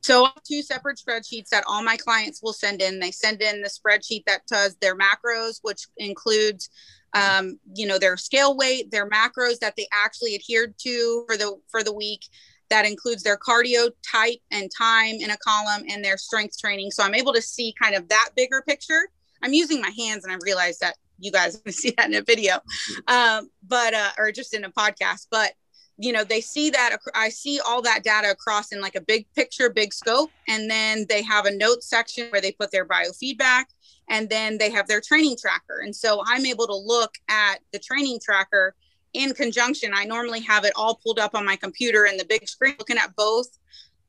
So 0.00 0.28
two 0.46 0.62
separate 0.62 0.98
spreadsheets 0.98 1.48
that 1.50 1.64
all 1.66 1.82
my 1.82 1.96
clients 1.96 2.42
will 2.42 2.52
send 2.52 2.82
in. 2.82 2.98
They 2.98 3.10
send 3.10 3.42
in 3.42 3.62
the 3.62 3.68
spreadsheet 3.68 4.24
that 4.26 4.46
does 4.46 4.76
their 4.76 4.96
macros, 4.96 5.58
which 5.62 5.86
includes, 5.96 6.70
um, 7.14 7.58
you 7.74 7.86
know, 7.86 7.98
their 7.98 8.16
scale 8.16 8.56
weight, 8.56 8.90
their 8.90 9.08
macros 9.08 9.58
that 9.60 9.74
they 9.76 9.88
actually 9.92 10.34
adhered 10.34 10.74
to 10.78 11.24
for 11.26 11.36
the 11.36 11.60
for 11.68 11.82
the 11.82 11.92
week, 11.92 12.22
that 12.70 12.86
includes 12.86 13.22
their 13.22 13.36
cardio 13.36 13.90
type 14.10 14.38
and 14.50 14.70
time 14.76 15.16
in 15.16 15.30
a 15.30 15.36
column 15.38 15.84
and 15.88 16.04
their 16.04 16.18
strength 16.18 16.58
training. 16.58 16.90
So 16.90 17.02
I'm 17.02 17.14
able 17.14 17.32
to 17.32 17.42
see 17.42 17.74
kind 17.80 17.94
of 17.94 18.08
that 18.08 18.30
bigger 18.36 18.62
picture. 18.66 19.08
I'm 19.42 19.52
using 19.52 19.80
my 19.80 19.92
hands 19.96 20.24
and 20.24 20.32
I 20.32 20.36
realize 20.42 20.78
that 20.78 20.96
you 21.18 21.32
guys 21.32 21.56
can 21.56 21.72
see 21.72 21.94
that 21.96 22.06
in 22.06 22.14
a 22.14 22.22
video, 22.22 22.60
um, 23.06 23.50
but, 23.66 23.94
uh, 23.94 24.10
or 24.18 24.32
just 24.32 24.54
in 24.54 24.64
a 24.64 24.70
podcast, 24.70 25.26
but 25.30 25.52
you 26.00 26.12
know, 26.12 26.22
they 26.22 26.40
see 26.40 26.70
that 26.70 26.96
I 27.14 27.28
see 27.28 27.58
all 27.58 27.82
that 27.82 28.04
data 28.04 28.30
across 28.30 28.70
in 28.72 28.80
like 28.80 28.94
a 28.94 29.00
big 29.00 29.26
picture, 29.34 29.68
big 29.68 29.92
scope. 29.92 30.30
And 30.46 30.70
then 30.70 31.06
they 31.08 31.22
have 31.22 31.44
a 31.44 31.50
note 31.50 31.82
section 31.82 32.28
where 32.28 32.40
they 32.40 32.52
put 32.52 32.70
their 32.70 32.86
biofeedback 32.86 33.64
and 34.08 34.30
then 34.30 34.58
they 34.58 34.70
have 34.70 34.86
their 34.86 35.00
training 35.00 35.36
tracker. 35.40 35.80
And 35.82 35.94
so 35.94 36.22
I'm 36.24 36.46
able 36.46 36.68
to 36.68 36.74
look 36.74 37.14
at 37.28 37.58
the 37.72 37.80
training 37.80 38.20
tracker 38.22 38.76
in 39.18 39.34
conjunction 39.34 39.92
i 39.94 40.04
normally 40.04 40.40
have 40.40 40.64
it 40.64 40.72
all 40.76 40.94
pulled 41.02 41.18
up 41.18 41.34
on 41.34 41.44
my 41.44 41.56
computer 41.56 42.04
and 42.04 42.18
the 42.18 42.24
big 42.24 42.48
screen 42.48 42.74
looking 42.78 42.98
at 42.98 43.14
both 43.16 43.58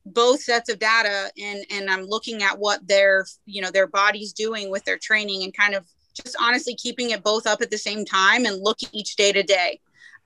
both 0.05 0.41
sets 0.41 0.69
of 0.69 0.79
data 0.79 1.31
and 1.41 1.65
and 1.71 1.89
i'm 1.89 2.05
looking 2.05 2.41
at 2.43 2.57
what 2.57 2.85
their 2.87 3.25
you 3.45 3.61
know 3.61 3.71
their 3.71 3.87
body's 3.87 4.33
doing 4.33 4.69
with 4.69 4.83
their 4.85 4.97
training 4.97 5.43
and 5.43 5.55
kind 5.55 5.75
of 5.75 5.85
just 6.13 6.35
honestly 6.39 6.75
keeping 6.75 7.11
it 7.11 7.23
both 7.23 7.45
up 7.47 7.61
at 7.61 7.71
the 7.71 7.77
same 7.77 8.05
time 8.05 8.45
and 8.45 8.61
looking 8.61 8.89
each 8.91 9.15
day 9.15 9.31
to 9.31 9.43
day 9.43 9.79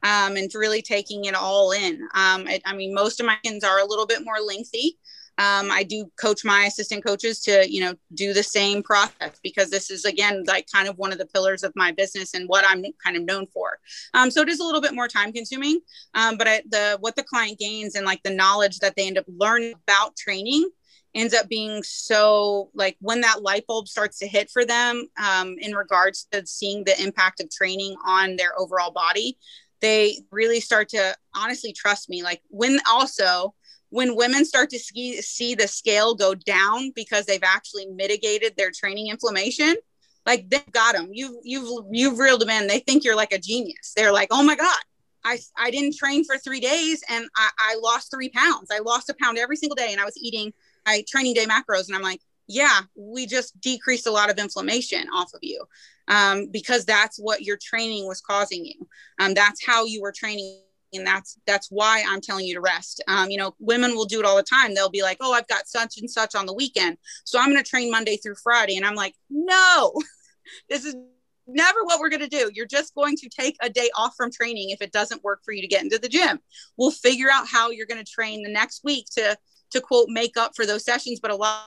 um, 0.03 0.35
and 0.35 0.53
really 0.53 0.81
taking 0.81 1.25
it 1.25 1.35
all 1.35 1.71
in. 1.71 2.01
Um, 2.13 2.45
I, 2.47 2.59
I 2.65 2.75
mean 2.75 2.93
most 2.93 3.19
of 3.19 3.25
my 3.25 3.37
are 3.63 3.79
a 3.79 3.85
little 3.85 4.05
bit 4.05 4.23
more 4.23 4.39
lengthy 4.45 4.97
um, 5.39 5.71
I 5.71 5.83
do 5.83 6.11
coach 6.19 6.45
my 6.45 6.65
assistant 6.65 7.03
coaches 7.03 7.39
to, 7.41 7.65
you 7.67 7.81
know, 7.81 7.95
do 8.13 8.33
the 8.33 8.43
same 8.43 8.83
process 8.83 9.39
because 9.43 9.71
this 9.71 9.89
is 9.89 10.05
again 10.05 10.43
like 10.47 10.67
kind 10.71 10.87
of 10.87 10.97
one 10.97 11.11
of 11.11 11.17
the 11.17 11.25
pillars 11.25 11.63
of 11.63 11.73
my 11.75 11.91
business 11.91 12.35
and 12.35 12.47
what 12.47 12.63
I'm 12.67 12.83
kind 13.03 13.17
of 13.17 13.23
known 13.23 13.47
for. 13.47 13.79
Um, 14.13 14.29
so 14.29 14.41
it 14.41 14.49
is 14.49 14.59
a 14.59 14.63
little 14.63 14.81
bit 14.81 14.93
more 14.93 15.07
time 15.07 15.33
consuming, 15.33 15.79
um, 16.13 16.37
but 16.37 16.47
I, 16.47 16.61
the 16.69 16.97
what 16.99 17.15
the 17.15 17.23
client 17.23 17.57
gains 17.57 17.95
and 17.95 18.05
like 18.05 18.21
the 18.23 18.29
knowledge 18.29 18.77
that 18.79 18.95
they 18.95 19.07
end 19.07 19.17
up 19.17 19.25
learning 19.27 19.73
about 19.87 20.15
training 20.15 20.69
ends 21.15 21.33
up 21.33 21.47
being 21.47 21.81
so 21.83 22.69
like 22.73 22.97
when 22.99 23.21
that 23.21 23.41
light 23.41 23.65
bulb 23.67 23.87
starts 23.87 24.19
to 24.19 24.27
hit 24.27 24.49
for 24.51 24.65
them 24.65 25.07
um, 25.23 25.55
in 25.59 25.73
regards 25.73 26.27
to 26.31 26.45
seeing 26.45 26.83
the 26.83 27.01
impact 27.01 27.39
of 27.39 27.49
training 27.49 27.95
on 28.05 28.35
their 28.35 28.59
overall 28.59 28.91
body 28.91 29.37
they 29.79 30.17
really 30.31 30.59
start 30.59 30.89
to 30.89 31.15
honestly 31.35 31.71
trust 31.71 32.09
me 32.09 32.23
like 32.23 32.41
when 32.49 32.79
also 32.89 33.53
when 33.93 34.15
women 34.15 34.43
start 34.43 34.71
to 34.71 34.79
see 34.79 35.53
the 35.53 35.67
scale 35.67 36.15
go 36.15 36.33
down 36.33 36.91
because 36.95 37.27
they've 37.27 37.43
actually 37.43 37.85
mitigated 37.85 38.55
their 38.57 38.71
training 38.71 39.09
inflammation 39.09 39.75
like 40.25 40.49
they've 40.49 40.71
got 40.71 40.95
them 40.95 41.09
you've 41.11 41.35
you've 41.43 41.85
you've 41.91 42.17
reeled 42.17 42.41
them 42.41 42.49
in 42.49 42.65
they 42.65 42.79
think 42.79 43.03
you're 43.03 43.15
like 43.15 43.31
a 43.31 43.37
genius 43.37 43.93
they're 43.95 44.11
like 44.11 44.29
oh 44.31 44.43
my 44.43 44.55
god 44.55 44.79
I, 45.23 45.37
I 45.55 45.71
didn't 45.71 45.95
train 45.95 46.25
for 46.25 46.37
three 46.37 46.59
days 46.59 47.03
and 47.07 47.25
I, 47.37 47.49
I 47.57 47.75
lost 47.81 48.11
three 48.11 48.27
pounds. 48.27 48.67
I 48.69 48.79
lost 48.79 49.09
a 49.09 49.15
pound 49.21 49.37
every 49.37 49.55
single 49.55 49.75
day 49.75 49.93
and 49.93 50.01
I 50.01 50.03
was 50.03 50.17
eating 50.17 50.51
my 50.85 51.01
training 51.07 51.33
day 51.33 51.45
macros. 51.45 51.87
And 51.87 51.95
I'm 51.95 52.01
like, 52.01 52.19
yeah, 52.49 52.81
we 52.93 53.25
just 53.25 53.57
decreased 53.61 54.05
a 54.05 54.11
lot 54.11 54.29
of 54.29 54.37
inflammation 54.37 55.07
off 55.13 55.33
of 55.33 55.39
you 55.41 55.63
um, 56.09 56.47
because 56.51 56.83
that's 56.83 57.17
what 57.17 57.41
your 57.41 57.55
training 57.55 58.05
was 58.05 58.19
causing 58.19 58.65
you. 58.65 58.85
Um, 59.17 59.33
that's 59.33 59.65
how 59.65 59.85
you 59.85 60.01
were 60.01 60.11
training 60.11 60.59
and 60.93 61.05
that's 61.05 61.37
that's 61.45 61.67
why 61.69 62.03
i'm 62.07 62.21
telling 62.21 62.45
you 62.45 62.55
to 62.55 62.61
rest. 62.61 63.03
Um, 63.07 63.29
you 63.29 63.37
know 63.37 63.55
women 63.59 63.95
will 63.95 64.05
do 64.05 64.19
it 64.19 64.25
all 64.25 64.37
the 64.37 64.43
time. 64.43 64.73
They'll 64.73 64.89
be 64.89 65.03
like 65.03 65.17
oh 65.21 65.33
i've 65.33 65.47
got 65.47 65.67
such 65.67 65.97
and 65.97 66.09
such 66.09 66.35
on 66.35 66.45
the 66.45 66.53
weekend. 66.53 66.97
So 67.23 67.39
i'm 67.39 67.51
going 67.51 67.63
to 67.63 67.69
train 67.69 67.91
monday 67.91 68.17
through 68.17 68.35
friday 68.35 68.75
and 68.75 68.85
i'm 68.85 68.95
like 68.95 69.15
no 69.29 69.93
this 70.69 70.85
is 70.85 70.95
never 71.47 71.83
what 71.83 71.99
we're 71.99 72.09
going 72.09 72.21
to 72.21 72.27
do. 72.27 72.49
You're 72.53 72.65
just 72.65 72.95
going 72.95 73.15
to 73.17 73.29
take 73.29 73.57
a 73.61 73.69
day 73.69 73.89
off 73.95 74.13
from 74.15 74.31
training 74.31 74.69
if 74.69 74.81
it 74.81 74.91
doesn't 74.91 75.23
work 75.23 75.41
for 75.43 75.53
you 75.53 75.61
to 75.61 75.67
get 75.67 75.83
into 75.83 75.97
the 75.97 76.09
gym. 76.09 76.39
We'll 76.77 76.91
figure 76.91 77.29
out 77.31 77.47
how 77.47 77.71
you're 77.71 77.85
going 77.87 78.03
to 78.03 78.11
train 78.11 78.43
the 78.43 78.51
next 78.51 78.83
week 78.83 79.07
to 79.17 79.37
to 79.71 79.81
quote 79.81 80.07
make 80.09 80.37
up 80.37 80.51
for 80.55 80.65
those 80.65 80.85
sessions. 80.85 81.19
But 81.19 81.31
a 81.31 81.35
lot, 81.35 81.65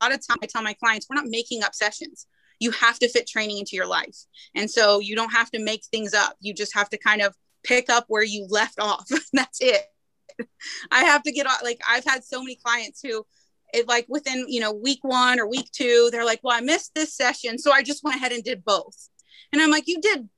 a 0.00 0.06
lot 0.06 0.14
of 0.14 0.26
time 0.26 0.38
i 0.42 0.46
tell 0.46 0.62
my 0.62 0.74
clients 0.74 1.06
we're 1.08 1.16
not 1.16 1.28
making 1.28 1.62
up 1.62 1.74
sessions. 1.74 2.26
You 2.60 2.70
have 2.72 2.98
to 3.00 3.08
fit 3.08 3.26
training 3.26 3.58
into 3.58 3.76
your 3.76 3.86
life. 3.86 4.16
And 4.54 4.70
so 4.70 5.00
you 5.00 5.16
don't 5.16 5.32
have 5.32 5.50
to 5.52 5.62
make 5.62 5.84
things 5.84 6.14
up. 6.14 6.36
You 6.40 6.54
just 6.54 6.74
have 6.74 6.88
to 6.90 6.98
kind 6.98 7.20
of 7.20 7.34
pick 7.64 7.90
up 7.90 8.04
where 8.08 8.22
you 8.22 8.46
left 8.48 8.78
off. 8.78 9.08
That's 9.32 9.60
it. 9.60 9.82
I 10.90 11.04
have 11.04 11.22
to 11.24 11.32
get 11.32 11.46
on. 11.46 11.56
Like 11.62 11.80
I've 11.88 12.04
had 12.04 12.24
so 12.24 12.40
many 12.40 12.56
clients 12.56 13.00
who, 13.02 13.24
it 13.72 13.88
like 13.88 14.06
within 14.08 14.46
you 14.48 14.60
know 14.60 14.72
week 14.72 15.00
one 15.02 15.40
or 15.40 15.48
week 15.48 15.70
two, 15.72 16.08
they're 16.12 16.24
like, 16.24 16.40
"Well, 16.42 16.56
I 16.56 16.60
missed 16.60 16.94
this 16.94 17.16
session, 17.16 17.58
so 17.58 17.72
I 17.72 17.82
just 17.82 18.04
went 18.04 18.16
ahead 18.16 18.32
and 18.32 18.42
did 18.42 18.64
both." 18.64 19.10
And 19.52 19.60
I'm 19.60 19.70
like, 19.70 19.84
"You 19.86 20.00
did 20.00 20.28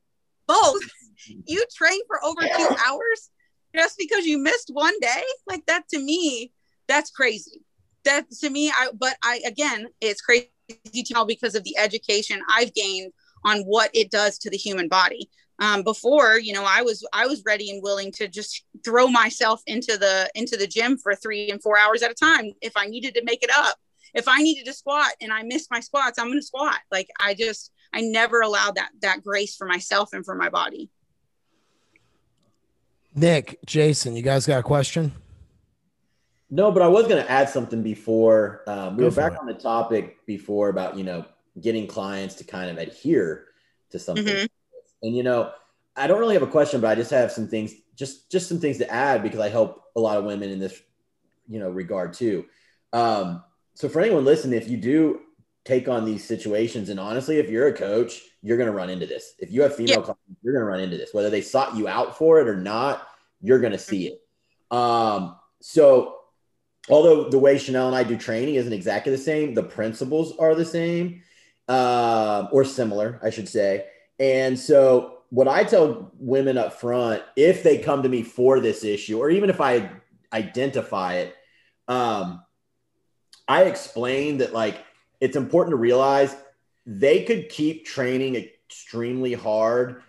both? 0.46 0.82
you 1.46 1.64
trained 1.74 2.02
for 2.06 2.22
over 2.24 2.40
two 2.40 2.76
hours 2.86 3.30
just 3.74 3.96
because 3.98 4.26
you 4.26 4.38
missed 4.38 4.70
one 4.72 4.98
day? 5.00 5.22
Like 5.46 5.64
that 5.66 5.88
to 5.90 5.98
me, 5.98 6.52
that's 6.88 7.10
crazy. 7.10 7.62
That 8.04 8.30
to 8.40 8.50
me, 8.50 8.70
I 8.70 8.90
but 8.94 9.16
I 9.22 9.40
again, 9.46 9.88
it's 10.00 10.20
crazy 10.20 10.50
to 10.92 11.24
because 11.26 11.54
of 11.54 11.64
the 11.64 11.76
education 11.78 12.40
I've 12.50 12.74
gained 12.74 13.12
on 13.44 13.60
what 13.60 13.90
it 13.94 14.10
does 14.10 14.38
to 14.38 14.50
the 14.50 14.56
human 14.56 14.88
body 14.88 15.30
um, 15.58 15.82
before 15.82 16.38
you 16.38 16.52
know 16.52 16.64
i 16.66 16.82
was 16.82 17.06
i 17.12 17.26
was 17.26 17.42
ready 17.44 17.70
and 17.70 17.82
willing 17.82 18.12
to 18.12 18.28
just 18.28 18.64
throw 18.84 19.06
myself 19.08 19.62
into 19.66 19.96
the 19.96 20.30
into 20.34 20.56
the 20.56 20.66
gym 20.66 20.98
for 20.98 21.14
three 21.14 21.50
and 21.50 21.62
four 21.62 21.78
hours 21.78 22.02
at 22.02 22.10
a 22.10 22.14
time. 22.14 22.52
If 22.60 22.76
i 22.76 22.86
needed 22.86 23.14
to 23.14 23.24
make 23.24 23.42
it 23.42 23.50
up 23.56 23.76
if 24.14 24.28
i 24.28 24.38
needed 24.38 24.66
to 24.66 24.72
squat 24.72 25.12
and 25.20 25.32
i 25.32 25.42
missed 25.42 25.70
my 25.70 25.80
squats 25.80 26.18
i'm 26.18 26.26
going 26.26 26.38
to 26.38 26.46
squat. 26.46 26.78
Like 26.90 27.08
i 27.20 27.34
just 27.34 27.72
i 27.92 28.00
never 28.00 28.40
allowed 28.40 28.76
that 28.76 28.90
that 29.02 29.22
grace 29.22 29.56
for 29.56 29.66
myself 29.66 30.12
and 30.12 30.24
for 30.24 30.34
my 30.34 30.48
body. 30.48 30.90
Nick 33.14 33.58
jason 33.64 34.14
you 34.14 34.22
guys 34.22 34.46
got 34.46 34.60
a 34.60 34.62
question? 34.62 35.12
No 36.50 36.70
but 36.70 36.82
i 36.82 36.88
was 36.88 37.06
going 37.08 37.22
to 37.22 37.30
add 37.30 37.48
something 37.48 37.82
before 37.82 38.62
um, 38.66 38.96
we 38.96 39.00
Go 39.02 39.08
were 39.08 39.14
back 39.14 39.32
it. 39.32 39.38
on 39.38 39.46
the 39.46 39.54
topic 39.54 40.24
before 40.26 40.68
about 40.68 40.96
you 40.96 41.04
know 41.04 41.24
getting 41.58 41.86
clients 41.86 42.34
to 42.34 42.44
kind 42.44 42.70
of 42.70 42.76
adhere 42.76 43.46
to 43.88 43.98
something. 43.98 44.26
Mm-hmm 44.26 44.55
and 45.02 45.16
you 45.16 45.22
know, 45.22 45.50
I 45.96 46.06
don't 46.06 46.18
really 46.18 46.34
have 46.34 46.42
a 46.42 46.48
question, 46.48 46.80
but 46.80 46.88
I 46.88 46.94
just 46.94 47.10
have 47.10 47.32
some 47.32 47.48
things, 47.48 47.74
just 47.94 48.30
just 48.30 48.48
some 48.48 48.60
things 48.60 48.78
to 48.78 48.90
add 48.90 49.22
because 49.22 49.40
I 49.40 49.48
help 49.48 49.82
a 49.96 50.00
lot 50.00 50.18
of 50.18 50.24
women 50.24 50.50
in 50.50 50.58
this, 50.58 50.80
you 51.48 51.58
know, 51.58 51.70
regard 51.70 52.12
too. 52.12 52.46
Um, 52.92 53.42
so 53.74 53.88
for 53.88 54.00
anyone 54.00 54.24
listening, 54.24 54.60
if 54.60 54.68
you 54.68 54.76
do 54.76 55.20
take 55.64 55.88
on 55.88 56.04
these 56.04 56.24
situations, 56.24 56.88
and 56.88 57.00
honestly, 57.00 57.38
if 57.38 57.50
you're 57.50 57.68
a 57.68 57.72
coach, 57.72 58.20
you're 58.42 58.56
going 58.56 58.68
to 58.70 58.76
run 58.76 58.90
into 58.90 59.06
this. 59.06 59.34
If 59.38 59.50
you 59.50 59.62
have 59.62 59.74
female 59.74 59.96
yeah. 59.96 60.02
clients, 60.02 60.40
you're 60.42 60.54
going 60.54 60.64
to 60.64 60.70
run 60.70 60.80
into 60.80 60.96
this, 60.96 61.12
whether 61.12 61.30
they 61.30 61.42
sought 61.42 61.76
you 61.76 61.88
out 61.88 62.16
for 62.16 62.40
it 62.40 62.48
or 62.48 62.56
not. 62.56 63.06
You're 63.40 63.58
going 63.58 63.72
to 63.72 63.78
see 63.78 64.08
it. 64.08 64.20
Um, 64.70 65.36
so 65.60 66.16
although 66.88 67.28
the 67.28 67.38
way 67.38 67.58
Chanel 67.58 67.88
and 67.88 67.96
I 67.96 68.04
do 68.04 68.16
training 68.16 68.54
isn't 68.54 68.72
exactly 68.72 69.12
the 69.12 69.18
same, 69.18 69.54
the 69.54 69.62
principles 69.62 70.36
are 70.38 70.54
the 70.54 70.64
same 70.64 71.22
uh, 71.68 72.48
or 72.52 72.64
similar, 72.64 73.20
I 73.22 73.30
should 73.30 73.48
say. 73.48 73.86
And 74.18 74.58
so, 74.58 75.18
what 75.30 75.48
I 75.48 75.64
tell 75.64 76.12
women 76.18 76.56
up 76.56 76.74
front, 76.74 77.22
if 77.36 77.62
they 77.62 77.78
come 77.78 78.02
to 78.02 78.08
me 78.08 78.22
for 78.22 78.60
this 78.60 78.84
issue, 78.84 79.18
or 79.18 79.28
even 79.28 79.50
if 79.50 79.60
I 79.60 79.90
identify 80.32 81.14
it, 81.14 81.34
um, 81.88 82.42
I 83.48 83.64
explain 83.64 84.38
that 84.38 84.52
like 84.52 84.84
it's 85.20 85.36
important 85.36 85.72
to 85.72 85.76
realize 85.76 86.34
they 86.84 87.24
could 87.24 87.48
keep 87.48 87.84
training 87.84 88.36
extremely 88.36 89.32
hard, 89.32 90.02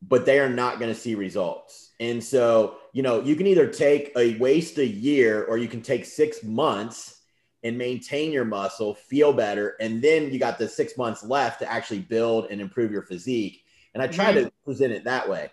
but 0.00 0.26
they 0.26 0.40
are 0.40 0.48
not 0.48 0.78
going 0.78 0.92
to 0.92 0.98
see 0.98 1.14
results. 1.14 1.92
And 2.00 2.22
so, 2.22 2.78
you 2.92 3.02
know, 3.02 3.20
you 3.22 3.36
can 3.36 3.46
either 3.46 3.66
take 3.66 4.12
a 4.16 4.36
waste 4.38 4.78
a 4.78 4.86
year 4.86 5.44
or 5.44 5.58
you 5.58 5.68
can 5.68 5.82
take 5.82 6.04
six 6.04 6.42
months 6.42 7.21
and 7.64 7.78
maintain 7.78 8.32
your 8.32 8.44
muscle, 8.44 8.94
feel 8.94 9.32
better, 9.32 9.76
and 9.80 10.02
then 10.02 10.32
you 10.32 10.38
got 10.38 10.58
the 10.58 10.68
six 10.68 10.96
months 10.96 11.22
left 11.22 11.60
to 11.60 11.70
actually 11.70 12.00
build 12.00 12.46
and 12.50 12.60
improve 12.60 12.90
your 12.90 13.02
physique. 13.02 13.64
And 13.94 14.02
I 14.02 14.06
try 14.06 14.32
mm-hmm. 14.32 14.44
to 14.44 14.52
present 14.64 14.92
it 14.92 15.04
that 15.04 15.28
way. 15.28 15.50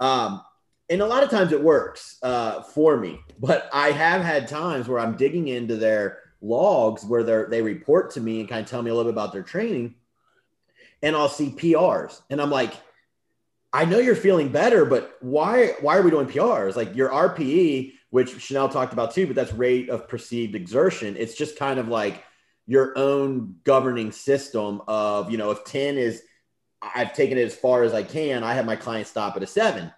Um, 0.00 0.42
and 0.90 1.00
a 1.02 1.06
lot 1.06 1.22
of 1.22 1.30
times 1.30 1.52
it 1.52 1.62
works 1.62 2.18
uh, 2.22 2.62
for 2.62 2.96
me, 2.96 3.20
but 3.38 3.68
I 3.72 3.90
have 3.90 4.22
had 4.22 4.48
times 4.48 4.88
where 4.88 4.98
I'm 4.98 5.16
digging 5.16 5.48
into 5.48 5.76
their 5.76 6.18
logs 6.40 7.04
where 7.04 7.22
they 7.22 7.44
they 7.50 7.62
report 7.62 8.12
to 8.12 8.20
me 8.20 8.40
and 8.40 8.48
kind 8.48 8.62
of 8.62 8.70
tell 8.70 8.82
me 8.82 8.90
a 8.90 8.94
little 8.94 9.10
bit 9.10 9.14
about 9.14 9.32
their 9.32 9.42
training, 9.42 9.94
and 11.02 11.14
I'll 11.14 11.28
see 11.28 11.50
PRs, 11.50 12.20
and 12.30 12.40
I'm 12.40 12.50
like, 12.50 12.74
I 13.72 13.84
know 13.84 13.98
you're 13.98 14.16
feeling 14.16 14.48
better, 14.48 14.84
but 14.84 15.16
why 15.20 15.74
why 15.80 15.98
are 15.98 16.02
we 16.02 16.10
doing 16.10 16.26
PRs? 16.26 16.74
Like 16.74 16.96
your 16.96 17.10
RPE 17.10 17.92
which 18.10 18.40
Chanel 18.40 18.68
talked 18.68 18.92
about 18.92 19.12
too, 19.12 19.26
but 19.26 19.36
that's 19.36 19.52
rate 19.52 19.90
of 19.90 20.08
perceived 20.08 20.54
exertion. 20.54 21.16
It's 21.16 21.34
just 21.34 21.58
kind 21.58 21.78
of 21.78 21.88
like 21.88 22.24
your 22.66 22.96
own 22.96 23.56
governing 23.64 24.12
system 24.12 24.82
of, 24.88 25.30
you 25.30 25.38
know, 25.38 25.50
if 25.50 25.64
10 25.64 25.96
is, 25.96 26.22
I've 26.82 27.14
taken 27.14 27.38
it 27.38 27.44
as 27.44 27.54
far 27.54 27.82
as 27.82 27.94
I 27.94 28.02
can, 28.02 28.44
I 28.44 28.54
have 28.54 28.66
my 28.66 28.76
client 28.76 29.06
stop 29.06 29.36
at 29.36 29.42
a 29.42 29.46
seven. 29.46 29.92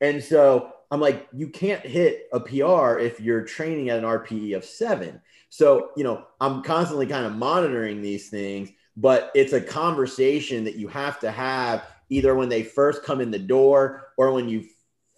And 0.00 0.22
so 0.22 0.72
I'm 0.90 1.00
like, 1.00 1.28
you 1.32 1.48
can't 1.48 1.84
hit 1.84 2.28
a 2.32 2.40
PR 2.40 2.98
if 2.98 3.20
you're 3.20 3.44
training 3.44 3.90
at 3.90 3.98
an 3.98 4.04
RPE 4.04 4.56
of 4.56 4.64
seven. 4.64 5.20
So, 5.48 5.90
you 5.96 6.04
know, 6.04 6.24
I'm 6.40 6.62
constantly 6.62 7.06
kind 7.06 7.26
of 7.26 7.34
monitoring 7.34 8.02
these 8.02 8.28
things, 8.28 8.70
but 8.96 9.30
it's 9.34 9.52
a 9.52 9.60
conversation 9.60 10.64
that 10.64 10.76
you 10.76 10.88
have 10.88 11.20
to 11.20 11.30
have 11.30 11.86
either 12.08 12.34
when 12.34 12.48
they 12.48 12.62
first 12.62 13.04
come 13.04 13.20
in 13.20 13.30
the 13.30 13.38
door 13.38 14.08
or 14.16 14.32
when 14.32 14.48
you 14.48 14.64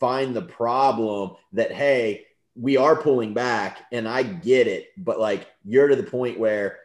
find 0.00 0.34
the 0.34 0.42
problem 0.42 1.32
that, 1.52 1.72
hey, 1.72 2.26
we 2.56 2.76
are 2.76 2.96
pulling 2.96 3.34
back 3.34 3.80
and 3.92 4.08
I 4.08 4.22
get 4.22 4.66
it, 4.66 4.88
but 4.96 5.18
like 5.18 5.48
you're 5.64 5.88
to 5.88 5.96
the 5.96 6.02
point 6.02 6.38
where 6.38 6.78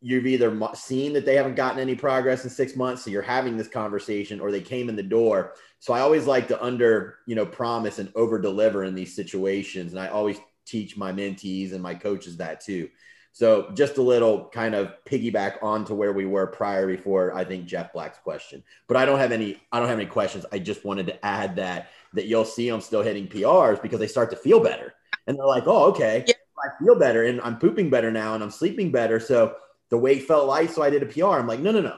you've 0.00 0.26
either 0.26 0.58
seen 0.74 1.12
that 1.12 1.24
they 1.24 1.36
haven't 1.36 1.54
gotten 1.54 1.78
any 1.78 1.94
progress 1.94 2.42
in 2.42 2.50
six 2.50 2.74
months. 2.74 3.04
So 3.04 3.10
you're 3.10 3.22
having 3.22 3.56
this 3.56 3.68
conversation 3.68 4.40
or 4.40 4.50
they 4.50 4.60
came 4.60 4.88
in 4.88 4.96
the 4.96 5.02
door. 5.02 5.54
So 5.78 5.92
I 5.92 6.00
always 6.00 6.26
like 6.26 6.48
to 6.48 6.62
under, 6.62 7.18
you 7.26 7.36
know, 7.36 7.46
promise 7.46 8.00
and 8.00 8.10
over 8.16 8.40
deliver 8.40 8.82
in 8.82 8.96
these 8.96 9.14
situations. 9.14 9.92
And 9.92 10.00
I 10.00 10.08
always 10.08 10.38
teach 10.66 10.96
my 10.96 11.12
mentees 11.12 11.72
and 11.72 11.82
my 11.82 11.94
coaches 11.94 12.36
that 12.38 12.60
too. 12.60 12.88
So 13.30 13.70
just 13.74 13.96
a 13.96 14.02
little 14.02 14.50
kind 14.52 14.74
of 14.74 14.92
piggyback 15.06 15.62
on 15.62 15.84
to 15.86 15.94
where 15.94 16.12
we 16.12 16.26
were 16.26 16.48
prior 16.48 16.86
before 16.86 17.32
I 17.34 17.44
think 17.44 17.66
Jeff 17.66 17.92
Black's 17.92 18.18
question. 18.18 18.62
But 18.88 18.96
I 18.96 19.06
don't 19.06 19.20
have 19.20 19.32
any 19.32 19.60
I 19.70 19.78
don't 19.78 19.88
have 19.88 19.98
any 19.98 20.08
questions. 20.08 20.44
I 20.52 20.58
just 20.58 20.84
wanted 20.84 21.06
to 21.06 21.24
add 21.24 21.56
that 21.56 21.90
that 22.12 22.26
you'll 22.26 22.44
see 22.44 22.68
them 22.68 22.80
still 22.80 23.02
hitting 23.02 23.28
PRs 23.28 23.80
because 23.80 24.00
they 24.00 24.08
start 24.08 24.30
to 24.30 24.36
feel 24.36 24.60
better 24.60 24.92
and 25.26 25.38
they're 25.38 25.46
like, 25.46 25.66
oh, 25.66 25.84
okay, 25.84 26.24
yeah. 26.26 26.34
I 26.64 26.68
feel 26.82 26.94
better 26.94 27.24
and 27.24 27.40
I'm 27.40 27.58
pooping 27.58 27.90
better 27.90 28.10
now 28.10 28.34
and 28.34 28.42
I'm 28.42 28.50
sleeping 28.50 28.92
better. 28.92 29.18
So 29.18 29.56
the 29.90 29.98
weight 29.98 30.26
felt 30.26 30.46
light. 30.46 30.70
So 30.70 30.82
I 30.82 30.90
did 30.90 31.02
a 31.02 31.06
PR. 31.06 31.38
I'm 31.38 31.46
like, 31.46 31.60
no, 31.60 31.72
no, 31.72 31.80
no, 31.80 31.96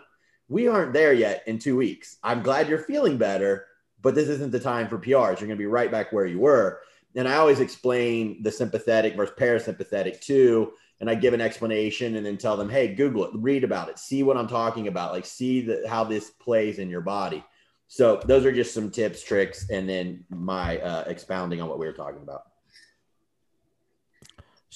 we 0.49 0.69
aren't 0.69 0.93
there 0.93 1.13
yet 1.13 1.43
in 1.47 1.59
two 1.59 1.77
weeks. 1.77 2.17
I'm 2.23 2.43
glad 2.43 2.69
you're 2.69 2.79
feeling 2.79 3.19
better, 3.19 3.67
but 4.01 4.15
this 4.15 4.29
isn't 4.29 4.53
the 4.53 4.61
time 4.61 4.89
for 4.89 4.99
PRs. 4.99 5.41
You're 5.41 5.49
going 5.49 5.51
to 5.51 5.57
be 5.57 5.67
right 5.67 5.91
back 5.91 6.13
where 6.13 6.27
you 6.27 6.39
were. 6.39 6.81
And 7.15 7.29
I 7.29 7.37
always 7.37 7.61
explain 7.61 8.43
the 8.43 8.51
sympathetic 8.51 9.17
versus 9.17 9.37
parasympathetic 9.39 10.21
too. 10.21 10.73
and 11.01 11.11
I 11.11 11.15
give 11.15 11.35
an 11.35 11.41
explanation 11.41 12.17
and 12.17 12.25
then 12.25 12.39
tell 12.39 12.57
them, 12.57 12.71
hey, 12.71 12.95
Google 12.95 13.25
it, 13.27 13.31
read 13.35 13.65
about 13.65 13.89
it, 13.89 13.99
see 13.99 14.23
what 14.23 14.37
I'm 14.37 14.49
talking 14.49 14.89
about, 14.89 15.13
like 15.13 15.27
see 15.27 15.61
the, 15.61 15.85
how 15.89 16.05
this 16.05 16.31
plays 16.31 16.79
in 16.79 16.89
your 16.89 17.01
body. 17.03 17.45
So 17.89 18.21
those 18.25 18.45
are 18.47 18.53
just 18.53 18.73
some 18.73 18.91
tips, 18.91 19.23
tricks, 19.23 19.69
and 19.71 19.89
then 19.89 20.25
my 20.31 20.79
uh, 20.79 21.05
expounding 21.07 21.61
on 21.61 21.69
what 21.69 21.79
we 21.79 21.87
were 21.87 21.93
talking 21.93 22.23
about. 22.23 22.43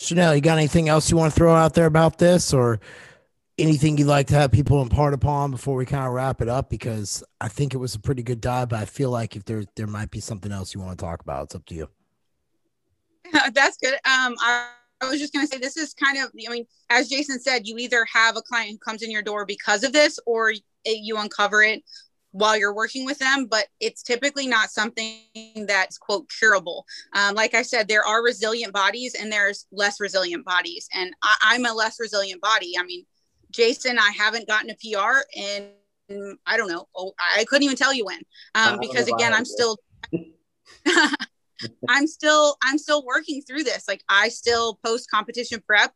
Chanel, 0.00 0.36
you 0.36 0.40
got 0.40 0.58
anything 0.58 0.88
else 0.88 1.10
you 1.10 1.16
want 1.16 1.32
to 1.32 1.36
throw 1.36 1.52
out 1.52 1.74
there 1.74 1.86
about 1.86 2.18
this 2.18 2.54
or 2.54 2.78
anything 3.58 3.98
you'd 3.98 4.06
like 4.06 4.28
to 4.28 4.34
have 4.34 4.52
people 4.52 4.80
impart 4.80 5.12
upon 5.12 5.50
before 5.50 5.74
we 5.74 5.84
kind 5.84 6.06
of 6.06 6.12
wrap 6.12 6.40
it 6.40 6.48
up? 6.48 6.70
Because 6.70 7.24
I 7.40 7.48
think 7.48 7.74
it 7.74 7.78
was 7.78 7.96
a 7.96 7.98
pretty 7.98 8.22
good 8.22 8.40
dive, 8.40 8.68
but 8.68 8.78
I 8.78 8.84
feel 8.84 9.10
like 9.10 9.34
if 9.34 9.44
there 9.44 9.64
there 9.74 9.88
might 9.88 10.12
be 10.12 10.20
something 10.20 10.52
else 10.52 10.72
you 10.72 10.80
want 10.80 10.96
to 10.96 11.04
talk 11.04 11.20
about, 11.20 11.44
it's 11.44 11.56
up 11.56 11.66
to 11.66 11.74
you. 11.74 11.88
That's 13.52 13.76
good. 13.78 13.94
Um, 13.94 14.36
I, 14.40 14.68
I 15.00 15.08
was 15.08 15.18
just 15.18 15.32
going 15.32 15.44
to 15.44 15.52
say 15.52 15.58
this 15.58 15.76
is 15.76 15.94
kind 15.94 16.18
of, 16.18 16.30
I 16.48 16.52
mean, 16.52 16.66
as 16.90 17.08
Jason 17.08 17.40
said, 17.40 17.66
you 17.66 17.76
either 17.78 18.06
have 18.12 18.36
a 18.36 18.42
client 18.42 18.70
who 18.70 18.78
comes 18.78 19.02
in 19.02 19.10
your 19.10 19.22
door 19.22 19.46
because 19.46 19.82
of 19.82 19.92
this, 19.92 20.20
or 20.26 20.52
you 20.84 21.18
uncover 21.18 21.64
it 21.64 21.82
while 22.32 22.56
you're 22.56 22.74
working 22.74 23.04
with 23.04 23.18
them, 23.18 23.46
but 23.46 23.66
it's 23.80 24.02
typically 24.02 24.46
not 24.46 24.70
something 24.70 25.20
that's 25.66 25.98
quote 25.98 26.30
curable. 26.38 26.84
Um, 27.14 27.34
like 27.34 27.54
I 27.54 27.62
said, 27.62 27.88
there 27.88 28.04
are 28.04 28.22
resilient 28.22 28.72
bodies 28.72 29.14
and 29.14 29.32
there's 29.32 29.66
less 29.72 30.00
resilient 30.00 30.44
bodies, 30.44 30.88
and 30.94 31.12
I, 31.22 31.54
am 31.54 31.64
a 31.64 31.72
less 31.72 31.98
resilient 31.98 32.40
body. 32.40 32.74
I 32.78 32.84
mean, 32.84 33.04
Jason, 33.50 33.98
I 33.98 34.10
haven't 34.10 34.46
gotten 34.46 34.70
a 34.70 34.74
PR 34.74 35.20
in 35.34 35.70
I 36.46 36.56
don't 36.56 36.68
know. 36.68 36.86
Oh, 36.96 37.12
I 37.20 37.44
couldn't 37.44 37.64
even 37.64 37.76
tell 37.76 37.92
you 37.92 38.06
when, 38.06 38.20
um, 38.54 38.78
because 38.80 39.08
again, 39.08 39.34
I'm 39.34 39.44
still. 39.44 39.78
I'm 41.88 42.06
still 42.06 42.56
I'm 42.62 42.78
still 42.78 43.04
working 43.04 43.42
through 43.42 43.64
this. 43.64 43.88
Like 43.88 44.02
I 44.08 44.28
still 44.28 44.78
post 44.84 45.10
competition 45.10 45.60
prep 45.66 45.92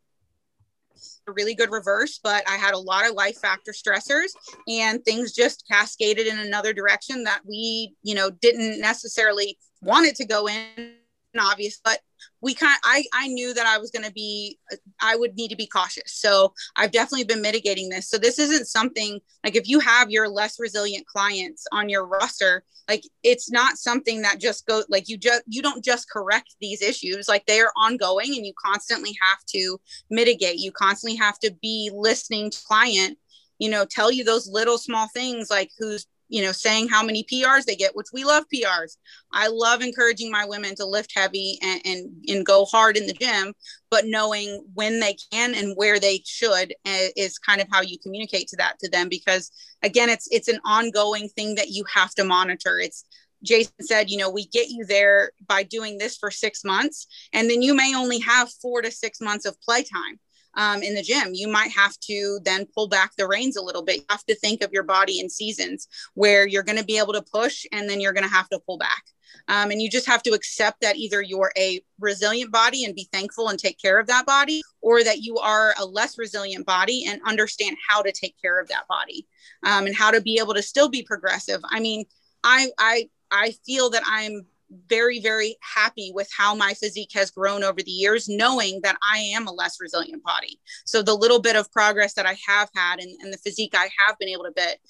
a 1.27 1.33
really 1.33 1.55
good 1.55 1.71
reverse, 1.71 2.19
but 2.23 2.49
I 2.49 2.57
had 2.57 2.75
a 2.75 2.79
lot 2.79 3.09
of 3.09 3.15
life 3.15 3.39
factor 3.39 3.73
stressors 3.73 4.31
and 4.69 5.05
things 5.05 5.33
just 5.33 5.65
cascaded 5.71 6.27
in 6.27 6.39
another 6.39 6.73
direction 6.73 7.25
that 7.25 7.41
we, 7.49 7.95
you 8.03 8.15
know, 8.15 8.31
didn't 8.31 8.81
necessarily 8.81 9.59
want 9.81 10.07
it 10.07 10.17
to 10.17 10.25
go 10.25 10.49
in 10.49 10.95
obvious, 11.41 11.81
but 11.83 12.01
we 12.41 12.55
kind 12.55 12.73
of, 12.73 12.81
I 12.85 13.05
I 13.13 13.29
knew 13.29 13.55
that 13.55 13.67
I 13.67 13.79
was 13.79 13.91
going 13.91 14.05
to 14.05 14.13
be 14.13 14.59
uh, 14.73 14.77
I 15.01 15.17
would 15.17 15.35
need 15.35 15.49
to 15.49 15.57
be 15.57 15.67
cautious. 15.67 16.13
So 16.13 16.53
I've 16.77 16.93
definitely 16.93 17.25
been 17.25 17.43
mitigating 17.43 17.89
this. 17.89 18.09
So 18.09 18.19
this 18.19 18.39
isn't 18.39 18.67
something 18.67 19.21
like 19.45 19.57
if 19.57 19.69
you 19.69 19.81
have 19.81 20.11
your 20.11 20.29
less 20.29 20.59
resilient 20.59 21.07
clients 21.07 21.67
on 21.73 21.89
your 21.89 22.07
roster, 22.07 22.65
like 22.89 23.03
it's 23.23 23.51
not 23.51 23.77
something 23.77 24.23
that 24.23 24.41
just 24.41 24.67
go 24.67 24.83
like 24.89 25.09
you 25.09 25.17
just 25.17 25.43
you 25.47 25.63
don't 25.63 25.85
just 25.85 26.11
correct 26.11 26.57
these 26.61 26.83
issues. 26.83 27.29
Like 27.29 27.47
they 27.47 27.61
are 27.61 27.73
ongoing 27.77 28.35
and 28.37 28.47
you 28.47 28.53
constantly 28.65 29.17
have 29.21 29.45
to 29.49 29.81
mitigate. 30.11 30.59
You 30.59 30.73
constantly 30.73 31.17
have 31.19 31.39
to 31.41 31.53
be 31.63 31.91
listening 31.95 32.51
to 32.51 32.59
client 32.67 33.19
you 33.59 33.71
know 33.71 33.85
tell 33.85 34.11
you 34.11 34.25
those 34.25 34.49
little 34.49 34.77
small 34.79 35.07
things 35.15 35.49
like 35.49 35.71
who's 35.79 36.07
you 36.33 36.43
know, 36.43 36.51
saying 36.51 36.89
how 36.89 37.05
many 37.05 37.25
PRs 37.25 37.67
they 37.67 37.77
get, 37.77 37.95
which 37.95 38.07
we 38.11 38.25
love 38.25 38.45
PRs. 38.53 38.97
I 39.33 39.49
love 39.49 39.83
encouraging 39.83 40.31
my 40.31 40.47
women 40.47 40.75
to 40.77 40.87
lift 40.87 41.13
heavy 41.15 41.59
and, 41.61 41.83
and, 41.85 42.11
and 42.27 42.47
go 42.47 42.65
hard 42.65 42.97
in 42.97 43.07
the 43.07 43.13
gym, 43.13 43.53
but 43.91 44.07
knowing 44.07 44.65
when 44.73 44.99
they 44.99 45.15
can 45.31 45.55
and 45.55 45.75
where 45.77 46.01
they 46.01 46.23
should 46.25 46.73
eh, 46.87 47.11
is 47.19 47.37
kind 47.37 47.61
of 47.61 47.69
how 47.71 47.83
you 47.83 47.99
communicate 47.99 48.49
to 48.49 48.57
that 48.57 48.79
to 48.79 48.89
them. 48.89 49.11
Because 49.11 49.51
again, 49.83 50.09
it's, 50.09 50.27
it's 50.31 50.49
an 50.49 50.59
ongoing 50.65 51.29
thing 51.29 51.55
that 51.57 51.69
you 51.69 51.85
have 51.95 52.15
to 52.15 52.25
monitor. 52.25 52.79
It's, 52.79 53.05
Jason 53.43 53.75
said, 53.83 54.09
you 54.09 54.17
know, 54.17 54.31
we 54.31 54.47
get 54.47 54.71
you 54.71 54.87
there 54.87 55.33
by 55.47 55.65
doing 55.65 55.99
this 55.99 56.17
for 56.17 56.31
six 56.31 56.65
months, 56.65 57.07
and 57.35 57.51
then 57.51 57.61
you 57.61 57.75
may 57.75 57.93
only 57.95 58.21
have 58.21 58.51
four 58.63 58.81
to 58.81 58.91
six 58.91 59.21
months 59.21 59.45
of 59.45 59.61
playtime 59.61 60.19
um, 60.55 60.83
in 60.83 60.95
the 60.95 61.03
gym. 61.03 61.31
You 61.33 61.49
might 61.49 61.71
have 61.71 61.99
to 62.01 62.39
then 62.45 62.67
pull 62.75 62.89
back 62.89 63.13
the 63.17 63.27
reins 63.27 63.57
a 63.57 63.63
little 63.63 63.83
bit. 63.83 63.97
You 63.97 64.05
have 64.11 64.25
to 64.27 64.35
think 64.35 64.63
of 64.63 64.73
your 64.73 64.83
body 64.83 65.21
in 65.21 65.31
seasons 65.31 65.89
where 66.15 66.47
you're 66.47 66.63
going 66.63 66.79
to 66.79 66.85
be 66.85 66.99
able 66.99 67.13
to 67.15 67.23
push 67.23 67.65
and 67.73 67.89
then 67.89 68.01
you're 68.01 68.13
going 68.13 68.29
to 68.29 68.35
have 68.35 68.49
to 68.51 68.61
pull 68.61 68.79
back. 68.79 69.05
Um, 69.49 69.71
and 69.71 69.81
you 69.81 69.91
just 69.91 70.07
have 70.07 70.23
to 70.25 70.33
accept 70.33 70.83
that 70.83 70.97
either 70.97 71.23
you're 71.23 71.53
a 71.57 71.81
resilient 71.99 72.53
body 72.53 72.85
and 72.85 72.95
be 72.95 73.09
thankful 73.13 73.49
and 73.49 73.59
take 73.59 73.81
care 73.81 73.99
of 73.99 74.07
that 74.07 74.27
body, 74.27 74.63
or 74.81 75.03
that 75.03 75.23
you 75.23 75.39
are 75.39 75.75
a 75.81 75.85
less 75.85 76.19
resilient 76.19 76.67
body 76.67 77.07
and 77.09 77.21
understand 77.27 77.77
how 77.89 78.03
to 78.03 78.13
take 78.13 78.35
care 78.41 78.61
of 78.61 78.69
that 78.69 78.87
body 78.89 79.27
um, 79.65 79.87
and 79.87 79.97
how 79.97 80.11
to 80.11 80.21
be 80.21 80.39
able 80.39 80.55
to 80.55 80.63
still 80.63 80.89
be 80.89 81.03
progressive. 81.03 81.61
I 81.65 81.81
mean, 81.81 82.05
I 82.45 82.69
I 82.79 83.09
I 83.31 83.55
feel 83.65 83.91
that 83.91 84.03
I'm 84.07 84.47
very, 84.89 85.21
very 85.21 85.57
happy 85.61 86.13
with 86.15 86.29
how 86.37 86.55
my 86.55 86.75
physique 86.75 87.11
has 87.15 87.31
grown 87.31 87.63
over 87.63 87.83
the 87.83 87.91
years, 87.91 88.29
knowing 88.29 88.81
that 88.83 88.97
I 89.03 89.19
am 89.19 89.47
a 89.47 89.53
less 89.53 89.79
resilient 89.81 90.23
body. 90.23 90.61
So 90.85 91.03
the 91.03 91.15
little 91.15 91.41
bit 91.41 91.57
of 91.57 91.71
progress 91.73 92.15
that 92.15 92.27
I 92.27 92.37
have 92.47 92.69
had 92.75 93.01
and, 93.01 93.11
and 93.21 93.33
the 93.33 93.39
physique 93.39 93.75
I 93.75 93.89
have 93.99 94.19
been 94.19 94.29
able 94.29 94.45
to 94.45 94.53
bit 94.55 94.81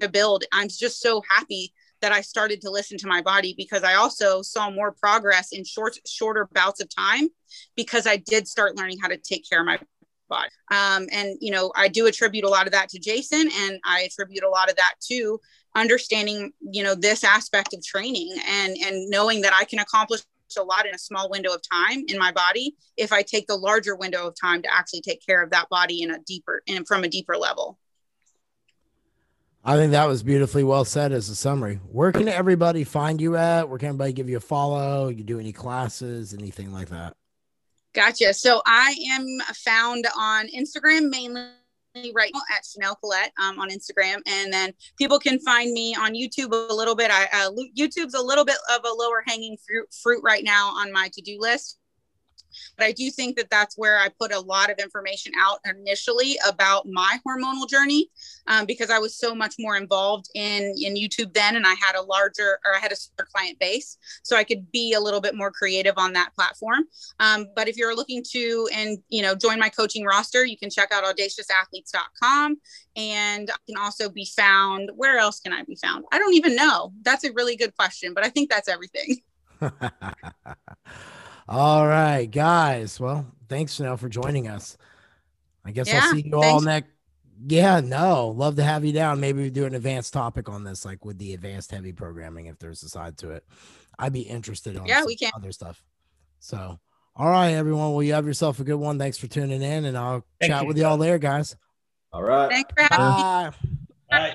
to 0.00 0.08
build, 0.08 0.44
I'm 0.52 0.68
just 0.68 1.00
so 1.00 1.22
happy 1.28 1.72
that 2.00 2.12
I 2.12 2.20
started 2.20 2.60
to 2.62 2.70
listen 2.70 2.98
to 2.98 3.06
my 3.06 3.22
body 3.22 3.54
because 3.56 3.84
I 3.84 3.94
also 3.94 4.42
saw 4.42 4.70
more 4.70 4.92
progress 4.92 5.52
in 5.52 5.64
short, 5.64 5.96
shorter 6.06 6.48
bouts 6.52 6.80
of 6.80 6.94
time 6.94 7.28
because 7.76 8.06
I 8.06 8.16
did 8.16 8.48
start 8.48 8.76
learning 8.76 8.98
how 9.00 9.08
to 9.08 9.16
take 9.16 9.48
care 9.48 9.60
of 9.60 9.66
my 9.66 9.78
Um, 10.70 11.06
and 11.12 11.36
you 11.40 11.50
know, 11.50 11.72
I 11.76 11.88
do 11.88 12.06
attribute 12.06 12.44
a 12.44 12.48
lot 12.48 12.66
of 12.66 12.72
that 12.72 12.88
to 12.90 12.98
Jason, 12.98 13.48
and 13.54 13.80
I 13.84 14.02
attribute 14.02 14.44
a 14.44 14.48
lot 14.48 14.70
of 14.70 14.76
that 14.76 14.94
to 15.08 15.38
understanding 15.74 16.52
you 16.60 16.82
know 16.82 16.94
this 16.94 17.24
aspect 17.24 17.72
of 17.74 17.84
training 17.84 18.36
and 18.46 18.76
and 18.84 19.08
knowing 19.08 19.40
that 19.40 19.52
i 19.54 19.64
can 19.64 19.78
accomplish 19.78 20.20
a 20.58 20.62
lot 20.62 20.86
in 20.86 20.94
a 20.94 20.98
small 20.98 21.30
window 21.30 21.50
of 21.54 21.62
time 21.72 22.04
in 22.08 22.18
my 22.18 22.30
body 22.30 22.76
if 22.98 23.10
i 23.10 23.22
take 23.22 23.46
the 23.46 23.56
larger 23.56 23.96
window 23.96 24.26
of 24.26 24.34
time 24.38 24.60
to 24.60 24.68
actually 24.72 25.00
take 25.00 25.24
care 25.24 25.42
of 25.42 25.50
that 25.50 25.66
body 25.70 26.02
in 26.02 26.10
a 26.10 26.18
deeper 26.26 26.62
and 26.68 26.86
from 26.86 27.04
a 27.04 27.08
deeper 27.08 27.36
level. 27.36 27.78
I 29.64 29.76
think 29.76 29.92
that 29.92 30.08
was 30.08 30.24
beautifully 30.24 30.64
well 30.64 30.84
said 30.84 31.12
as 31.12 31.28
a 31.28 31.36
summary. 31.36 31.76
Where 31.90 32.10
can 32.10 32.26
everybody 32.26 32.82
find 32.82 33.20
you 33.20 33.36
at? 33.36 33.68
Where 33.68 33.78
can 33.78 33.90
everybody 33.90 34.12
give 34.12 34.28
you 34.28 34.38
a 34.38 34.40
follow? 34.40 35.06
You 35.06 35.22
do 35.22 35.38
any 35.38 35.52
classes 35.52 36.34
anything 36.34 36.72
like 36.72 36.90
that 36.90 37.16
gotcha 37.94 38.32
so 38.32 38.62
i 38.66 38.94
am 39.10 39.26
found 39.54 40.06
on 40.16 40.46
instagram 40.48 41.10
mainly 41.10 41.48
right 42.14 42.30
now 42.32 42.40
at 42.54 42.64
Chanel 42.64 42.94
Collette 42.96 43.32
um, 43.38 43.58
on 43.58 43.68
Instagram, 43.68 44.20
and 44.26 44.52
then 44.52 44.72
people 44.96 45.18
can 45.18 45.38
find 45.40 45.72
me 45.72 45.94
on 45.94 46.14
YouTube 46.14 46.52
a 46.52 46.72
little 46.72 46.94
bit. 46.94 47.10
I 47.10 47.24
uh, 47.24 47.50
YouTube's 47.76 48.14
a 48.14 48.22
little 48.22 48.44
bit 48.44 48.56
of 48.74 48.80
a 48.84 48.92
lower 48.92 49.22
hanging 49.26 49.56
fruit 49.58 49.92
fruit 50.02 50.22
right 50.24 50.44
now 50.44 50.68
on 50.68 50.92
my 50.92 51.10
to 51.12 51.20
do 51.20 51.36
list. 51.38 51.78
But 52.76 52.86
I 52.86 52.92
do 52.92 53.10
think 53.10 53.36
that 53.36 53.50
that's 53.50 53.76
where 53.76 53.98
I 53.98 54.08
put 54.08 54.32
a 54.32 54.40
lot 54.40 54.70
of 54.70 54.78
information 54.78 55.32
out 55.38 55.60
initially 55.64 56.38
about 56.46 56.86
my 56.86 57.18
hormonal 57.26 57.68
journey 57.68 58.10
um, 58.46 58.66
because 58.66 58.90
I 58.90 58.98
was 58.98 59.16
so 59.16 59.34
much 59.34 59.54
more 59.58 59.76
involved 59.76 60.28
in, 60.34 60.74
in 60.80 60.94
YouTube 60.94 61.32
then 61.32 61.56
and 61.56 61.66
I 61.66 61.74
had 61.74 61.94
a 61.96 62.02
larger 62.02 62.58
or 62.64 62.74
I 62.74 62.78
had 62.78 62.92
a 62.92 63.22
client 63.24 63.58
base. 63.58 63.98
So 64.22 64.36
I 64.36 64.44
could 64.44 64.70
be 64.72 64.94
a 64.94 65.00
little 65.00 65.20
bit 65.20 65.34
more 65.34 65.50
creative 65.50 65.94
on 65.96 66.12
that 66.14 66.34
platform. 66.34 66.84
Um, 67.20 67.46
but 67.54 67.68
if 67.68 67.76
you're 67.76 67.94
looking 67.94 68.22
to 68.30 68.68
and 68.72 68.98
you 69.08 69.22
know 69.22 69.34
join 69.34 69.58
my 69.58 69.68
coaching 69.68 70.04
roster, 70.04 70.44
you 70.44 70.56
can 70.56 70.70
check 70.70 70.92
out 70.92 71.04
audaciousathletes.com 71.04 72.56
and 72.96 73.50
I 73.50 73.56
can 73.66 73.76
also 73.78 74.08
be 74.08 74.26
found. 74.36 74.90
Where 74.94 75.18
else 75.18 75.40
can 75.40 75.52
I 75.52 75.62
be 75.64 75.76
found? 75.76 76.04
I 76.12 76.18
don't 76.18 76.34
even 76.34 76.56
know. 76.56 76.92
That's 77.02 77.24
a 77.24 77.32
really 77.32 77.56
good 77.56 77.74
question, 77.76 78.14
but 78.14 78.24
I 78.24 78.28
think 78.28 78.50
that's 78.50 78.68
everything. 78.68 79.20
All 81.48 81.86
right, 81.86 82.26
guys. 82.26 83.00
Well, 83.00 83.26
thanks, 83.48 83.74
Chanel, 83.74 83.96
for 83.96 84.08
joining 84.08 84.48
us. 84.48 84.76
I 85.64 85.70
guess 85.70 85.88
yeah, 85.88 86.00
I'll 86.04 86.12
see 86.12 86.22
you 86.26 86.34
all 86.40 86.60
next. 86.60 86.90
Yeah, 87.46 87.80
no, 87.80 88.28
love 88.28 88.56
to 88.56 88.62
have 88.62 88.84
you 88.84 88.92
down. 88.92 89.18
Maybe 89.20 89.42
we 89.42 89.50
do 89.50 89.64
an 89.64 89.74
advanced 89.74 90.12
topic 90.12 90.48
on 90.48 90.62
this, 90.62 90.84
like 90.84 91.04
with 91.04 91.18
the 91.18 91.34
advanced 91.34 91.72
heavy 91.72 91.92
programming, 91.92 92.46
if 92.46 92.58
there's 92.58 92.82
a 92.84 92.88
side 92.88 93.18
to 93.18 93.30
it. 93.30 93.44
I'd 93.98 94.12
be 94.12 94.20
interested 94.20 94.76
in 94.76 94.86
yeah, 94.86 95.04
we 95.04 95.16
can. 95.16 95.32
other 95.34 95.50
stuff. 95.50 95.82
So, 96.38 96.78
all 97.16 97.28
right, 97.28 97.50
everyone. 97.50 97.92
Well, 97.92 98.02
you 98.02 98.14
have 98.14 98.26
yourself 98.26 98.60
a 98.60 98.64
good 98.64 98.76
one. 98.76 98.98
Thanks 98.98 99.18
for 99.18 99.26
tuning 99.26 99.62
in, 99.62 99.84
and 99.84 99.98
I'll 99.98 100.24
Thank 100.40 100.52
chat 100.52 100.62
you. 100.62 100.68
with 100.68 100.78
y'all 100.78 100.96
there, 100.96 101.18
guys. 101.18 101.56
All 102.12 102.22
right. 102.22 102.48
Thanks 102.48 102.72
for 102.76 102.82
having 102.82 102.98
Bye. 102.98 103.50
me. 103.50 103.78
Bye. 104.10 104.34